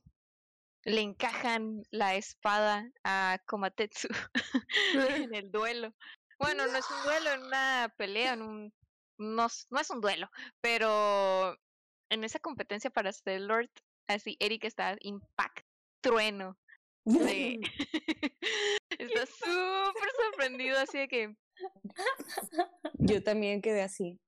le 0.84 1.02
encajan 1.02 1.84
la 1.90 2.16
espada 2.16 2.92
a 3.04 3.40
Komatetsu 3.48 4.08
en 5.28 5.34
el 5.34 5.52
duelo. 5.52 5.94
Bueno, 6.40 6.66
no 6.68 6.78
es 6.78 6.86
un 6.90 7.04
duelo, 7.04 7.32
en 7.32 7.44
una 7.44 7.94
pelea, 7.98 8.34
en 8.34 8.42
un 8.44 8.74
no, 9.22 9.46
es- 9.46 9.68
no 9.70 9.80
es 9.80 9.90
un 9.90 10.02
duelo, 10.02 10.30
pero 10.62 11.56
en 12.10 12.24
esa 12.24 12.40
competencia 12.40 12.90
para 12.90 13.12
ser 13.14 13.42
Lord, 13.42 13.70
así 14.08 14.36
Eric 14.40 14.66
está 14.66 14.96
impact, 15.02 15.66
trueno. 16.02 16.58
está 18.90 19.26
súper 19.26 20.10
sorprendido, 20.26 20.78
así 20.80 20.98
de 21.00 21.08
que 21.08 21.36
Yo 23.00 23.24
también 23.24 23.62
quedé 23.62 23.82
así. 23.82 24.20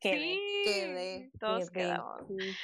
Quedé, 0.00 0.18
sí, 0.18 0.40
quedé, 0.64 1.30
todos 1.38 1.70
quedé, 1.70 1.84
quedamos. 1.84 2.26
sí. 2.28 2.56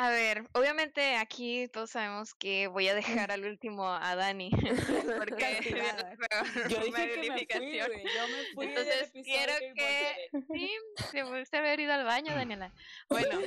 A 0.00 0.10
ver, 0.10 0.48
obviamente 0.52 1.16
aquí 1.16 1.66
todos 1.72 1.90
sabemos 1.90 2.32
que 2.32 2.68
voy 2.68 2.86
a 2.86 2.94
dejar 2.94 3.32
al 3.32 3.44
último 3.44 3.84
a 3.84 4.14
Dani 4.14 4.48
porque 5.18 5.58
Yo 6.70 6.78
dije 6.84 7.46
que 7.48 7.58
me 7.58 7.58
fui, 7.58 7.80
güey. 7.80 8.04
Yo 8.04 8.28
me 8.28 8.54
fui 8.54 8.66
Entonces 8.66 9.10
quiero 9.10 9.54
que 9.74 10.30
sí, 10.52 10.70
te 11.10 11.24
pudiste 11.24 11.56
haber 11.56 11.80
ido 11.80 11.92
al 11.94 12.04
baño, 12.04 12.32
Daniela. 12.32 12.72
Bueno, 13.08 13.40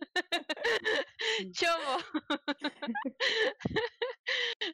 Chomo. 1.52 1.98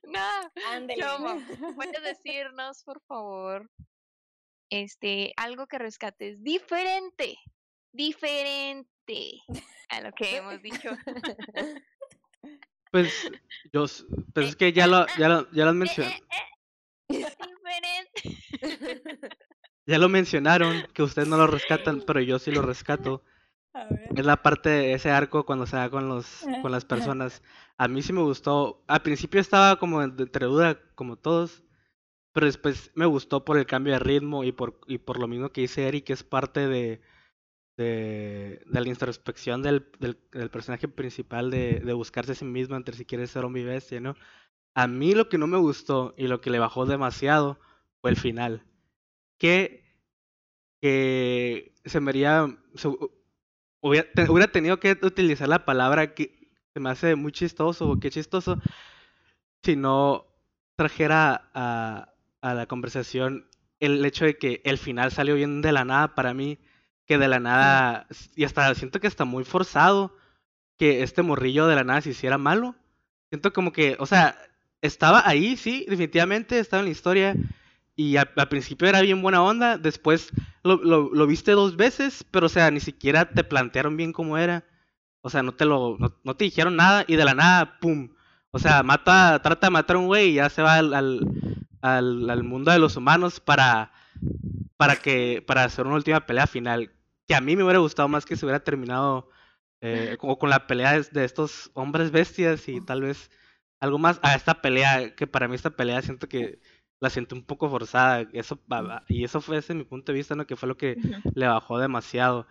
no, 0.04 0.52
Ándele. 0.68 1.02
Chomo, 1.02 1.42
puedes 1.74 2.00
decirnos, 2.00 2.84
por 2.84 3.02
favor, 3.08 3.68
este, 4.70 5.32
algo 5.36 5.66
que 5.66 5.78
rescates 5.78 6.44
diferente, 6.44 7.36
diferente 7.90 8.95
a 9.88 10.00
lo 10.00 10.12
que 10.12 10.36
hemos 10.36 10.60
dicho. 10.62 10.90
Pues, 12.90 13.30
yo, 13.72 13.84
pues 14.32 14.48
es 14.48 14.56
que 14.56 14.72
ya 14.72 14.86
lo, 14.86 15.06
ya 15.18 15.28
lo, 15.28 15.50
ya 15.52 15.64
lo 15.64 15.74
mencioné. 15.74 16.22
Diferente. 17.08 18.38
Ya 19.88 19.98
lo 20.00 20.08
mencionaron, 20.08 20.84
que 20.92 21.04
ustedes 21.04 21.28
no 21.28 21.36
lo 21.36 21.46
rescatan, 21.46 22.02
pero 22.04 22.20
yo 22.20 22.40
sí 22.40 22.50
lo 22.50 22.60
rescato. 22.60 23.22
A 23.72 23.84
ver. 23.84 24.08
Es 24.16 24.26
la 24.26 24.42
parte 24.42 24.68
de 24.68 24.94
ese 24.94 25.12
arco 25.12 25.46
cuando 25.46 25.64
se 25.64 25.76
da 25.76 25.88
con 25.90 26.08
los, 26.08 26.44
con 26.60 26.72
las 26.72 26.84
personas. 27.14 27.40
A 27.76 27.86
mí 27.86 28.02
sí 28.02 28.12
me 28.12 28.22
gustó. 28.22 28.82
Al 28.88 29.02
principio 29.02 29.40
estaba 29.40 29.78
como 29.78 30.04
de 30.04 30.24
entre 30.24 30.46
duda, 30.46 30.80
como 30.96 31.16
todos. 31.16 31.62
Pero 32.32 32.46
después 32.46 32.90
me 32.96 33.06
gustó 33.06 33.44
por 33.44 33.58
el 33.58 33.66
cambio 33.66 33.92
de 33.92 34.00
ritmo 34.00 34.42
y 34.42 34.50
por, 34.50 34.80
y 34.88 34.98
por 34.98 35.20
lo 35.20 35.28
mismo 35.28 35.50
que 35.50 35.60
dice 35.60 35.86
Eric, 35.86 36.06
que 36.06 36.14
es 36.14 36.24
parte 36.24 36.66
de, 36.66 37.00
de, 37.76 38.62
de 38.66 38.80
la 38.80 38.88
introspección 38.88 39.62
del, 39.62 39.90
del, 40.00 40.16
personaje 40.50 40.88
principal, 40.88 41.50
de, 41.50 41.80
de 41.80 41.92
buscarse 41.92 42.32
a 42.32 42.34
sí 42.34 42.44
mismo 42.44 42.76
entre 42.76 42.96
si 42.96 43.04
quiere 43.04 43.26
ser 43.26 43.44
hombre 43.44 43.62
y 43.62 43.64
bestia, 43.64 44.00
¿no? 44.00 44.16
A 44.74 44.86
mí 44.88 45.14
lo 45.14 45.28
que 45.28 45.38
no 45.38 45.46
me 45.48 45.58
gustó 45.58 46.14
y 46.18 46.28
lo 46.28 46.40
que 46.40 46.50
le 46.50 46.58
bajó 46.60 46.86
demasiado 46.86 47.58
fue 48.02 48.10
el 48.10 48.16
final. 48.16 48.64
Que, 49.38 49.84
que 50.80 51.74
se 51.84 52.00
me 52.00 52.10
haría. 52.10 52.48
se- 52.74 52.88
hubiera, 53.80 54.08
hubiera 54.30 54.52
tenido 54.52 54.80
que 54.80 54.98
utilizar 55.02 55.48
la 55.48 55.64
palabra 55.64 56.14
que 56.14 56.50
se 56.74 56.80
me 56.80 56.90
hace 56.90 57.16
muy 57.16 57.32
chistoso 57.32 57.90
o 57.90 58.00
qué 58.00 58.10
chistoso 58.10 58.58
si 59.62 59.76
no 59.76 60.26
trajera 60.76 61.50
a, 61.54 62.12
a 62.40 62.54
la 62.54 62.66
conversación 62.66 63.48
el 63.80 64.04
hecho 64.04 64.24
de 64.24 64.38
que 64.38 64.62
el 64.64 64.78
final 64.78 65.12
salió 65.12 65.34
bien 65.34 65.60
de 65.62 65.72
la 65.72 65.84
nada 65.84 66.14
para 66.14 66.32
mí, 66.34 66.58
que 67.06 67.18
de 67.18 67.28
la 67.28 67.40
nada, 67.40 68.06
y 68.36 68.44
hasta 68.44 68.74
siento 68.74 69.00
que 69.00 69.06
está 69.06 69.24
muy 69.24 69.44
forzado 69.44 70.14
que 70.78 71.02
este 71.02 71.22
morrillo 71.22 71.66
de 71.66 71.76
la 71.76 71.84
nada 71.84 72.00
se 72.02 72.10
hiciera 72.10 72.38
malo. 72.38 72.74
Siento 73.30 73.52
como 73.52 73.72
que, 73.72 73.96
o 73.98 74.06
sea, 74.06 74.38
estaba 74.82 75.22
ahí, 75.28 75.56
sí, 75.56 75.86
definitivamente 75.88 76.58
estaba 76.58 76.80
en 76.80 76.86
la 76.86 76.92
historia. 76.92 77.38
Y 77.96 78.16
a- 78.18 78.30
al 78.36 78.48
principio 78.48 78.88
era 78.88 79.00
bien 79.00 79.22
buena 79.22 79.42
onda, 79.42 79.78
después 79.78 80.30
lo, 80.62 80.76
lo, 80.76 81.10
lo 81.14 81.26
viste 81.26 81.52
dos 81.52 81.76
veces, 81.76 82.24
pero 82.30 82.46
o 82.46 82.48
sea, 82.48 82.70
ni 82.70 82.80
siquiera 82.80 83.30
te 83.30 83.44
plantearon 83.44 83.96
bien 83.96 84.12
cómo 84.12 84.36
era. 84.38 84.64
O 85.22 85.30
sea, 85.30 85.42
no 85.42 85.52
te 85.54 85.64
lo, 85.64 85.96
no, 85.98 86.14
no 86.24 86.36
te 86.36 86.44
dijeron 86.44 86.76
nada 86.76 87.04
y 87.08 87.16
de 87.16 87.24
la 87.24 87.34
nada, 87.34 87.78
pum. 87.80 88.10
O 88.50 88.58
sea, 88.58 88.82
mata, 88.82 89.40
trata 89.42 89.66
de 89.68 89.70
matar 89.72 89.96
a 89.96 89.98
un 90.00 90.06
güey 90.06 90.30
y 90.30 90.34
ya 90.34 90.48
se 90.50 90.62
va 90.62 90.76
al, 90.76 90.94
al, 90.94 91.20
al, 91.82 92.30
al 92.30 92.44
mundo 92.44 92.70
de 92.70 92.78
los 92.78 92.96
humanos 92.96 93.40
para, 93.40 93.92
para 94.76 94.96
que, 94.96 95.44
para 95.46 95.64
hacer 95.64 95.86
una 95.86 95.96
última 95.96 96.26
pelea 96.26 96.46
final. 96.46 96.92
Que 97.26 97.34
a 97.34 97.40
mí 97.40 97.56
me 97.56 97.64
hubiera 97.64 97.80
gustado 97.80 98.08
más 98.08 98.24
que 98.24 98.36
se 98.36 98.46
hubiera 98.46 98.62
terminado 98.62 99.28
eh, 99.80 100.16
como 100.18 100.38
con 100.38 100.50
la 100.50 100.66
pelea 100.66 101.00
de, 101.00 101.24
estos 101.24 101.70
hombres 101.74 102.10
bestias 102.10 102.68
y 102.68 102.80
tal 102.80 103.02
vez 103.02 103.30
algo 103.78 103.98
más 103.98 104.18
a 104.22 104.34
esta 104.34 104.62
pelea, 104.62 105.14
que 105.14 105.26
para 105.26 105.48
mí 105.48 105.54
esta 105.54 105.70
pelea 105.70 106.00
siento 106.02 106.28
que 106.28 106.60
la 106.98 107.10
siento 107.10 107.34
un 107.34 107.44
poco 107.44 107.68
forzada, 107.68 108.26
eso 108.32 108.58
y 109.06 109.24
eso 109.24 109.40
fue 109.42 109.56
desde 109.56 109.74
mi 109.74 109.84
punto 109.84 110.12
de 110.12 110.16
vista, 110.18 110.34
¿no? 110.34 110.46
Que 110.46 110.56
fue 110.56 110.68
lo 110.68 110.78
que 110.78 110.96
le 111.34 111.46
bajó 111.46 111.78
demasiado. 111.78 112.46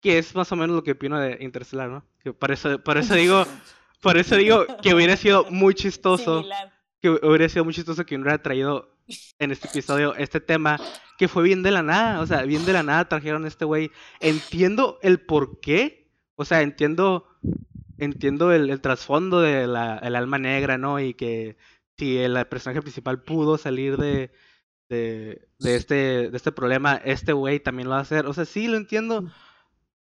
Que 0.00 0.18
es 0.18 0.34
más 0.34 0.50
o 0.52 0.56
menos 0.56 0.74
lo 0.74 0.82
que 0.82 0.92
opino 0.92 1.18
de 1.18 1.38
Interstellar, 1.40 1.90
¿no? 1.90 2.04
Que 2.18 2.32
por 2.32 2.50
eso, 2.50 2.78
por 2.82 2.96
eso 2.96 3.14
digo, 3.14 3.44
por 4.00 4.16
eso 4.16 4.36
digo 4.36 4.66
que 4.82 4.94
hubiera 4.94 5.16
sido 5.16 5.44
muy 5.50 5.74
chistoso 5.74 6.38
Similar. 6.38 6.72
que 7.00 7.10
hubiera 7.10 7.48
sido 7.48 7.64
muy 7.64 7.74
chistoso 7.74 8.06
que 8.06 8.16
no 8.16 8.22
hubiera 8.22 8.42
traído 8.42 8.96
en 9.38 9.50
este 9.50 9.68
episodio 9.68 10.14
este 10.14 10.40
tema 10.40 10.78
que 11.18 11.28
fue 11.28 11.42
bien 11.44 11.62
de 11.62 11.70
la 11.70 11.82
nada, 11.82 12.20
o 12.20 12.26
sea, 12.26 12.42
bien 12.42 12.64
de 12.64 12.72
la 12.72 12.82
nada 12.82 13.08
trajeron 13.08 13.44
a 13.44 13.48
este 13.48 13.64
güey. 13.64 13.92
Entiendo 14.20 14.98
el 15.02 15.20
por 15.20 15.60
qué, 15.60 16.10
o 16.36 16.44
sea, 16.44 16.62
entiendo 16.62 17.26
entiendo 17.98 18.52
el, 18.52 18.70
el 18.70 18.80
trasfondo 18.80 19.40
de 19.40 19.66
la 19.66 19.98
el 19.98 20.16
alma 20.16 20.38
negra, 20.38 20.78
¿no? 20.78 21.00
Y 21.00 21.14
que 21.14 21.56
si 21.98 22.18
el 22.18 22.46
personaje 22.48 22.82
principal 22.82 23.22
pudo 23.24 23.58
salir 23.58 23.96
de 23.98 24.32
de, 24.90 25.48
de 25.58 25.76
este 25.76 26.30
de 26.30 26.36
este 26.36 26.52
problema, 26.52 26.96
este 27.04 27.32
güey 27.32 27.60
también 27.60 27.88
lo 27.88 27.92
va 27.94 27.98
a 28.00 28.02
hacer. 28.02 28.26
O 28.26 28.34
sea, 28.34 28.44
sí 28.46 28.68
lo 28.68 28.76
entiendo, 28.78 29.26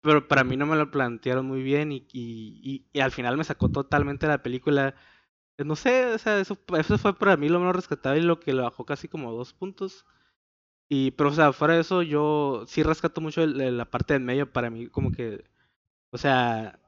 pero 0.01 0.29
para 0.29 0.45
mí 0.45 0.57
no 0.57 0.66
me 0.66 0.77
lo 0.77 0.90
plantearon 0.90 1.47
muy 1.47 1.62
bien 1.62 1.92
y, 1.92 2.07
y, 2.12 2.61
y- 2.62 2.87
y 2.92 3.01
al 3.01 3.12
final 3.12 3.37
me 3.37 3.45
sacó 3.45 3.71
totalmente 3.71 4.27
la 4.29 4.42
película. 4.42 4.95
No 5.59 5.77
sé, 5.77 6.07
o 6.14 6.19
sea, 6.19 6.40
eso, 6.40 6.57
fue 6.99 7.19
para 7.19 7.37
mí 7.38 7.49
lo 7.51 7.61
menos 7.61 7.77
rescatable 7.77 8.21
y 8.21 8.25
lo 8.25 8.40
que 8.40 8.55
le 8.55 8.62
bajó 8.62 8.85
casi 8.87 9.09
como 9.09 9.33
dos 9.33 9.55
puntos. 9.55 10.07
Y, 10.89 11.11
pero, 11.12 11.30
o 11.30 11.32
sea, 11.32 11.53
fuera 11.53 11.74
de 11.74 11.80
eso, 11.80 12.03
yo 12.03 12.64
sí 12.68 12.82
rescato 12.82 13.20
mucho 13.20 13.43
el- 13.43 13.61
el- 13.61 13.76
la 13.78 13.91
parte 13.91 14.14
del 14.14 14.22
medio 14.22 14.53
para 14.53 14.70
mí, 14.70 14.89
como 14.89 15.11
que, 15.12 15.45
o 16.11 16.18
sea, 16.18 16.80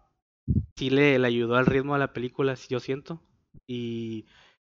sí 0.76 0.90
le, 0.90 1.16
ayudó 1.26 1.56
al 1.56 1.66
ritmo 1.66 1.94
de 1.94 2.00
la 2.00 2.12
película, 2.14 2.56
sí, 2.56 2.68
yo 2.70 2.80
siento. 2.80 3.22
Y, 3.66 4.26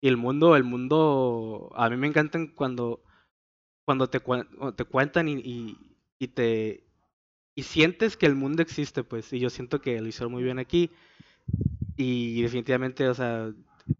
y 0.02 0.08
el 0.10 0.18
mundo, 0.18 0.56
el 0.58 0.64
mundo, 0.66 1.72
a 1.76 1.90
mí 1.90 1.98
me 1.98 2.08
encantan 2.08 2.48
cuando, 2.50 3.04
cuando 3.86 4.10
te, 4.10 4.20
cuando 4.22 4.74
te 4.76 4.86
cuentan 4.86 5.30
y, 5.30 5.34
y, 5.36 5.98
y 6.20 6.28
te, 6.30 6.86
y 7.56 7.64
sientes 7.64 8.18
que 8.18 8.28
el 8.28 8.36
mundo 8.36 8.62
existe, 8.64 9.04
pues, 9.04 9.34
y 9.34 9.40
yo 9.40 9.50
siento 9.52 9.82
que 9.82 10.02
lo 10.02 10.08
hicieron 10.10 10.34
muy 10.34 10.44
bien 10.44 10.60
aquí. 10.60 10.92
Y 11.96 12.42
definitivamente, 12.42 13.08
o 13.10 13.14
sea, 13.14 13.52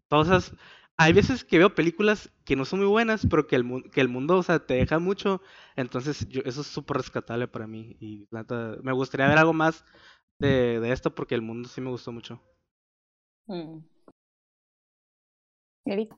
todas 0.08 0.28
esas... 0.28 0.54
Hay 0.96 1.12
veces 1.12 1.44
que 1.44 1.58
veo 1.58 1.74
películas 1.74 2.30
que 2.44 2.54
no 2.54 2.64
son 2.64 2.78
muy 2.78 2.88
buenas, 2.88 3.26
pero 3.28 3.46
que 3.48 3.56
el, 3.56 3.64
mu- 3.64 3.82
que 3.82 4.00
el 4.00 4.08
mundo, 4.08 4.38
o 4.38 4.42
sea, 4.44 4.64
te 4.64 4.74
deja 4.74 4.98
mucho. 5.00 5.42
Entonces, 5.74 6.28
yo, 6.28 6.42
eso 6.44 6.60
es 6.60 6.68
súper 6.68 6.98
rescatable 6.98 7.48
para 7.48 7.66
mí. 7.66 7.96
Y 8.00 8.28
neta, 8.30 8.76
me 8.82 8.92
gustaría 8.92 9.26
ver 9.26 9.38
algo 9.38 9.52
más 9.52 9.84
de, 10.38 10.78
de 10.80 10.92
esto 10.92 11.12
porque 11.14 11.34
el 11.34 11.42
mundo 11.42 11.68
sí 11.68 11.80
me 11.80 11.90
gustó 11.90 12.12
mucho. 12.12 12.40
Mm. 13.46 13.78
Eric. 15.86 16.14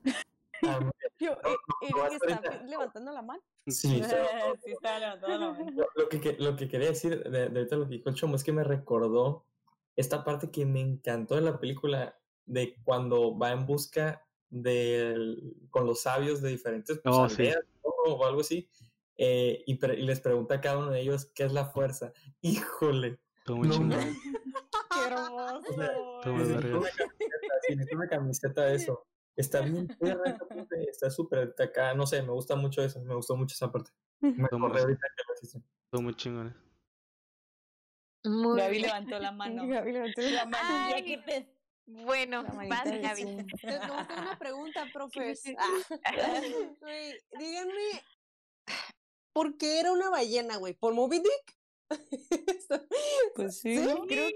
Ah. 0.63 0.79
Yo, 1.19 1.31
eh, 1.31 1.55
Eric 1.81 2.21
está 2.29 2.63
levantando 2.63 3.11
la 3.11 3.21
mano. 3.23 3.41
Sí, 3.67 3.99
estaba 3.99 4.99
levantando 4.99 5.37
la 5.39 5.51
mano. 5.53 5.85
lo, 5.95 6.09
que- 6.09 6.37
lo 6.39 6.55
que 6.55 6.67
quería 6.67 6.89
decir 6.89 7.23
de, 7.23 7.49
de 7.49 7.59
ahorita 7.59 7.75
lo 7.77 7.87
que 7.89 7.95
dijo 7.95 8.09
el 8.09 8.15
Chomo 8.15 8.35
es 8.35 8.43
que 8.43 8.53
me 8.53 8.63
recordó 8.63 9.45
esta 9.95 10.23
parte 10.23 10.51
que 10.51 10.65
me 10.67 10.79
encantó 10.81 11.33
de 11.35 11.41
la 11.41 11.59
película 11.59 12.15
de 12.45 12.75
cuando 12.83 13.35
va 13.37 13.51
en 13.51 13.65
busca 13.65 14.23
del, 14.49 15.53
con 15.69 15.85
los 15.85 16.01
sabios 16.01 16.41
de 16.41 16.49
diferentes 16.49 16.99
pues, 17.03 17.15
Oh, 17.15 17.27
sí. 17.29 17.43
aldeas 17.43 17.63
¿no? 17.83 17.89
o 18.13 18.25
algo 18.25 18.41
así 18.41 18.69
eh, 19.17 19.63
y, 19.65 19.75
pre- 19.75 19.99
y 19.99 20.03
les 20.03 20.19
pregunta 20.21 20.55
a 20.55 20.61
cada 20.61 20.77
uno 20.77 20.91
de 20.91 21.01
ellos 21.01 21.25
qué 21.33 21.43
es 21.43 21.51
la 21.53 21.65
fuerza. 21.65 22.13
Híjole, 22.41 23.19
Estuvo 23.39 23.57
muy 23.57 23.67
no 23.67 23.73
chingón. 23.75 23.97
manches, 23.97 24.17
Qué 24.93 25.05
hermoso. 25.05 25.69
O 25.69 25.73
sea, 25.73 25.91
necesito 26.33 26.67
una 26.67 26.79
camiseta, 26.79 27.07
sí, 27.67 27.75
necesito 27.75 27.95
una 27.97 28.07
camiseta 28.09 28.61
de 28.65 28.75
eso. 28.75 29.05
Está 29.35 29.61
bien 29.61 29.87
perra 29.99 30.23
esa 30.31 30.47
parte, 30.47 30.83
está 30.89 31.09
súper 31.11 31.53
acá, 31.59 31.93
no 31.93 32.07
sé, 32.07 32.21
me 32.23 32.31
gusta 32.31 32.55
mucho 32.55 32.81
eso, 32.81 32.99
me 33.03 33.13
gustó 33.13 33.35
mucho 33.35 33.53
esa 33.53 33.71
parte. 33.71 33.91
Me 34.19 34.29
Estuvo 34.29 34.45
acordé 34.65 34.69
muy, 34.73 34.81
ahorita 34.81 35.07
que 35.15 35.23
lo 35.27 35.33
hiciste. 35.35 35.59
estuvo 35.85 36.01
muy 36.01 36.15
chingón. 36.15 36.55
Muy 38.23 38.57
Gaby 38.59 38.71
bien. 38.71 38.81
levantó 38.83 39.19
la 39.19 39.31
mano. 39.31 39.67
Gaby 39.67 39.91
levantó 39.93 40.21
la 40.21 40.45
mano. 40.45 40.57
Ay, 40.69 40.93
Ya 40.93 41.05
que 41.05 41.17
te- 41.19 41.56
Bueno, 41.87 42.43
vas, 42.43 42.83
Gaby. 42.83 43.23
Les 43.63 43.79
gusta 43.87 44.15
una 44.21 44.37
pregunta, 44.37 44.85
profes. 44.93 45.41
Ah, 45.57 46.01
güey, 46.81 47.17
díganme, 47.39 48.03
¿por 49.33 49.57
qué 49.57 49.79
era 49.79 49.91
una 49.93 50.09
ballena, 50.09 50.57
güey? 50.57 50.73
¿Por 50.73 50.93
Moby 50.93 51.19
Dick? 51.19 51.57
Pues 53.35 53.59
sí, 53.59 53.77
Sí. 53.77 53.87
Creo 54.07 54.29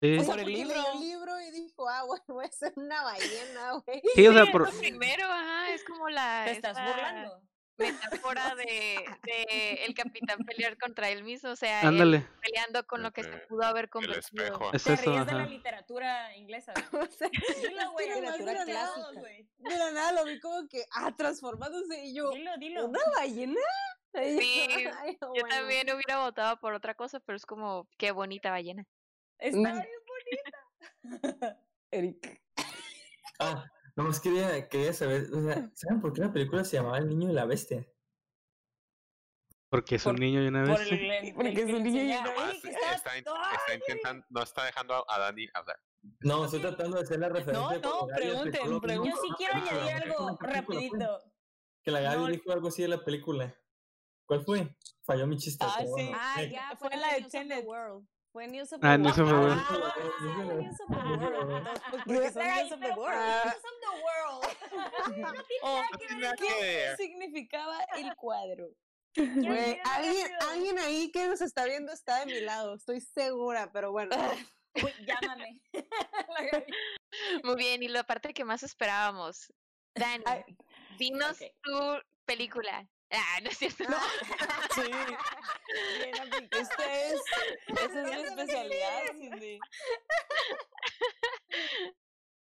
Sí, 0.00 0.18
O 0.18 0.24
sea, 0.24 0.34
Por 0.34 0.40
el 0.40 0.52
libro. 0.52 0.74
el 0.94 1.00
libro 1.00 1.40
y 1.40 1.50
dijo, 1.52 1.88
ah, 1.88 2.02
bueno, 2.04 2.24
voy 2.28 2.46
a 2.46 2.50
ser 2.50 2.72
una 2.74 3.04
ballena, 3.04 3.72
güey. 3.84 4.02
sí, 4.16 4.26
o 4.26 4.32
sea, 4.32 4.50
por, 4.50 4.68
primero, 4.78 5.24
ajá, 5.26 5.72
es 5.74 5.84
como 5.84 6.08
la 6.08 6.42
Te 6.44 6.52
estás 6.52 6.76
esta 6.76 6.86
burlando. 6.88 7.42
Metáfora 7.78 8.54
de, 8.56 9.04
de 9.24 9.84
el 9.84 9.94
capitán 9.94 10.38
pelear 10.44 10.76
contra 10.78 11.08
él 11.10 11.24
mismo, 11.24 11.50
o 11.50 11.56
sea, 11.56 11.80
él 11.82 12.24
peleando 12.40 12.86
con 12.86 13.02
lo 13.02 13.12
que 13.12 13.24
se 13.24 13.30
pudo 13.48 13.62
haber 13.64 13.84
El 13.84 13.90
convertido. 13.90 14.44
espejo. 14.44 14.70
Es 14.72 14.84
Te 14.84 14.92
eso, 14.94 15.10
ríes 15.12 15.26
de 15.26 15.32
la 15.32 15.46
literatura 15.46 16.36
inglesa. 16.36 16.72
O 16.92 17.06
sea, 17.06 17.28
Dilo, 17.28 17.92
güey. 17.92 18.08
literatura 18.08 18.52
de 18.52 18.54
la 18.54 18.64
nada, 18.64 18.92
clásica, 18.94 19.20
güey. 19.20 19.48
de 19.58 19.78
la 19.78 19.90
nada 19.92 20.12
lo 20.12 20.24
vi 20.24 20.38
como 20.40 20.68
que, 20.68 20.84
ah, 20.92 21.14
transformándose 21.16 22.04
y 22.04 22.14
yo, 22.14 22.30
Dilo, 22.32 22.50
dilo. 22.58 22.86
¿una 22.86 23.00
ballena? 23.16 23.60
Sí, 24.14 24.14
"Ay, 25.00 25.16
Yo 25.20 25.28
bueno". 25.30 25.48
también 25.48 25.90
hubiera 25.94 26.18
votado 26.20 26.60
por 26.60 26.74
otra 26.74 26.94
cosa, 26.94 27.18
pero 27.20 27.36
es 27.36 27.46
como, 27.46 27.88
qué 27.96 28.10
bonita 28.12 28.50
ballena. 28.50 28.84
Está 29.38 29.58
Mm. 29.58 29.80
bien 29.80 29.86
bonita. 30.06 31.58
Eric. 31.90 32.42
Ah, 33.38 33.64
nomás 33.96 34.20
quería, 34.20 34.68
quería 34.68 34.92
saber, 34.92 35.28
o 35.32 35.42
sea, 35.42 35.70
¿saben 35.74 36.00
por 36.00 36.12
qué 36.12 36.20
la 36.22 36.32
película 36.32 36.64
se 36.64 36.76
llamaba 36.76 36.98
El 36.98 37.08
Niño 37.08 37.30
y 37.30 37.32
la 37.34 37.44
Bestia? 37.44 37.86
Porque 39.68 39.94
es 39.94 40.04
un 40.04 40.12
Por- 40.12 40.20
niño 40.20 40.42
y 40.42 40.48
una 40.48 40.64
Por 40.64 40.78
vez. 40.80 40.92
el, 40.92 41.10
el- 41.10 41.34
Porque 41.34 41.48
es 41.50 41.54
que 41.66 41.74
un 41.74 41.82
niño 41.82 42.02
y 42.02 42.10
una 42.12 42.24
que 42.60 42.68
está, 42.68 42.94
está- 43.16 43.74
intentando, 43.74 44.26
no 44.28 44.42
está 44.42 44.64
dejando 44.64 45.10
a 45.10 45.18
Dani 45.18 45.48
hablar. 45.54 45.80
No, 46.20 46.44
estoy 46.44 46.60
tratando 46.60 46.96
de 46.98 47.04
hacer 47.04 47.18
la 47.20 47.28
referencia. 47.30 47.78
No, 47.78 48.00
no, 48.00 48.06
pregunten, 48.14 48.52
pregunten. 48.80 49.04
Yo 49.04 49.16
sí 49.16 49.28
quiero 49.38 49.54
añadir 49.54 49.82
¿qué 49.86 50.10
algo 50.10 50.38
rapidito. 50.40 51.20
Que 51.82 51.90
la 51.90 52.00
Gaby 52.00 52.16
No. 52.22 52.26
dijo 52.28 52.52
algo 52.52 52.68
así 52.68 52.82
de 52.82 52.88
la 52.88 53.02
película. 53.02 53.54
¿Cuál 54.26 54.44
fue? 54.44 54.76
Falló 55.04 55.26
mi 55.26 55.36
chiste. 55.38 55.64
Ah, 55.66 55.76
sí. 55.80 55.86
bueno. 55.86 56.18
Ah, 56.20 56.42
Eh, 56.42 56.50
ya, 56.52 56.76
Fue 56.78 56.88
fue 56.90 56.96
la 56.98 57.14
de 57.14 57.20
News 57.20 57.26
of 57.26 57.32
the 57.32 57.38
Tenet. 57.38 57.64
World. 57.64 58.06
Fue 58.32 58.48
News 58.48 58.72
of 58.72 58.80
Ah, 58.82 58.92
the 58.92 58.98
News 58.98 59.18
World. 59.18 59.52
of 59.52 59.68
the 59.68 59.74
World. 59.74 59.92
Ah, 59.92 59.94
Ah, 59.94 60.54
News 60.54 60.80
of 60.80 60.88
the 60.88 60.94
ah, 60.96 61.04
World. 61.04 61.68
ah, 61.68 61.90
porque 62.06 62.32
son 62.32 62.44
News 62.46 62.72
of 62.72 62.80
the 62.80 62.86
pero 62.86 62.94
¿por 62.94 63.10
qué 63.10 63.18
World. 63.18 63.44
News 63.44 63.64
of 63.64 63.76
the 63.82 63.92
world? 64.02 64.44
No 65.92 65.98
tiene 65.98 66.16
nada 66.22 66.34
que 66.36 66.46
¿Qué 66.46 66.54
ver. 66.60 66.96
significaba 66.96 67.78
el 67.96 68.14
cuadro? 68.16 68.68
Güey, 69.14 69.78
alguien, 69.84 70.30
alguien 70.50 70.78
ahí 70.78 71.10
que 71.12 71.26
nos 71.28 71.42
está 71.42 71.66
viendo 71.66 71.92
está 71.92 72.20
de 72.20 72.26
mi 72.26 72.40
lado, 72.40 72.74
estoy 72.76 73.00
segura, 73.02 73.70
pero 73.70 73.92
bueno. 73.92 74.16
Uy, 74.82 74.92
llámame. 75.04 75.60
Muy 77.44 77.56
bien, 77.56 77.82
y 77.82 77.88
la 77.88 78.04
parte 78.04 78.32
que 78.32 78.44
más 78.44 78.62
esperábamos. 78.62 79.52
Dani, 79.94 80.24
dinos 80.98 81.32
ok. 81.42 81.48
tu 81.62 81.78
película. 82.24 82.88
Ah, 83.10 83.40
no 83.42 83.50
es 83.50 83.58
cierto. 83.58 83.84
Sí. 84.74 84.90
Bien. 85.98 86.48
Esta 86.50 87.02
es, 87.06 87.20
esa 87.66 88.00
es 88.02 88.06
mi 88.16 88.22
especialidad, 88.22 89.00
Cindy. 89.18 89.58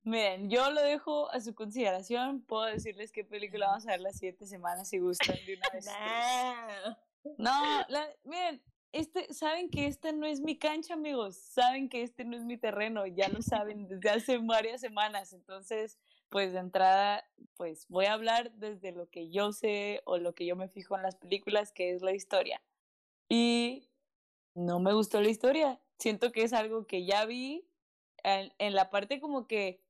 Miren, 0.06 0.50
yo 0.50 0.70
lo 0.72 0.82
dejo 0.82 1.30
a 1.32 1.40
su 1.40 1.56
consideración. 1.56 2.42
Puedo 2.44 2.66
decirles 2.66 3.12
qué 3.12 3.24
película 3.24 3.68
vamos 3.68 3.88
a 3.88 3.92
ver 3.92 4.02
las 4.02 4.18
siete 4.18 4.46
semanas 4.46 4.90
si 4.90 5.00
gustan 5.00 5.38
de 5.46 5.56
una 5.56 5.70
vez. 5.70 5.86
No, 7.38 7.86
la- 7.88 8.10
miren, 8.24 8.62
este, 8.92 9.34
saben 9.34 9.70
que 9.70 9.88
esta 9.88 10.12
no 10.12 10.26
es 10.28 10.42
mi 10.42 10.58
cancha, 10.60 10.96
amigos. 10.96 11.38
Saben 11.38 11.88
que 11.88 12.04
este 12.04 12.26
no 12.26 12.36
es 12.36 12.44
mi 12.44 12.58
terreno. 12.58 13.06
Ya 13.08 13.30
lo 13.30 13.42
saben 13.42 13.88
desde 13.88 14.10
hace 14.10 14.38
varias 14.40 14.82
semanas. 14.82 15.32
Entonces, 15.32 15.98
pues 16.28 16.52
de 16.52 16.60
entrada, 16.60 17.26
pues 17.56 17.88
voy 17.88 18.06
a 18.06 18.14
hablar 18.14 18.52
desde 18.56 18.92
lo 18.92 19.08
que 19.10 19.30
yo 19.32 19.54
sé 19.54 20.02
o 20.06 20.18
lo 20.18 20.36
que 20.36 20.46
yo 20.46 20.58
me 20.58 20.68
fijo 20.68 20.98
en 20.98 21.04
las 21.04 21.16
películas, 21.16 21.72
que 21.72 21.92
es 21.92 22.02
la 22.02 22.12
historia. 22.14 22.62
Y 23.30 23.90
no 24.56 24.80
me 24.80 24.94
gustó 24.94 25.22
la 25.22 25.30
historia. 25.30 25.80
Siento 25.98 26.32
que 26.32 26.44
es 26.44 26.54
algo 26.54 26.86
que 26.86 27.06
ya 27.06 27.26
vi 27.26 27.68
en, 28.24 28.74
la 28.74 28.90
parte 28.90 29.20
como 29.20 29.48
que 29.48 29.82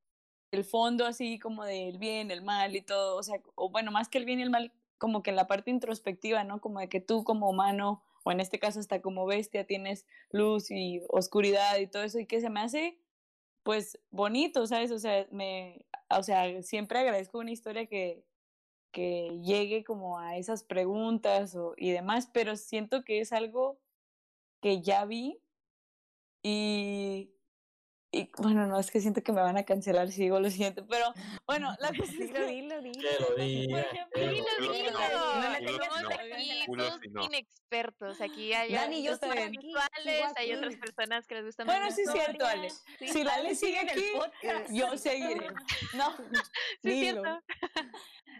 el 0.51 0.63
fondo 0.63 1.05
así 1.05 1.39
como 1.39 1.63
del 1.65 1.97
bien, 1.97 2.31
el 2.31 2.41
mal 2.41 2.75
y 2.75 2.81
todo, 2.81 3.17
o 3.17 3.23
sea, 3.23 3.41
o 3.55 3.69
bueno, 3.69 3.91
más 3.91 4.09
que 4.09 4.17
el 4.19 4.25
bien 4.25 4.39
y 4.39 4.43
el 4.43 4.49
mal, 4.49 4.71
como 4.97 5.23
que 5.23 5.31
en 5.31 5.35
la 5.35 5.47
parte 5.47 5.71
introspectiva, 5.71 6.43
¿no? 6.43 6.61
Como 6.61 6.79
de 6.79 6.89
que 6.89 6.99
tú 6.99 7.23
como 7.23 7.49
humano, 7.49 8.03
o 8.23 8.31
en 8.31 8.39
este 8.39 8.59
caso 8.59 8.79
hasta 8.79 9.01
como 9.01 9.25
bestia, 9.25 9.65
tienes 9.65 10.05
luz 10.31 10.69
y 10.71 11.01
oscuridad 11.09 11.77
y 11.77 11.87
todo 11.87 12.03
eso, 12.03 12.19
y 12.19 12.27
que 12.27 12.41
se 12.41 12.49
me 12.49 12.61
hace, 12.61 12.99
pues, 13.63 13.99
bonito, 14.11 14.67
¿sabes? 14.67 14.91
O 14.91 14.99
sea, 14.99 15.27
me, 15.31 15.85
o 16.09 16.23
sea, 16.23 16.61
siempre 16.61 16.99
agradezco 16.99 17.39
una 17.39 17.51
historia 17.51 17.87
que, 17.87 18.23
que 18.93 19.41
llegue 19.43 19.83
como 19.83 20.19
a 20.19 20.37
esas 20.37 20.63
preguntas 20.63 21.55
o, 21.55 21.73
y 21.75 21.91
demás, 21.91 22.29
pero 22.31 22.55
siento 22.55 23.03
que 23.03 23.19
es 23.19 23.33
algo 23.33 23.81
que 24.61 24.81
ya 24.81 25.03
vi 25.03 25.41
y, 26.43 27.33
y 28.11 28.29
bueno, 28.37 28.67
no, 28.67 28.79
es 28.79 28.91
que 28.91 29.01
siento 29.01 29.23
que 29.23 29.31
me 29.31 29.41
van 29.41 29.57
a 29.57 29.63
cancelar 29.63 30.11
si 30.11 30.21
digo 30.21 30.39
lo 30.39 30.49
siguiente, 30.49 30.83
pero 30.83 31.11
bueno, 31.47 31.75
la 31.79 31.87
cosa 31.97 32.11
es 32.11 32.19
Dilo, 32.19 32.33
que, 32.33 32.45
dilo, 32.45 32.81
dilo. 32.81 33.09
Dilo, 33.09 33.35
diga. 33.35 33.87
dilo. 34.15 34.99
No 35.01 35.47
aquí 35.49 36.65
todos 36.67 36.99
inexpertos. 37.25 38.21
Aquí 38.21 38.53
hay 38.53 38.73
Dani, 38.73 39.03
yo 39.03 39.13
hay 40.35 40.53
otras 40.53 40.75
personas 40.75 41.27
que 41.27 41.35
les 41.35 41.45
gustan 41.45 41.65
Bueno, 41.65 41.85
más 41.85 41.95
sí 41.95 42.03
es 42.03 42.11
cierto. 42.11 42.45
Ale. 42.45 42.69
Si 42.99 43.23
la 43.23 43.33
Ale 43.33 43.55
sigue 43.55 43.79
aquí, 43.79 44.11
yo 44.69 44.97
seguiré. 44.97 45.47
No, 45.95 46.15
sí 46.81 46.89
es 46.89 46.99
dilo. 46.99 47.23
cierto. 47.23 47.43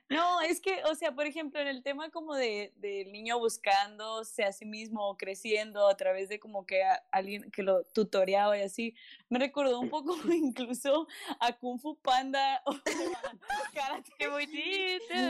No, 0.10 0.42
es 0.42 0.60
que, 0.62 0.84
o 0.84 0.94
sea, 0.96 1.12
por 1.16 1.26
ejemplo, 1.26 1.60
en 1.60 1.68
el 1.68 1.82
tema 1.82 2.10
como 2.12 2.36
de 2.36 2.72
del 2.76 3.12
niño 3.12 3.40
buscándose 3.40 4.44
a 4.44 4.52
sí 4.52 4.66
mismo 4.66 5.08
o 5.10 5.18
creciendo 5.18 5.88
a 5.88 5.96
través 5.98 6.30
de 6.30 6.40
como 6.40 6.66
que 6.66 6.84
a- 6.84 7.04
alguien 7.12 7.50
que 7.52 7.64
lo 7.64 7.84
tutoreaba 7.86 8.58
y 8.58 8.62
así, 8.62 8.96
me 9.30 9.40
recordó 9.40 9.80
un 9.80 9.90
poco 9.90 10.16
incluso 10.34 11.08
a 11.40 11.54
Kung 11.54 11.80
Fu 11.80 11.96
Panda 11.96 12.62
o 12.66 12.72
a 12.74 13.72
Karate. 13.74 14.12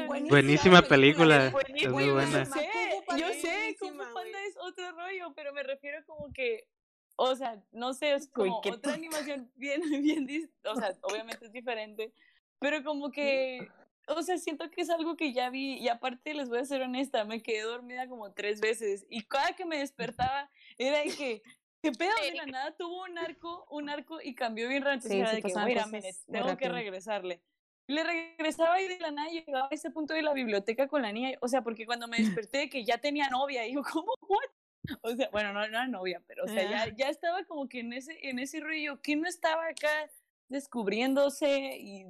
Buenísima 0.08 0.82
película. 0.82 1.50
Buenísima. 1.52 1.90
Es 1.90 1.94
muy 1.94 2.10
buena. 2.10 2.44
Yo 2.44 2.52
sé, 2.54 2.70
Kung 2.72 3.06
Fu 3.06 3.18
yo 3.18 3.28
Panda 3.28 3.34
sé, 3.34 3.70
es 3.70 3.80
Kung 3.80 3.92
Fu 3.92 4.14
Panda 4.14 4.44
es 4.48 4.58
otro 4.58 4.92
rollo, 4.92 5.34
pero 5.36 5.54
me 5.54 5.64
refiero 5.64 6.04
como 6.06 6.34
que, 6.34 6.68
o 7.16 7.36
sea, 7.36 7.62
no 7.72 7.94
sé, 7.94 8.14
es 8.14 8.28
como 8.28 8.62
otra 8.74 8.94
animación 8.94 9.50
bien, 9.56 9.82
bien, 10.04 10.28
dis- 10.28 10.50
o 10.66 10.76
sea, 10.76 10.94
obviamente 11.04 11.46
es 11.46 11.52
diferente, 11.54 12.12
pero 12.60 12.84
como 12.84 13.12
que, 13.12 13.70
o 14.08 14.22
sea, 14.22 14.38
siento 14.38 14.70
que 14.70 14.82
es 14.82 14.90
algo 14.90 15.16
que 15.16 15.34
ya 15.34 15.50
vi 15.50 15.78
y 15.78 15.88
aparte 15.88 16.34
les 16.34 16.50
voy 16.50 16.60
a 16.60 16.66
ser 16.66 16.82
honesta, 16.82 17.26
me 17.26 17.42
quedé 17.42 17.62
dormida 17.62 18.08
como 18.08 18.32
tres 18.34 18.60
veces 18.60 19.06
y 19.10 19.24
cada 19.24 19.54
que 19.54 19.66
me 19.66 19.78
despertaba 19.78 20.50
era 20.78 21.00
de 21.00 21.06
que, 21.06 21.42
¿qué 21.82 21.92
pedo? 21.92 22.12
De 22.22 22.36
la 22.36 22.46
nada 22.46 22.76
tuvo 22.76 23.04
un 23.04 23.18
arco, 23.18 23.66
un 23.70 23.90
arco 23.90 24.20
y 24.22 24.36
cambió 24.36 24.68
bien 24.68 24.84
rápido, 24.84 25.10
Sí, 25.10 25.20
era 25.20 25.30
sí 25.30 25.36
de 25.38 25.42
que, 25.42 25.48
pasaban 25.50 25.68
wait 25.68 25.78
a 25.78 25.84
cosas 25.84 25.92
minute, 25.94 26.18
muy 26.28 26.40
tengo 26.40 26.58
que 26.58 26.70
regresarle. 26.70 27.42
Y 27.86 27.94
le 27.94 28.04
regresaba 28.04 28.80
y 28.82 28.88
de 28.88 29.00
la 29.00 29.12
nada 29.12 29.30
llegaba 29.30 29.66
a 29.66 29.76
ese 29.76 29.92
punto 29.92 30.14
de 30.14 30.22
la 30.22 30.32
biblioteca 30.34 30.88
con 30.88 31.02
la 31.02 31.12
niña. 31.12 31.38
O 31.42 31.50
sea, 31.50 31.64
porque 31.64 31.86
cuando 31.86 32.08
me 32.08 32.18
desperté 32.48 32.60
de 32.60 32.70
que 32.70 32.86
ya 32.86 32.98
tenía 32.98 33.30
novia, 33.30 33.68
y 33.68 33.74
yo, 33.74 33.84
¿cómo? 33.84 34.14
What? 34.22 35.00
O 35.02 35.16
sea, 35.16 35.30
bueno, 35.32 35.54
no, 35.54 35.60
no 35.60 35.66
era 35.66 35.88
novia, 35.88 36.22
pero 36.28 36.44
o 36.44 36.48
sea, 36.48 36.70
ya, 36.70 36.94
ya 36.96 37.10
estaba 37.10 37.46
como 37.46 37.70
que 37.70 37.80
en 37.80 37.94
ese, 37.94 38.18
en 38.28 38.38
ese 38.40 38.60
rollo, 38.60 39.02
que 39.02 39.16
no 39.16 39.28
estaba 39.28 39.68
acá 39.68 40.10
descubriéndose 40.54 41.78
y 41.78 42.06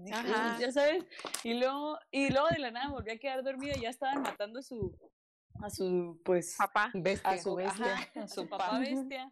ya 0.59 0.71
sabes, 0.71 1.03
y 1.43 1.55
luego, 1.55 1.97
y 2.11 2.29
luego 2.29 2.47
de 2.49 2.59
la 2.59 2.69
nada 2.71 2.89
volví 2.89 3.09
a 3.09 3.17
quedar 3.17 3.43
dormida, 3.43 3.73
ya 3.81 3.89
estaban 3.89 4.21
matando 4.21 4.59
a 4.59 4.61
su, 4.61 4.95
a 5.61 5.69
su, 5.69 6.21
pues, 6.23 6.55
Papá. 6.57 6.91
Bestia. 6.93 7.31
a 7.31 7.37
su, 7.39 7.55
bestia. 7.55 7.85
ajá, 7.85 8.21
a 8.21 8.27
su 8.27 8.47
papá 8.47 8.77
bestia. 8.79 9.31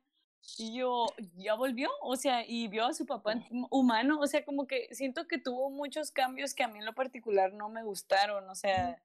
Y 0.57 0.73
yo, 0.73 1.05
¿ya 1.35 1.53
volvió? 1.53 1.89
O 2.01 2.15
sea, 2.15 2.43
y 2.47 2.67
vio 2.67 2.85
a 2.85 2.93
su 2.93 3.05
papá 3.05 3.35
hum- 3.51 3.67
humano. 3.69 4.19
O 4.19 4.25
sea, 4.25 4.43
como 4.43 4.65
que 4.65 4.87
siento 4.91 5.27
que 5.27 5.37
tuvo 5.37 5.69
muchos 5.69 6.09
cambios 6.09 6.55
que 6.55 6.63
a 6.63 6.67
mí 6.67 6.79
en 6.79 6.85
lo 6.85 6.95
particular 6.95 7.53
no 7.53 7.69
me 7.69 7.83
gustaron. 7.83 8.49
O 8.49 8.55
sea, 8.55 8.99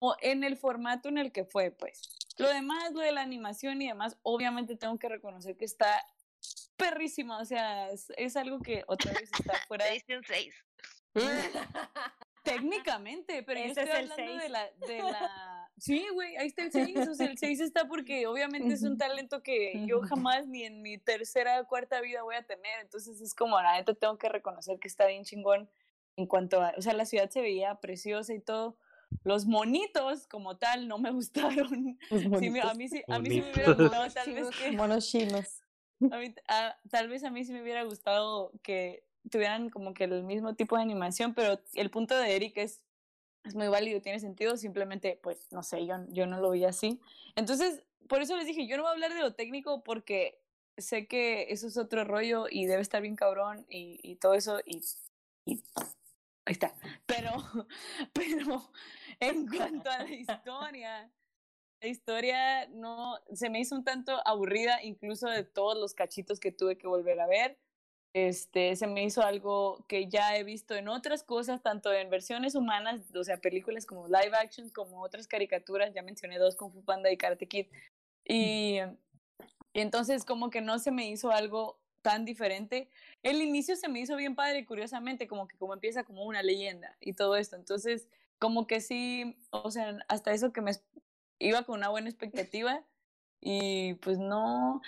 o 0.00 0.16
en 0.20 0.42
el 0.42 0.56
formato 0.56 1.08
en 1.08 1.18
el 1.18 1.30
que 1.30 1.44
fue, 1.44 1.70
pues. 1.70 2.02
Lo 2.38 2.48
demás, 2.48 2.92
lo 2.92 3.00
de 3.00 3.12
la 3.12 3.20
animación 3.20 3.80
y 3.82 3.86
demás, 3.86 4.16
obviamente 4.22 4.74
tengo 4.74 4.98
que 4.98 5.08
reconocer 5.08 5.56
que 5.56 5.64
está 5.64 6.04
perrísima. 6.80 7.38
O 7.40 7.44
sea, 7.44 7.90
es, 7.90 8.12
es 8.16 8.36
algo 8.36 8.60
que 8.60 8.84
otra 8.86 9.12
vez 9.12 9.30
está 9.38 9.52
fuera 9.68 9.84
de 9.84 9.90
Seis 9.90 10.04
en 10.08 10.24
seis. 10.24 10.54
Técnicamente, 12.42 13.42
pero 13.42 13.60
yo 13.60 13.66
Ese 13.66 13.82
estoy 13.82 14.04
es 14.04 14.10
hablando 14.10 14.42
de 14.42 14.48
la, 14.48 14.70
de 14.86 14.98
la... 14.98 15.56
Sí, 15.78 16.06
güey, 16.12 16.36
ahí 16.36 16.48
está 16.48 16.64
el 16.64 16.72
6, 16.72 17.08
o 17.08 17.14
sea, 17.14 17.26
el 17.26 17.38
6 17.38 17.60
está 17.60 17.88
porque 17.88 18.26
obviamente 18.26 18.74
es 18.74 18.82
un 18.82 18.98
talento 18.98 19.42
que 19.42 19.82
yo 19.86 20.02
jamás 20.02 20.46
ni 20.46 20.64
en 20.64 20.82
mi 20.82 20.98
tercera 20.98 21.58
o 21.58 21.66
cuarta 21.66 22.02
vida 22.02 22.22
voy 22.22 22.34
a 22.34 22.42
tener, 22.42 22.80
entonces 22.82 23.18
es 23.22 23.34
como, 23.34 23.58
la 23.62 23.78
neta, 23.78 23.94
tengo 23.94 24.18
que 24.18 24.28
reconocer 24.28 24.78
que 24.78 24.88
está 24.88 25.06
bien 25.06 25.24
chingón 25.24 25.70
en 26.16 26.26
cuanto 26.26 26.60
a, 26.60 26.74
o 26.76 26.82
sea, 26.82 26.92
la 26.92 27.06
ciudad 27.06 27.30
se 27.30 27.40
veía 27.40 27.76
preciosa 27.76 28.34
y 28.34 28.40
todo, 28.40 28.76
los 29.24 29.46
monitos 29.46 30.26
como 30.26 30.58
tal 30.58 30.86
no 30.86 30.98
me 30.98 31.12
gustaron, 31.12 31.98
Los 32.10 32.20
Sí, 32.20 32.60
a 32.60 32.74
mí 32.74 32.88
sí, 32.88 33.02
a 33.08 33.18
mí 33.18 33.30
sí 33.30 33.40
me 33.40 33.50
hubiera 33.50 33.72
gustado 33.72 34.10
tal 34.10 34.34
vez 34.34 34.50
que... 34.50 34.72
Monos 34.72 35.08
chinos. 35.08 35.59
A 36.10 36.18
mí- 36.18 36.34
a- 36.48 36.76
tal 36.90 37.08
vez 37.08 37.24
a 37.24 37.30
mí 37.30 37.44
sí 37.44 37.52
me 37.52 37.62
hubiera 37.62 37.82
gustado 37.84 38.52
que 38.62 39.04
tuvieran 39.30 39.68
como 39.70 39.92
que 39.92 40.04
el 40.04 40.22
mismo 40.22 40.54
tipo 40.54 40.76
de 40.76 40.82
animación, 40.82 41.34
pero 41.34 41.60
el 41.74 41.90
punto 41.90 42.16
de 42.18 42.34
Eric 42.34 42.56
es, 42.56 42.82
es 43.44 43.54
muy 43.54 43.68
válido, 43.68 44.00
tiene 44.00 44.18
sentido, 44.20 44.56
simplemente, 44.56 45.18
pues, 45.22 45.46
no 45.52 45.62
sé, 45.62 45.84
yo, 45.86 45.96
yo 46.08 46.26
no 46.26 46.40
lo 46.40 46.50
vi 46.50 46.64
así. 46.64 47.00
Entonces, 47.36 47.82
por 48.08 48.22
eso 48.22 48.36
les 48.36 48.46
dije, 48.46 48.66
yo 48.66 48.76
no 48.76 48.82
voy 48.82 48.90
a 48.90 48.92
hablar 48.94 49.12
de 49.14 49.20
lo 49.20 49.34
técnico 49.34 49.82
porque 49.84 50.40
sé 50.78 51.06
que 51.06 51.46
eso 51.52 51.66
es 51.66 51.76
otro 51.76 52.04
rollo 52.04 52.46
y 52.50 52.64
debe 52.66 52.80
estar 52.82 53.02
bien 53.02 53.16
cabrón 53.16 53.66
y, 53.68 54.00
y 54.02 54.16
todo 54.16 54.34
eso 54.34 54.60
y, 54.64 54.82
y 55.44 55.62
ahí 56.46 56.52
está. 56.52 56.74
Pero, 57.06 57.30
pero 58.14 58.70
en 59.20 59.46
cuanto 59.46 59.90
a 59.90 59.98
la 60.04 60.10
historia, 60.14 61.10
la 61.80 61.88
historia 61.88 62.66
no 62.68 63.18
se 63.32 63.48
me 63.50 63.60
hizo 63.60 63.74
un 63.74 63.84
tanto 63.84 64.20
aburrida, 64.26 64.82
incluso 64.82 65.28
de 65.28 65.44
todos 65.44 65.78
los 65.78 65.94
cachitos 65.94 66.38
que 66.38 66.52
tuve 66.52 66.76
que 66.76 66.86
volver 66.86 67.20
a 67.20 67.26
ver. 67.26 67.58
Este, 68.12 68.74
se 68.74 68.86
me 68.86 69.04
hizo 69.04 69.22
algo 69.22 69.84
que 69.86 70.08
ya 70.08 70.36
he 70.36 70.42
visto 70.42 70.74
en 70.74 70.88
otras 70.88 71.22
cosas, 71.22 71.62
tanto 71.62 71.92
en 71.92 72.10
versiones 72.10 72.54
humanas, 72.54 73.02
o 73.14 73.22
sea, 73.22 73.36
películas 73.36 73.86
como 73.86 74.08
live 74.08 74.36
action, 74.36 74.68
como 74.70 75.02
otras 75.02 75.28
caricaturas, 75.28 75.94
ya 75.94 76.02
mencioné 76.02 76.38
dos, 76.38 76.56
Kung 76.56 76.72
Fu 76.72 76.82
Panda 76.84 77.10
y 77.10 77.16
Karate 77.16 77.46
Kid. 77.46 77.66
Y, 78.24 78.78
y 79.72 79.80
entonces 79.80 80.24
como 80.24 80.50
que 80.50 80.60
no 80.60 80.78
se 80.78 80.90
me 80.90 81.08
hizo 81.08 81.30
algo 81.30 81.78
tan 82.02 82.24
diferente. 82.24 82.88
El 83.22 83.42
inicio 83.42 83.76
se 83.76 83.88
me 83.88 84.00
hizo 84.00 84.16
bien 84.16 84.34
padre, 84.34 84.66
curiosamente, 84.66 85.28
como 85.28 85.46
que 85.46 85.56
como 85.56 85.74
empieza 85.74 86.04
como 86.04 86.24
una 86.24 86.42
leyenda 86.42 86.96
y 87.00 87.12
todo 87.12 87.36
esto. 87.36 87.56
Entonces, 87.56 88.08
como 88.38 88.66
que 88.66 88.80
sí, 88.80 89.36
o 89.50 89.70
sea, 89.70 89.98
hasta 90.08 90.32
eso 90.32 90.52
que 90.52 90.62
me 90.62 90.72
iba 91.40 91.64
con 91.64 91.78
una 91.78 91.88
buena 91.88 92.08
expectativa 92.08 92.84
y 93.40 93.94
pues 93.94 94.18
no, 94.18 94.80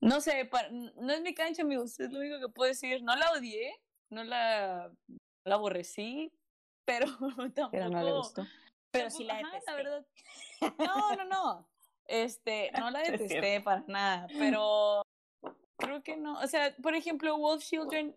no 0.00 0.20
sé, 0.20 0.44
pa- 0.46 0.68
no 0.70 1.12
es 1.12 1.20
mi 1.22 1.34
cancha, 1.34 1.62
amigos, 1.62 2.00
es 2.00 2.10
lo 2.10 2.18
único 2.18 2.40
que 2.40 2.48
puedo 2.48 2.68
decir. 2.68 3.02
No 3.02 3.14
la 3.14 3.30
odié, 3.32 3.72
no 4.08 4.24
la, 4.24 4.90
la 5.44 5.54
aborrecí, 5.54 6.32
pero 6.84 7.06
tampoco... 7.54 7.70
Pero 7.70 7.88
no 7.90 8.02
le 8.02 8.12
gustó. 8.12 8.46
Pero 8.90 9.10
sí 9.10 9.22
la 9.24 9.34
Ajá, 9.38 9.46
detesté. 9.52 9.70
la 9.70 9.76
verdad. 9.76 10.06
No, 10.78 11.16
no, 11.16 11.24
no. 11.24 11.68
Este, 12.06 12.72
no 12.72 12.90
la 12.90 13.02
Es 13.02 13.12
detesté 13.12 13.60
para 13.60 13.84
nada, 13.86 14.26
pero 14.36 15.02
creo 15.76 16.02
que 16.02 16.16
no. 16.16 16.40
O 16.40 16.46
sea, 16.48 16.74
por 16.82 16.94
ejemplo, 16.96 17.36
Wolf 17.38 17.62
Children, 17.62 18.16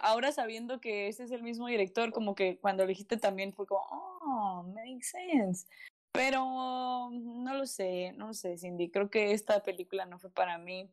ahora 0.00 0.32
sabiendo 0.32 0.80
que 0.80 1.08
este 1.08 1.24
es 1.24 1.30
el 1.30 1.42
mismo 1.42 1.66
director, 1.66 2.10
como 2.12 2.34
que 2.34 2.58
cuando 2.58 2.84
lo 2.84 2.88
dijiste 2.88 3.18
también 3.18 3.52
fue 3.52 3.66
como, 3.66 3.82
oh, 3.90 4.62
makes 4.74 5.08
sense. 5.08 5.66
Pero 6.14 7.10
no 7.12 7.54
lo 7.54 7.66
sé, 7.66 8.12
no 8.16 8.28
lo 8.28 8.34
sé, 8.34 8.56
Cindy. 8.56 8.88
Creo 8.88 9.10
que 9.10 9.32
esta 9.32 9.62
película 9.64 10.06
no 10.06 10.18
fue 10.20 10.30
para 10.30 10.58
mí. 10.58 10.88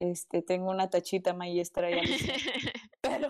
Este, 0.00 0.40
tengo 0.42 0.70
una 0.70 0.88
tachita 0.90 1.34
maestra 1.34 1.90
ya. 1.90 2.00
Pero, 3.02 3.28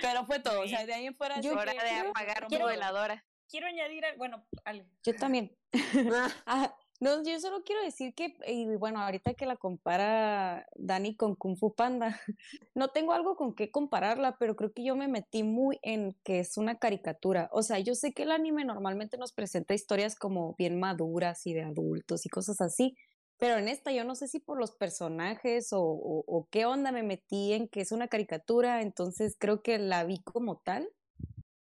pero 0.00 0.24
fue 0.26 0.38
todo. 0.38 0.60
O 0.60 0.68
sea, 0.68 0.86
de 0.86 0.94
ahí 0.94 1.06
en 1.06 1.16
fuera. 1.16 1.40
Yo 1.40 1.54
Hora 1.54 1.72
que- 1.72 1.82
de 1.82 1.90
apagar 1.90 2.46
quiero- 2.46 2.64
tu 2.66 2.70
veladora. 2.70 3.26
Quiero 3.48 3.66
añadir, 3.66 4.04
bueno, 4.16 4.46
Ale. 4.64 4.86
Yo 5.02 5.14
también. 5.16 5.56
Ah, 6.46 6.72
no, 7.00 7.22
yo 7.22 7.38
solo 7.40 7.62
quiero 7.64 7.82
decir 7.82 8.14
que, 8.14 8.36
y 8.46 8.66
bueno, 8.76 9.00
ahorita 9.00 9.34
que 9.34 9.46
la 9.46 9.56
compara 9.56 10.66
Dani 10.74 11.14
con 11.16 11.36
Kung 11.36 11.56
Fu 11.56 11.74
Panda, 11.74 12.20
no 12.74 12.88
tengo 12.88 13.12
algo 13.12 13.36
con 13.36 13.54
qué 13.54 13.70
compararla, 13.70 14.36
pero 14.38 14.56
creo 14.56 14.72
que 14.72 14.84
yo 14.84 14.96
me 14.96 15.08
metí 15.08 15.42
muy 15.44 15.78
en 15.82 16.14
que 16.24 16.40
es 16.40 16.56
una 16.56 16.78
caricatura. 16.78 17.48
O 17.52 17.62
sea, 17.62 17.78
yo 17.78 17.94
sé 17.94 18.12
que 18.12 18.24
el 18.24 18.32
anime 18.32 18.64
normalmente 18.64 19.16
nos 19.18 19.32
presenta 19.32 19.74
historias 19.74 20.16
como 20.16 20.54
bien 20.58 20.78
maduras 20.80 21.46
y 21.46 21.54
de 21.54 21.62
adultos 21.62 22.26
y 22.26 22.28
cosas 22.30 22.60
así, 22.60 22.96
pero 23.38 23.58
en 23.58 23.68
esta 23.68 23.92
yo 23.92 24.02
no 24.04 24.16
sé 24.16 24.26
si 24.26 24.40
por 24.40 24.58
los 24.58 24.72
personajes 24.72 25.72
o, 25.72 25.80
o- 25.80 26.24
o 26.26 26.48
qué 26.50 26.66
onda 26.66 26.90
me 26.92 27.04
metí 27.04 27.52
en 27.52 27.68
que 27.68 27.80
es 27.80 27.92
una 27.92 28.08
caricatura, 28.08 28.82
entonces 28.82 29.36
creo 29.38 29.62
que 29.62 29.78
la 29.78 30.04
vi 30.04 30.20
como 30.22 30.58
tal. 30.64 30.88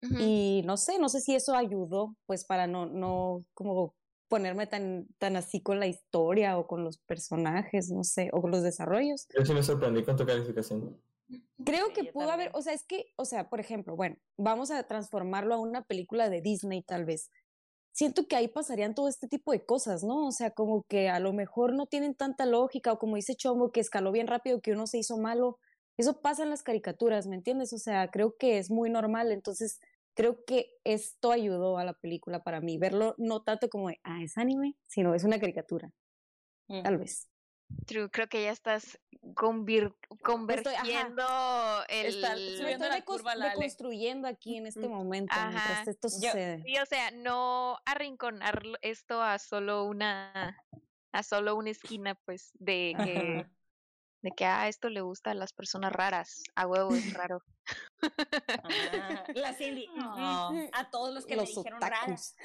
Y 0.02 0.62
no 0.64 0.76
sé, 0.78 0.98
no 0.98 1.08
sé 1.10 1.20
si 1.20 1.34
eso 1.34 1.54
ayudó, 1.54 2.16
pues 2.26 2.44
para 2.46 2.66
no, 2.66 2.86
no 2.86 3.44
como 3.52 3.94
ponerme 4.30 4.66
tan, 4.68 5.08
tan 5.18 5.36
así 5.36 5.62
con 5.62 5.80
la 5.80 5.88
historia 5.88 6.58
o 6.58 6.66
con 6.68 6.84
los 6.84 6.98
personajes, 6.98 7.90
no 7.90 8.04
sé, 8.04 8.30
o 8.32 8.40
con 8.42 8.52
los 8.52 8.62
desarrollos. 8.62 9.28
Yo 9.36 9.44
sí 9.44 9.52
me 9.54 9.62
sorprendí 9.62 10.04
con 10.04 10.16
tu 10.16 10.24
calificación. 10.26 11.00
Creo 11.64 11.86
Sí, 11.88 11.92
que 11.92 12.04
pudo 12.04 12.30
haber, 12.30 12.50
también. 12.50 12.58
o 12.58 12.62
sea, 12.62 12.72
es 12.72 12.84
que, 12.86 13.12
o 13.16 13.24
sea, 13.24 13.50
por 13.50 13.60
ejemplo, 13.60 13.96
bueno, 13.96 14.16
vamos 14.36 14.70
a 14.70 14.82
transformarlo 14.84 15.54
a 15.54 15.58
una 15.58 15.82
película 15.84 16.30
de 16.30 16.40
Disney 16.40 16.82
tal 16.82 17.04
vez. 17.04 17.30
Siento 17.92 18.26
que 18.28 18.36
ahí 18.36 18.48
pasarían 18.48 18.94
todo 18.94 19.08
este 19.08 19.28
tipo 19.28 19.52
de 19.52 19.64
cosas, 19.66 20.04
¿no? 20.04 20.26
O 20.26 20.32
sea, 20.32 20.52
como 20.52 20.84
que 20.84 21.08
a 21.10 21.20
lo 21.20 21.32
mejor 21.32 21.74
no 21.74 21.86
tienen 21.86 22.14
tanta 22.14 22.46
lógica 22.46 22.92
o 22.92 22.98
como 22.98 23.16
dice 23.16 23.34
Chomo, 23.36 23.72
que 23.72 23.80
escaló 23.80 24.12
bien 24.12 24.26
rápido, 24.28 24.60
que 24.60 24.72
uno 24.72 24.86
se 24.86 24.98
hizo 24.98 25.18
malo. 25.18 25.58
Eso 25.98 26.20
pasa 26.22 26.44
en 26.44 26.50
las 26.50 26.62
caricaturas, 26.62 27.26
¿me 27.26 27.36
entiendes? 27.36 27.72
O 27.72 27.78
sea, 27.78 28.08
creo 28.10 28.36
que 28.38 28.58
es 28.58 28.70
muy 28.70 28.90
normal, 28.90 29.32
entonces 29.32 29.80
creo 30.14 30.44
que 30.44 30.76
esto 30.84 31.32
ayudó 31.32 31.78
a 31.78 31.84
la 31.84 31.94
película 31.94 32.42
para 32.42 32.60
mí, 32.60 32.78
verlo 32.78 33.14
no 33.18 33.42
tanto 33.42 33.68
como, 33.68 33.88
de, 33.88 34.00
ah, 34.02 34.22
es 34.22 34.36
anime, 34.38 34.76
sino 34.86 35.14
es 35.14 35.24
una 35.24 35.38
caricatura, 35.38 35.90
tal 36.82 36.98
vez. 36.98 37.28
True, 37.86 38.10
creo 38.10 38.26
que 38.28 38.42
ya 38.42 38.50
estás 38.50 38.98
convir- 39.34 39.94
ajá. 40.10 40.20
convertiendo 40.24 41.24
el... 41.88 42.06
Está 42.06 42.34
subiendo 42.36 42.84
estoy 42.84 42.88
la 42.88 43.04
curva, 43.04 43.34
aquí 44.26 44.56
en 44.56 44.66
este 44.66 44.88
momento, 44.88 45.32
Ajá. 45.32 45.50
mientras 45.50 45.88
esto 45.88 46.08
Yo- 46.08 46.30
sucede. 46.30 46.62
Sí, 46.64 46.78
o 46.78 46.86
sea, 46.86 47.12
no 47.12 47.78
arrinconar 47.86 48.62
esto 48.82 49.22
a 49.22 49.38
solo 49.38 49.84
una 49.84 50.56
a 51.12 51.22
solo 51.22 51.56
una 51.56 51.70
esquina, 51.70 52.14
pues, 52.24 52.50
de 52.54 52.94
que 52.96 53.46
de 54.22 54.30
que 54.32 54.44
ah, 54.44 54.68
esto 54.68 54.88
le 54.88 55.00
gusta 55.00 55.30
a 55.30 55.34
las 55.34 55.52
personas 55.52 55.92
raras. 55.92 56.42
A 56.54 56.66
huevo 56.66 56.94
es 56.94 57.12
raro. 57.14 57.42
Ah, 58.02 59.24
la 59.34 59.52
Cindy. 59.54 59.88
No. 59.94 60.50
A 60.72 60.90
todos 60.90 61.14
los 61.14 61.24
que 61.26 61.36
Los 61.36 61.48
me 61.50 61.54
dijeron 61.56 61.80
raras. 61.80 62.34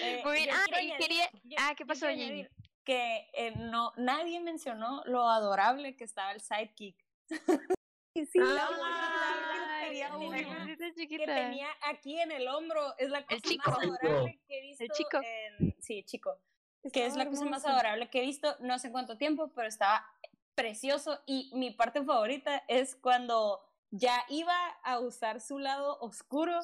Eh, 0.00 0.22
Muy 0.24 0.36
bien. 0.36 0.50
Ah, 0.52 0.64
quiero 0.66 0.80
y 0.82 0.90
añadir- 0.90 0.98
quería- 0.98 1.30
yo- 1.44 1.56
ah, 1.60 1.74
¿qué 1.76 1.84
pasó, 1.86 2.06
añadir 2.06 2.50
Que 2.84 3.26
eh, 3.34 3.52
no, 3.56 3.92
nadie 3.96 4.40
mencionó 4.40 5.02
lo 5.06 5.28
adorable 5.28 5.96
que 5.96 6.04
estaba 6.04 6.32
el 6.32 6.40
sidekick. 6.40 6.96
Sí, 8.32 8.40
la 8.40 8.46
la 8.54 8.70
uno. 10.16 10.36
cosita 10.56 10.92
Que 11.08 11.18
tenía 11.24 11.68
aquí 11.82 12.18
en 12.18 12.32
el 12.32 12.48
hombro. 12.48 12.96
Es 12.98 13.10
la 13.10 13.24
cosa 13.24 13.40
más 13.64 13.78
adorable 13.78 14.40
que 14.48 14.58
he 14.58 14.60
visto. 14.62 14.82
El 14.82 14.90
chico. 14.90 15.20
en- 15.22 15.76
sí, 15.80 16.02
chico. 16.04 16.40
Que 16.92 17.06
es 17.06 17.16
la 17.16 17.26
cosa 17.26 17.44
más 17.44 17.64
adorable 17.64 18.08
que 18.08 18.20
he 18.20 18.22
visto. 18.22 18.56
No 18.60 18.78
sé 18.78 18.90
cuánto 18.90 19.18
tiempo, 19.18 19.50
pero 19.54 19.68
estaba 19.68 20.06
precioso. 20.54 21.20
Y 21.26 21.50
mi 21.54 21.70
parte 21.70 22.02
favorita 22.02 22.64
es 22.68 22.96
cuando 22.96 23.60
ya 23.90 24.24
iba 24.28 24.56
a 24.82 24.98
usar 25.00 25.40
su 25.40 25.58
lado 25.58 25.98
oscuro. 26.00 26.58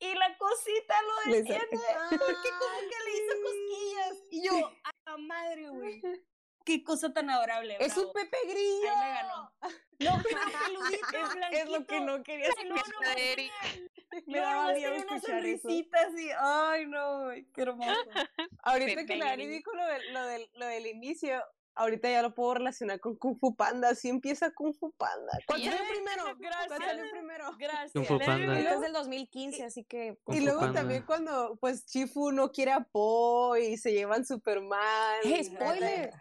Y 0.00 0.14
la 0.14 0.36
cosita 0.38 0.94
lo 1.02 1.32
detiene. 1.32 1.58
Porque 2.10 2.50
como 2.58 2.78
que 2.80 3.04
le 3.04 3.16
hizo 3.16 3.34
cosquillas. 3.42 4.24
Y 4.30 4.42
yo, 4.46 4.72
a 4.84 5.10
la 5.10 5.16
madre, 5.18 5.68
güey. 5.70 6.02
Qué 6.64 6.84
cosa 6.84 7.12
tan 7.14 7.30
adorable. 7.30 7.78
Es 7.80 7.96
un. 7.96 8.12
Pepe 8.12 8.36
Ahí 8.44 8.50
Grillo. 8.52 8.94
me 8.94 9.08
ganó. 9.08 9.52
No, 10.00 10.22
pero 11.10 11.48
es 11.50 11.68
lo 11.70 11.86
que 11.86 12.00
no 12.00 12.22
quería 12.22 12.50
No, 12.66 12.76
no, 12.76 12.82
no. 12.82 13.87
Me 14.26 14.38
no, 14.38 14.42
daba 14.46 14.72
miedo 14.72 14.90
tenía 14.92 15.06
una 15.06 15.16
escuchar 15.16 15.44
eso. 15.44 15.62
sonrisita 15.62 15.98
así. 16.00 16.28
Ay, 16.38 16.86
no, 16.86 17.28
qué 17.54 17.62
hermoso. 17.62 17.90
Ahorita 18.62 18.86
Pepe 18.94 19.06
que 19.06 19.16
la 19.16 19.30
Ari 19.30 19.44
Grillo. 19.44 19.56
dijo 19.58 19.72
lo 19.74 19.86
del, 19.86 20.12
lo, 20.12 20.26
del, 20.26 20.50
lo 20.54 20.66
del 20.66 20.86
inicio, 20.86 21.42
ahorita 21.74 22.10
ya 22.10 22.22
lo 22.22 22.34
puedo 22.34 22.54
relacionar 22.54 22.98
con 23.00 23.16
Kung 23.16 23.38
Fu 23.38 23.54
Panda. 23.54 23.90
Así 23.90 24.08
empieza 24.08 24.50
Kung 24.52 24.74
Fu 24.74 24.90
Panda. 24.92 25.32
¿Cuál 25.46 25.62
salió 25.62 25.78
primero? 25.88 26.22
¿Cuál 26.24 26.36
Gracias. 26.38 26.78
salió 26.78 27.10
primero? 27.10 27.50
Gracias. 27.58 27.92
Kung 27.92 28.04
Fu 28.06 28.18
Panda. 28.18 28.58
Es 28.58 28.80
del 28.80 28.92
2015, 28.92 29.64
así 29.64 29.84
que... 29.84 30.18
Kung 30.24 30.36
Y 30.36 30.38
Fu 30.40 30.44
luego 30.46 30.60
Panda. 30.60 30.80
también 30.80 31.02
cuando 31.04 31.56
pues 31.60 31.86
Chifu 31.86 32.32
no 32.32 32.50
quiere 32.50 32.72
a 32.72 32.80
Po 32.80 33.56
y 33.56 33.76
se 33.76 33.92
llevan 33.92 34.24
super 34.26 34.60
mal. 34.60 35.20
¡Eh, 35.24 35.44
spoiler! 35.44 36.12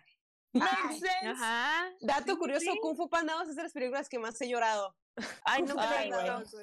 Makes 0.53 0.99
sense. 0.99 1.27
Ajá. 1.27 1.91
Dato 2.01 2.37
curioso, 2.37 2.71
sí. 2.71 2.79
Kung 2.81 2.95
Fu 2.95 3.09
Panda 3.09 3.33
2 3.33 3.49
es 3.49 3.55
de 3.55 3.63
las 3.63 3.73
películas 3.73 4.09
que 4.09 4.17
más 4.19 4.39
he 4.41 4.47
llorado. 4.49 4.95
Ay, 5.43 5.63
he 5.63 5.71
Ay, 5.79 6.09
güey. 6.11 6.39
visto. 6.39 6.57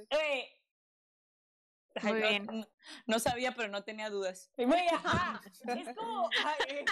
Ay, 2.03 2.13
Muy 2.13 2.21
no- 2.21 2.29
bien. 2.29 2.47
No, 2.47 2.67
no 3.07 3.19
sabía, 3.19 3.53
pero 3.55 3.69
no 3.69 3.85
tenía 3.85 4.11
dudas. 4.11 4.51
Güey, 4.57 4.89
ajá. 4.89 5.41
Es 5.45 5.97
como. 5.97 6.29
ay, 6.45 6.85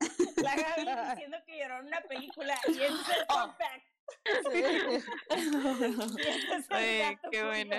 la 0.36 0.56
Gaby 0.56 1.10
diciendo 1.10 1.38
que 1.46 1.58
lloró 1.58 1.78
en 1.80 1.86
una 1.86 2.00
película 2.02 2.58
y 2.68 2.72
ese 2.82 2.92
es 2.92 3.08
el 5.30 5.46
es 6.52 6.68
Güey, 6.68 6.98
dato 6.98 7.28
qué 7.30 7.44
bueno. 7.44 7.76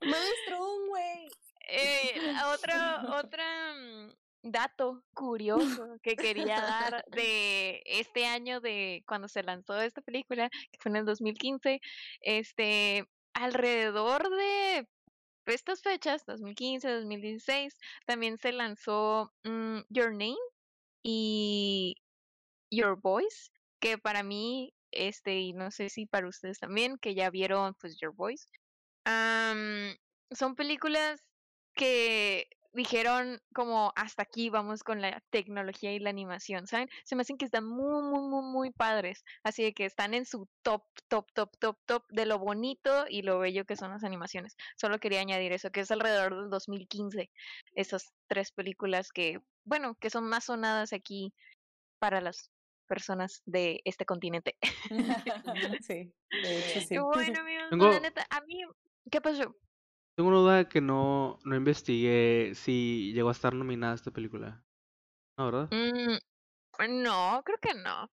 Maestro, 0.00 0.74
un 0.74 0.88
güey. 0.88 1.28
Eh, 1.68 2.34
otro, 2.52 2.74
otro 3.18 3.42
mm, 3.42 4.10
dato 4.42 5.02
curioso 5.14 5.96
que 6.02 6.14
quería 6.16 6.60
dar 6.60 7.04
de 7.10 7.82
este 7.86 8.26
año 8.26 8.60
de 8.60 9.02
cuando 9.06 9.28
se 9.28 9.42
lanzó 9.42 9.80
esta 9.80 10.02
película, 10.02 10.50
que 10.50 10.78
fue 10.78 10.90
en 10.90 10.96
el 10.96 11.06
2015, 11.06 11.80
este, 12.20 13.08
alrededor 13.32 14.28
de 14.28 14.88
estas 15.46 15.82
fechas, 15.82 16.24
2015, 16.26 16.88
2016, 16.88 17.74
también 18.06 18.38
se 18.38 18.52
lanzó 18.52 19.32
mm, 19.44 19.80
Your 19.90 20.10
Name 20.12 20.36
y 21.02 21.96
Your 22.70 22.98
Voice, 23.00 23.50
que 23.80 23.98
para 23.98 24.22
mí, 24.22 24.74
este, 24.90 25.40
y 25.40 25.52
no 25.52 25.70
sé 25.70 25.88
si 25.90 26.06
para 26.06 26.28
ustedes 26.28 26.58
también, 26.58 26.98
que 26.98 27.14
ya 27.14 27.30
vieron 27.30 27.74
pues 27.80 27.98
Your 28.00 28.14
Voice, 28.14 28.46
am, 29.04 29.96
son 30.30 30.54
películas 30.54 31.20
que 31.74 32.48
dijeron 32.74 33.40
como 33.54 33.92
hasta 33.96 34.22
aquí 34.22 34.50
vamos 34.50 34.82
con 34.82 35.00
la 35.00 35.22
tecnología 35.30 35.92
y 35.92 35.98
la 36.00 36.10
animación, 36.10 36.66
¿saben? 36.66 36.88
Se 37.04 37.16
me 37.16 37.22
hacen 37.22 37.38
que 37.38 37.44
están 37.46 37.64
muy, 37.64 38.02
muy, 38.02 38.20
muy, 38.28 38.42
muy 38.42 38.70
padres. 38.72 39.24
Así 39.42 39.62
de 39.62 39.72
que 39.72 39.84
están 39.86 40.12
en 40.12 40.26
su 40.26 40.48
top, 40.62 40.82
top, 41.08 41.26
top, 41.32 41.56
top, 41.58 41.78
top 41.86 42.04
de 42.10 42.26
lo 42.26 42.38
bonito 42.38 43.06
y 43.08 43.22
lo 43.22 43.38
bello 43.38 43.64
que 43.64 43.76
son 43.76 43.90
las 43.90 44.04
animaciones. 44.04 44.56
Solo 44.76 44.98
quería 44.98 45.20
añadir 45.20 45.52
eso, 45.52 45.70
que 45.70 45.80
es 45.80 45.90
alrededor 45.90 46.34
del 46.34 46.50
2015, 46.50 47.30
esas 47.74 48.12
tres 48.28 48.50
películas 48.52 49.10
que, 49.12 49.40
bueno, 49.64 49.94
que 49.94 50.10
son 50.10 50.28
más 50.28 50.44
sonadas 50.44 50.92
aquí 50.92 51.32
para 51.98 52.20
las 52.20 52.50
personas 52.86 53.42
de 53.46 53.80
este 53.84 54.04
continente. 54.04 54.56
Sí, 55.80 56.12
de 56.30 56.58
hecho 56.58 56.80
sí. 56.88 56.98
Bueno, 56.98 57.40
amigos, 57.40 57.64
Tengo- 57.70 57.92
la 57.92 58.00
neta, 58.00 58.26
a 58.30 58.40
mí, 58.42 58.60
¿qué 59.10 59.20
pasó? 59.20 59.54
Tengo 60.16 60.28
una 60.30 60.38
duda 60.38 60.68
que 60.68 60.80
no, 60.80 61.38
no 61.44 61.56
investigué 61.56 62.52
si 62.54 63.12
llegó 63.14 63.30
a 63.30 63.32
estar 63.32 63.52
nominada 63.54 63.94
esta 63.94 64.10
película. 64.12 64.62
No, 65.36 65.46
¿verdad? 65.46 65.68
Mm, 65.72 67.02
no, 67.02 67.42
creo 67.44 67.58
que 67.60 67.74
no. 67.74 68.08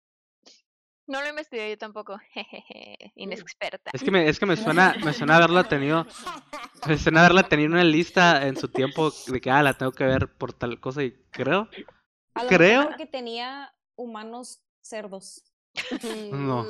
No 1.08 1.22
lo 1.22 1.30
investigué 1.30 1.72
yo 1.72 1.78
tampoco. 1.78 2.18
Jejeje, 2.34 3.12
inexperta. 3.16 3.90
Es 3.94 4.04
que 4.04 4.12
me, 4.12 4.28
es 4.30 4.40
que 4.40 4.46
me 4.46 4.58
suena, 4.58 4.96
me 5.04 5.14
suena 5.14 5.36
haberla 5.38 5.68
tenido, 5.68 6.06
me 6.88 6.98
suena 6.98 7.22
haberla 7.22 7.44
tenido 7.44 7.68
en 7.68 7.74
una 7.74 7.84
lista 7.84 8.46
en 8.46 8.58
su 8.58 8.68
tiempo 8.68 9.12
de 9.28 9.42
que 9.42 9.50
ah, 9.50 9.64
la 9.64 9.74
tengo 9.74 9.92
que 9.92 10.04
ver 10.04 10.32
por 10.38 10.54
tal 10.54 10.80
cosa 10.80 11.04
y 11.04 11.12
creo. 11.32 11.68
A 12.36 12.44
lo 12.44 12.50
Creo- 12.50 12.82
mejor 12.82 12.90
porque 12.98 13.08
tenía 13.08 13.74
humanos 13.96 14.62
cerdos. 14.82 15.44
No. 16.32 16.66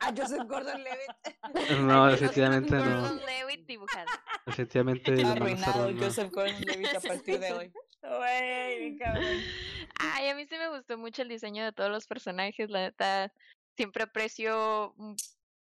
A 0.00 0.12
Joseph 0.16 0.46
Gordon-Levitt. 0.46 1.80
No, 1.80 2.04
Ay, 2.06 2.12
definitivamente 2.12 2.76
Joseph 2.76 2.90
no. 2.90 3.00
Gordon-Levitt 3.00 3.66
dibujado. 3.66 4.06
Definitivamente 4.46 5.10
lo 5.12 5.22
más 5.22 5.36
Arruinado 5.36 5.90
no. 5.92 6.02
Joseph 6.02 6.32
Gordon-Levitt 6.32 6.96
a 6.96 7.00
partir 7.00 7.40
de 7.40 7.52
hoy. 7.52 7.72
Ay, 10.00 10.28
a 10.28 10.34
mí 10.34 10.44
sí 10.46 10.56
me 10.56 10.68
gustó 10.68 10.98
mucho 10.98 11.22
el 11.22 11.28
diseño 11.28 11.64
de 11.64 11.72
todos 11.72 11.90
los 11.90 12.06
personajes, 12.06 12.70
la 12.70 12.80
neta. 12.80 13.32
Siempre 13.76 14.04
aprecio 14.04 14.94
mm, 14.96 15.14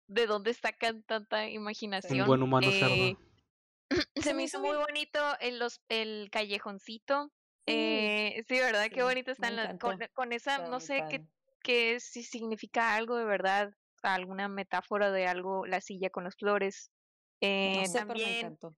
de 0.08 0.28
dónde 0.28 0.54
sacan 0.54 1.04
tanta 1.04 1.48
imaginación. 1.50 2.22
Un 2.22 2.28
buen 2.28 2.44
humano 2.44 2.68
Eh, 2.70 2.80
cerdo. 2.80 3.20
se 4.16 4.34
me 4.34 4.44
hizo 4.44 4.60
muy 4.60 4.76
bonito 4.76 5.20
el, 5.40 5.60
los, 5.60 5.82
el 5.90 6.30
callejoncito. 6.32 7.32
Eh, 7.68 8.44
sí, 8.48 8.56
¿verdad? 8.56 8.88
Qué 8.92 9.04
bonito 9.04 9.32
están 9.32 9.56
las, 9.56 9.78
con, 9.78 10.00
con 10.14 10.34
esa, 10.34 10.68
no 10.68 10.80
sé 10.80 11.06
qué, 11.10 11.24
qué 11.64 12.00
si 12.00 12.24
significa 12.24 12.96
algo 12.96 13.16
de 13.18 13.26
verdad, 13.26 13.72
alguna 14.04 14.48
metáfora 14.48 15.12
de 15.12 15.28
algo, 15.28 15.66
la 15.66 15.82
silla 15.82 16.10
con 16.10 16.24
las 16.24 16.36
flores. 16.36 16.92
Eh, 17.42 17.74
No 17.76 17.86
sé, 17.86 18.00
pero 18.08 18.20
me 18.20 18.24
también 18.26 18.38
encantó. 18.38 18.76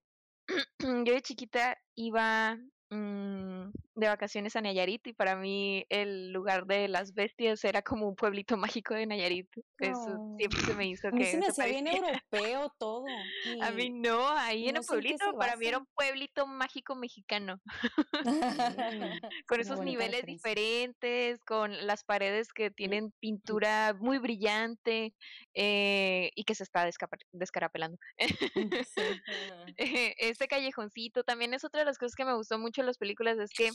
yo 0.79 1.13
de 1.13 1.21
chiquita 1.21 1.77
iba 1.95 2.57
mm, 2.89 3.71
de 3.95 4.07
vacaciones 4.07 4.55
a 4.55 4.61
Nayarit 4.61 5.05
y 5.07 5.13
para 5.13 5.35
mí 5.35 5.85
el 5.89 6.31
lugar 6.31 6.65
de 6.65 6.87
las 6.87 7.13
bestias 7.13 7.63
era 7.63 7.81
como 7.81 8.07
un 8.07 8.15
pueblito 8.15 8.57
mágico 8.81 8.93
de 8.93 9.05
Nayarit. 9.05 9.47
Eso 9.79 10.35
siempre 10.37 10.59
se 10.61 10.73
me 10.73 10.87
hizo 10.87 11.07
A 11.07 11.11
mí 11.11 11.19
que 11.19 11.31
se 11.31 11.37
me 11.37 11.47
hacía 11.47 11.65
bien 11.65 11.87
europeo 12.23 12.73
todo. 12.79 13.05
A 13.61 13.71
mí 13.71 13.89
no, 13.89 14.29
ahí 14.29 14.67
en 14.67 14.75
no 14.75 14.81
en 14.81 14.85
pueblito, 14.85 15.33
para 15.37 15.55
mí 15.55 15.67
era 15.67 15.79
un 15.79 15.87
pueblito 15.93 16.47
mágico 16.47 16.95
mexicano, 16.95 17.59
con 19.47 19.59
esos 19.59 19.79
niveles 19.81 20.25
diferentes, 20.25 21.39
con 21.43 21.85
las 21.85 22.03
paredes 22.03 22.53
que 22.53 22.71
tienen 22.71 23.11
pintura 23.19 23.95
muy 23.99 24.17
brillante 24.17 25.13
eh, 25.53 26.31
y 26.35 26.43
que 26.43 26.55
se 26.55 26.63
está 26.63 26.89
descarapelando. 27.31 27.97
eh, 29.77 30.15
este 30.17 30.47
callejoncito 30.47 31.23
también 31.23 31.53
es 31.53 31.63
otra 31.63 31.81
de 31.81 31.85
las 31.85 31.97
cosas 31.97 32.15
que 32.15 32.25
me 32.25 32.35
gustó 32.35 32.57
mucho 32.57 32.81
de 32.81 32.87
las 32.87 32.97
películas 32.97 33.37
es 33.37 33.51
que 33.51 33.69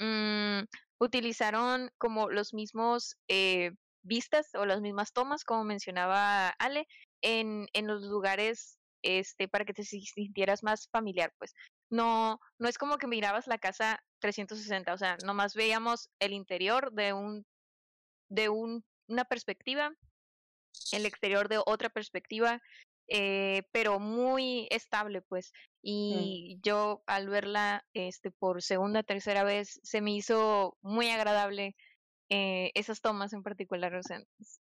mm, 0.00 0.64
utilizaron 0.98 1.90
como 1.98 2.30
los 2.30 2.54
mismos 2.54 3.16
eh, 3.28 3.72
vistas 4.02 4.48
o 4.54 4.66
las 4.66 4.80
mismas 4.80 5.12
tomas 5.12 5.44
como 5.44 5.64
mencionaba 5.64 6.48
Ale 6.58 6.86
en, 7.22 7.68
en 7.74 7.86
los 7.86 8.02
lugares 8.02 8.78
este 9.02 9.48
para 9.48 9.64
que 9.64 9.74
te 9.74 9.84
si- 9.84 10.06
sintieras 10.06 10.62
más 10.62 10.88
familiar 10.90 11.32
pues. 11.38 11.54
No 11.90 12.40
no 12.58 12.68
es 12.68 12.78
como 12.78 12.98
que 12.98 13.06
mirabas 13.06 13.46
la 13.46 13.58
casa 13.58 14.00
360 14.20 14.94
o 14.94 14.98
sea 14.98 15.16
nomás 15.24 15.54
veíamos 15.54 16.10
el 16.20 16.32
interior 16.32 16.92
de 16.92 17.12
un 17.12 17.44
de 18.30 18.48
un, 18.48 18.84
una 19.08 19.24
perspectiva 19.24 19.92
el 20.92 21.06
exterior 21.06 21.48
de 21.48 21.58
otra 21.64 21.90
perspectiva 21.90 22.60
eh, 23.08 23.64
pero 23.72 23.98
muy 23.98 24.68
estable 24.70 25.22
pues 25.22 25.52
y 25.82 26.58
yo 26.62 27.02
al 27.06 27.28
verla 27.28 27.86
este 27.94 28.30
por 28.30 28.62
segunda 28.62 29.02
tercera 29.02 29.44
vez 29.44 29.80
se 29.82 30.00
me 30.00 30.12
hizo 30.12 30.76
muy 30.82 31.08
agradable 31.08 31.74
eh, 32.32 32.70
esas 32.74 33.00
tomas 33.00 33.32
en 33.32 33.42
particular 33.42 33.94
o 33.94 34.02
sea 34.02 34.22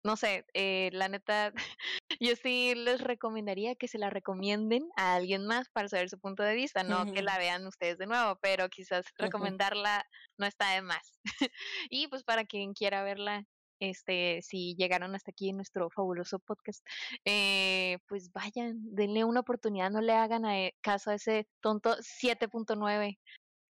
no 0.03 0.15
sé 0.15 0.45
eh, 0.53 0.89
la 0.93 1.09
neta 1.09 1.53
yo 2.19 2.35
sí 2.35 2.73
les 2.75 3.01
recomendaría 3.01 3.75
que 3.75 3.87
se 3.87 3.99
la 3.99 4.09
recomienden 4.09 4.89
a 4.95 5.15
alguien 5.15 5.45
más 5.45 5.69
para 5.69 5.87
saber 5.87 6.09
su 6.09 6.19
punto 6.19 6.43
de 6.43 6.55
vista 6.55 6.83
no 6.83 7.11
que 7.13 7.21
la 7.21 7.37
vean 7.37 7.67
ustedes 7.67 7.97
de 7.97 8.07
nuevo 8.07 8.39
pero 8.41 8.69
quizás 8.69 9.05
recomendarla 9.17 10.05
no 10.41 10.47
está 10.47 10.71
de 10.71 10.81
más. 10.81 11.19
Y 11.89 12.07
pues 12.07 12.23
para 12.23 12.45
quien 12.45 12.73
quiera 12.73 13.03
verla 13.03 13.45
este, 13.81 14.41
si 14.43 14.75
llegaron 14.75 15.15
hasta 15.15 15.31
aquí 15.31 15.49
en 15.49 15.57
nuestro 15.57 15.89
fabuloso 15.89 16.39
podcast, 16.39 16.85
eh, 17.25 17.97
pues 18.07 18.31
vayan, 18.31 18.77
denle 18.95 19.25
una 19.25 19.41
oportunidad, 19.41 19.89
no 19.89 20.01
le 20.01 20.13
hagan 20.13 20.45
a 20.45 20.59
e- 20.59 20.75
caso 20.81 21.09
a 21.09 21.15
ese 21.15 21.47
tonto 21.61 21.97
7.9. 21.97 23.17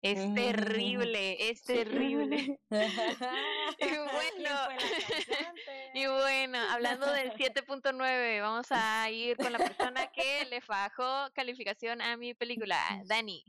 Es 0.02 0.34
terrible, 0.34 1.50
es 1.50 1.62
terrible. 1.64 2.60
Y 3.80 3.86
bueno, 3.98 4.50
y 5.94 6.06
bueno, 6.08 6.58
hablando 6.70 7.12
del 7.12 7.32
7.9, 7.34 8.42
vamos 8.42 8.68
a 8.72 9.10
ir 9.10 9.38
con 9.38 9.52
la 9.52 9.60
persona 9.60 10.08
que 10.08 10.46
le 10.50 10.62
fajó 10.62 11.30
calificación 11.34 12.02
a 12.02 12.18
mi 12.18 12.34
película, 12.34 12.78
Dani. 13.06 13.44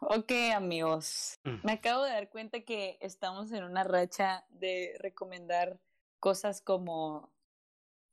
Ok, 0.00 0.32
amigos. 0.54 1.38
Mm. 1.44 1.56
Me 1.64 1.72
acabo 1.72 2.04
de 2.04 2.12
dar 2.12 2.28
cuenta 2.28 2.60
que 2.60 2.98
estamos 3.00 3.52
en 3.52 3.64
una 3.64 3.84
racha 3.84 4.46
de 4.50 4.96
recomendar 5.00 5.78
cosas 6.20 6.60
como, 6.60 7.30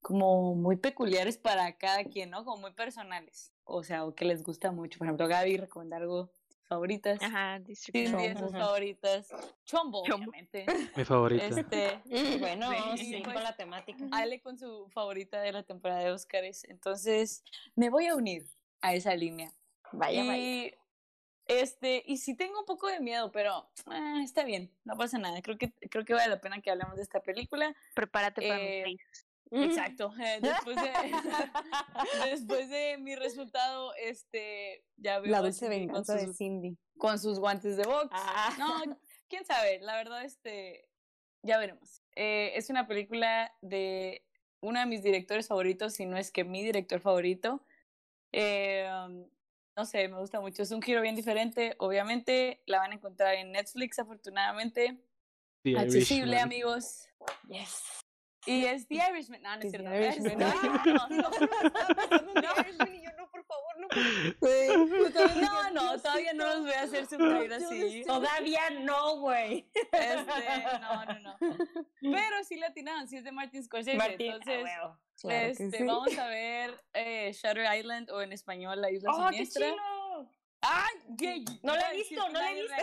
como 0.02 0.56
muy 0.56 0.78
peculiares 0.78 1.38
para 1.38 1.78
cada 1.78 2.04
quien, 2.06 2.32
¿no? 2.32 2.44
Como 2.44 2.62
muy 2.62 2.74
personales. 2.74 3.54
O 3.64 3.84
sea, 3.84 4.06
o 4.06 4.16
que 4.16 4.26
les 4.26 4.44
gusta 4.44 4.72
mucho. 4.72 5.00
Por 5.00 5.08
ejemplo, 5.08 5.28
Gaby 5.28 5.58
recomendar 5.58 6.02
algo 6.02 6.30
favoritas. 6.68 7.22
Ajá, 7.22 7.60
District 7.60 8.10
nine. 8.16 8.38
sus 8.38 8.52
favoritas. 8.52 9.30
Chombo, 9.66 10.04
Chombo. 10.06 10.26
obviamente. 10.26 10.66
Mi 10.98 11.04
favorita. 11.06 11.46
Este, 11.46 12.02
Bueno, 12.40 12.72
Sí, 12.98 13.06
sí, 13.06 13.22
pues, 13.24 13.36
con 13.36 13.44
la 13.44 13.56
temática. 13.56 14.06
Ale 14.12 14.42
con 14.42 14.58
su 14.58 14.90
favorita 14.90 15.42
de 15.42 15.52
la 15.52 15.64
temporada 15.64 16.02
de 16.02 16.12
Óscares. 16.12 16.64
Entonces, 16.66 17.44
me 17.76 17.90
voy 17.90 18.08
a 18.08 18.16
unir 18.16 18.48
a 18.82 18.94
esa 18.94 19.16
línea. 19.16 19.52
Vaya, 19.92 20.24
vaya. 20.26 20.72
Y, 21.48 21.54
este, 21.54 22.04
y 22.06 22.18
sí 22.18 22.36
tengo 22.36 22.60
un 22.60 22.66
poco 22.66 22.88
de 22.88 23.00
miedo, 23.00 23.32
pero 23.32 23.70
ah, 23.88 24.22
está 24.24 24.44
bien, 24.44 24.72
no 24.84 24.96
pasa 24.98 25.18
nada. 25.18 25.42
Creo 25.42 25.58
que, 25.58 25.72
creo 25.90 26.06
que 26.06 26.14
vale 26.14 26.30
la 26.30 26.42
pena 26.42 26.62
que 26.62 26.72
hablemos 26.72 26.96
de 26.98 27.04
esta 27.04 27.22
película. 27.22 27.76
Prepárate 27.94 28.48
para 28.48 28.62
Eh, 28.62 28.84
seis. 28.86 29.02
Exacto. 29.52 30.12
eh, 30.20 30.40
después, 30.42 30.76
de, 30.76 30.92
después 32.26 32.70
de 32.70 32.98
mi 32.98 33.16
resultado, 33.16 33.94
este, 33.96 34.84
ya 34.98 35.20
veo 35.20 35.32
La 35.32 35.42
dulce 35.42 35.70
venganza 35.70 36.16
de 36.16 36.26
sus, 36.26 36.38
Cindy. 36.38 36.78
con 36.98 37.20
sus 37.20 37.40
guantes 37.40 37.78
de 37.78 37.84
box. 37.84 38.10
Ah. 38.12 38.56
No, 38.58 38.98
quién 39.30 39.46
sabe, 39.46 39.80
la 39.82 39.96
verdad, 39.96 40.26
este, 40.26 40.88
ya 41.44 41.58
veremos. 41.60 42.02
Eh, 42.16 42.54
es 42.56 42.70
una 42.72 42.88
película 42.88 43.54
de 43.62 44.26
uno 44.62 44.80
de 44.80 44.88
mis 44.88 45.04
directores 45.04 45.48
favoritos, 45.48 45.94
si 45.94 46.06
no 46.08 46.18
es 46.18 46.32
que 46.32 46.44
mi 46.44 46.64
director 46.64 47.00
favorito. 47.00 47.64
Eh, 48.32 48.90
no 49.76 49.86
sé, 49.86 50.08
me 50.08 50.18
gusta 50.18 50.40
mucho. 50.40 50.64
Es 50.64 50.72
un 50.72 50.82
giro 50.82 51.02
bien 51.02 51.16
diferente. 51.16 51.76
Obviamente 51.80 52.62
la 52.66 52.80
van 52.80 52.92
a 52.92 52.96
encontrar 52.96 53.36
en 53.36 53.52
Netflix, 53.52 54.00
afortunadamente. 54.00 55.04
The 55.64 55.78
Accesible, 55.78 56.38
Irishman. 56.38 56.44
amigos. 56.44 57.10
Yes. 57.50 58.05
Y 58.46 58.66
es 58.66 58.88
The 58.88 58.96
Irishman. 58.96 59.42
No, 59.42 59.50
no 59.50 59.56
es 59.56 59.62
The 59.62 59.70
cierto. 59.70 59.96
Irishman. 59.96 60.38
No, 60.40 61.10
no, 61.10 61.30
no. 62.36 62.88
Y 62.94 63.02
yo, 63.02 63.10
no, 63.18 63.30
por 63.30 63.44
favor, 63.46 63.78
no. 63.80 63.88
No, 65.42 65.72
no, 65.72 66.00
todavía 66.02 66.34
no 66.34 66.46
los 66.46 66.62
voy 66.62 66.74
a 66.74 66.82
hacer 66.84 67.06
sufrir 67.08 67.54
así. 67.54 68.04
Todavía 68.06 68.70
no, 68.82 69.18
güey. 69.20 69.70
Este, 69.74 70.80
no, 70.82 71.06
no, 71.06 71.20
no. 71.20 71.38
Pero 72.02 72.44
sí 72.48 72.58
la 72.58 72.68
atinaron, 72.68 73.08
sí 73.08 73.18
es 73.18 73.24
de 73.24 73.32
Martin 73.32 73.64
Scorsese. 73.64 73.98
Entonces, 74.20 75.60
este, 75.60 75.84
vamos 75.84 76.18
a 76.18 76.28
ver 76.28 76.76
eh, 76.94 77.32
Shutter 77.34 77.66
Island 77.78 78.10
o 78.12 78.22
en 78.22 78.34
español 78.34 78.82
La 78.82 78.92
Isla 78.92 79.12
¡Oh, 79.12 79.30
qué 79.30 79.46
Siniestra. 79.46 79.72
chido! 79.72 80.30
¡Ay! 80.62 80.94
gay! 81.10 81.46
No 81.64 81.76
la 81.76 81.92
he 81.92 81.96
visto, 81.96 82.30
no 82.30 82.40
la 82.40 82.52
he 82.52 82.56
visto. 82.56 82.76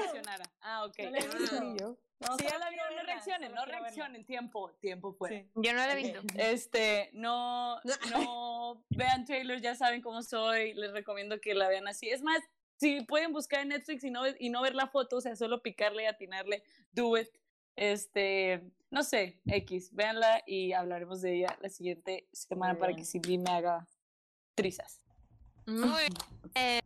Ah, 0.63 0.85
ok. 0.85 0.99
No 0.99 1.11
la 1.11 1.19
he 1.19 1.29
visto. 1.39 1.99
No, 2.29 2.37
Si 2.37 2.45
ya 2.45 2.59
la 2.59 2.71
vieron, 2.71 2.89
no 2.91 2.97
verla, 2.97 3.13
reaccionen, 3.13 3.55
no 3.55 3.65
reaccionen. 3.65 4.25
Tiempo, 4.25 4.71
tiempo 4.81 5.13
fuera. 5.13 5.45
Yo 5.55 5.73
no 5.73 5.79
la 5.79 5.93
he 5.93 5.97
visto. 5.97 6.21
Este, 6.37 7.11
no, 7.13 7.81
no 8.11 8.85
vean 8.91 9.25
trailers, 9.25 9.63
ya 9.63 9.75
saben 9.75 10.01
cómo 10.03 10.23
soy, 10.23 10.75
les 10.75 10.93
recomiendo 10.93 11.41
que 11.41 11.55
la 11.55 11.69
vean 11.69 11.89
así. 11.89 12.09
Es 12.09 12.23
más, 12.23 12.41
si 12.77 13.01
pueden 13.03 13.33
buscar 13.33 13.61
en 13.61 13.69
Netflix 13.69 14.05
y 14.05 14.11
no, 14.11 14.23
y 14.39 14.51
no 14.51 14.63
ver 14.63 14.75
la 14.75 14.89
foto, 14.89 15.17
o 15.17 15.21
sea, 15.21 15.37
solo 15.37 15.63
picarle 15.63 16.05
y 16.05 16.07
atinarle, 16.07 16.63
do 16.93 17.17
it. 17.17 17.29
Este, 17.77 18.63
no 18.91 19.03
sé, 19.03 19.41
X, 19.47 19.95
véanla 19.95 20.43
y 20.47 20.73
hablaremos 20.73 21.23
de 21.23 21.37
ella 21.37 21.59
la 21.63 21.71
siguiente 21.71 22.29
semana 22.33 22.79
para 22.79 22.95
que 22.95 23.05
Cindy 23.05 23.39
me 23.39 23.51
haga 23.51 23.87
trizas. 24.55 25.01
Muy 25.67 26.03
bien. 26.55 26.83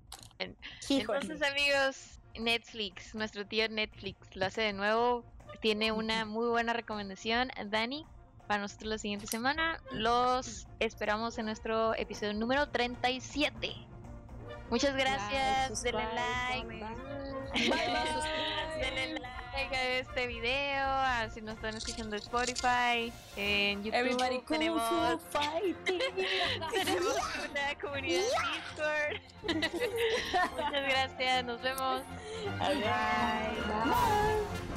Entonces, 0.88 1.42
amigos, 1.42 2.15
Netflix, 2.40 3.14
nuestro 3.14 3.46
tío 3.46 3.68
Netflix 3.68 4.34
lo 4.34 4.46
hace 4.46 4.62
de 4.62 4.72
nuevo. 4.72 5.24
Tiene 5.60 5.92
una 5.92 6.24
muy 6.24 6.48
buena 6.48 6.72
recomendación, 6.72 7.50
Dani, 7.66 8.04
para 8.46 8.62
nosotros 8.62 8.90
la 8.90 8.98
siguiente 8.98 9.26
semana. 9.26 9.80
Los 9.92 10.66
esperamos 10.80 11.38
en 11.38 11.46
nuestro 11.46 11.94
episodio 11.94 12.34
número 12.34 12.68
37. 12.68 13.72
Muchas 14.70 14.94
gracias. 14.96 15.82
Denle 15.82 16.04
like. 16.14 16.84
Denle 18.80 19.20
like 19.20 19.45
este 19.56 20.26
video. 20.26 20.84
a 20.86 21.28
Si 21.32 21.40
nos 21.40 21.54
están 21.54 21.76
escuchando 21.76 22.16
Spotify. 22.16 23.12
En 23.36 23.82
YouTube 23.82 23.98
Everybody 23.98 24.40
tenemos, 24.46 24.82
tenemos 26.72 27.16
una 27.50 27.74
comunidad 27.80 28.22
en 28.22 29.48
Discord. 29.48 29.72
Muchas 30.52 30.72
gracias. 30.72 31.44
Nos 31.44 31.62
vemos. 31.62 32.02
Adiós. 32.60 32.84
Bye. 33.84 34.75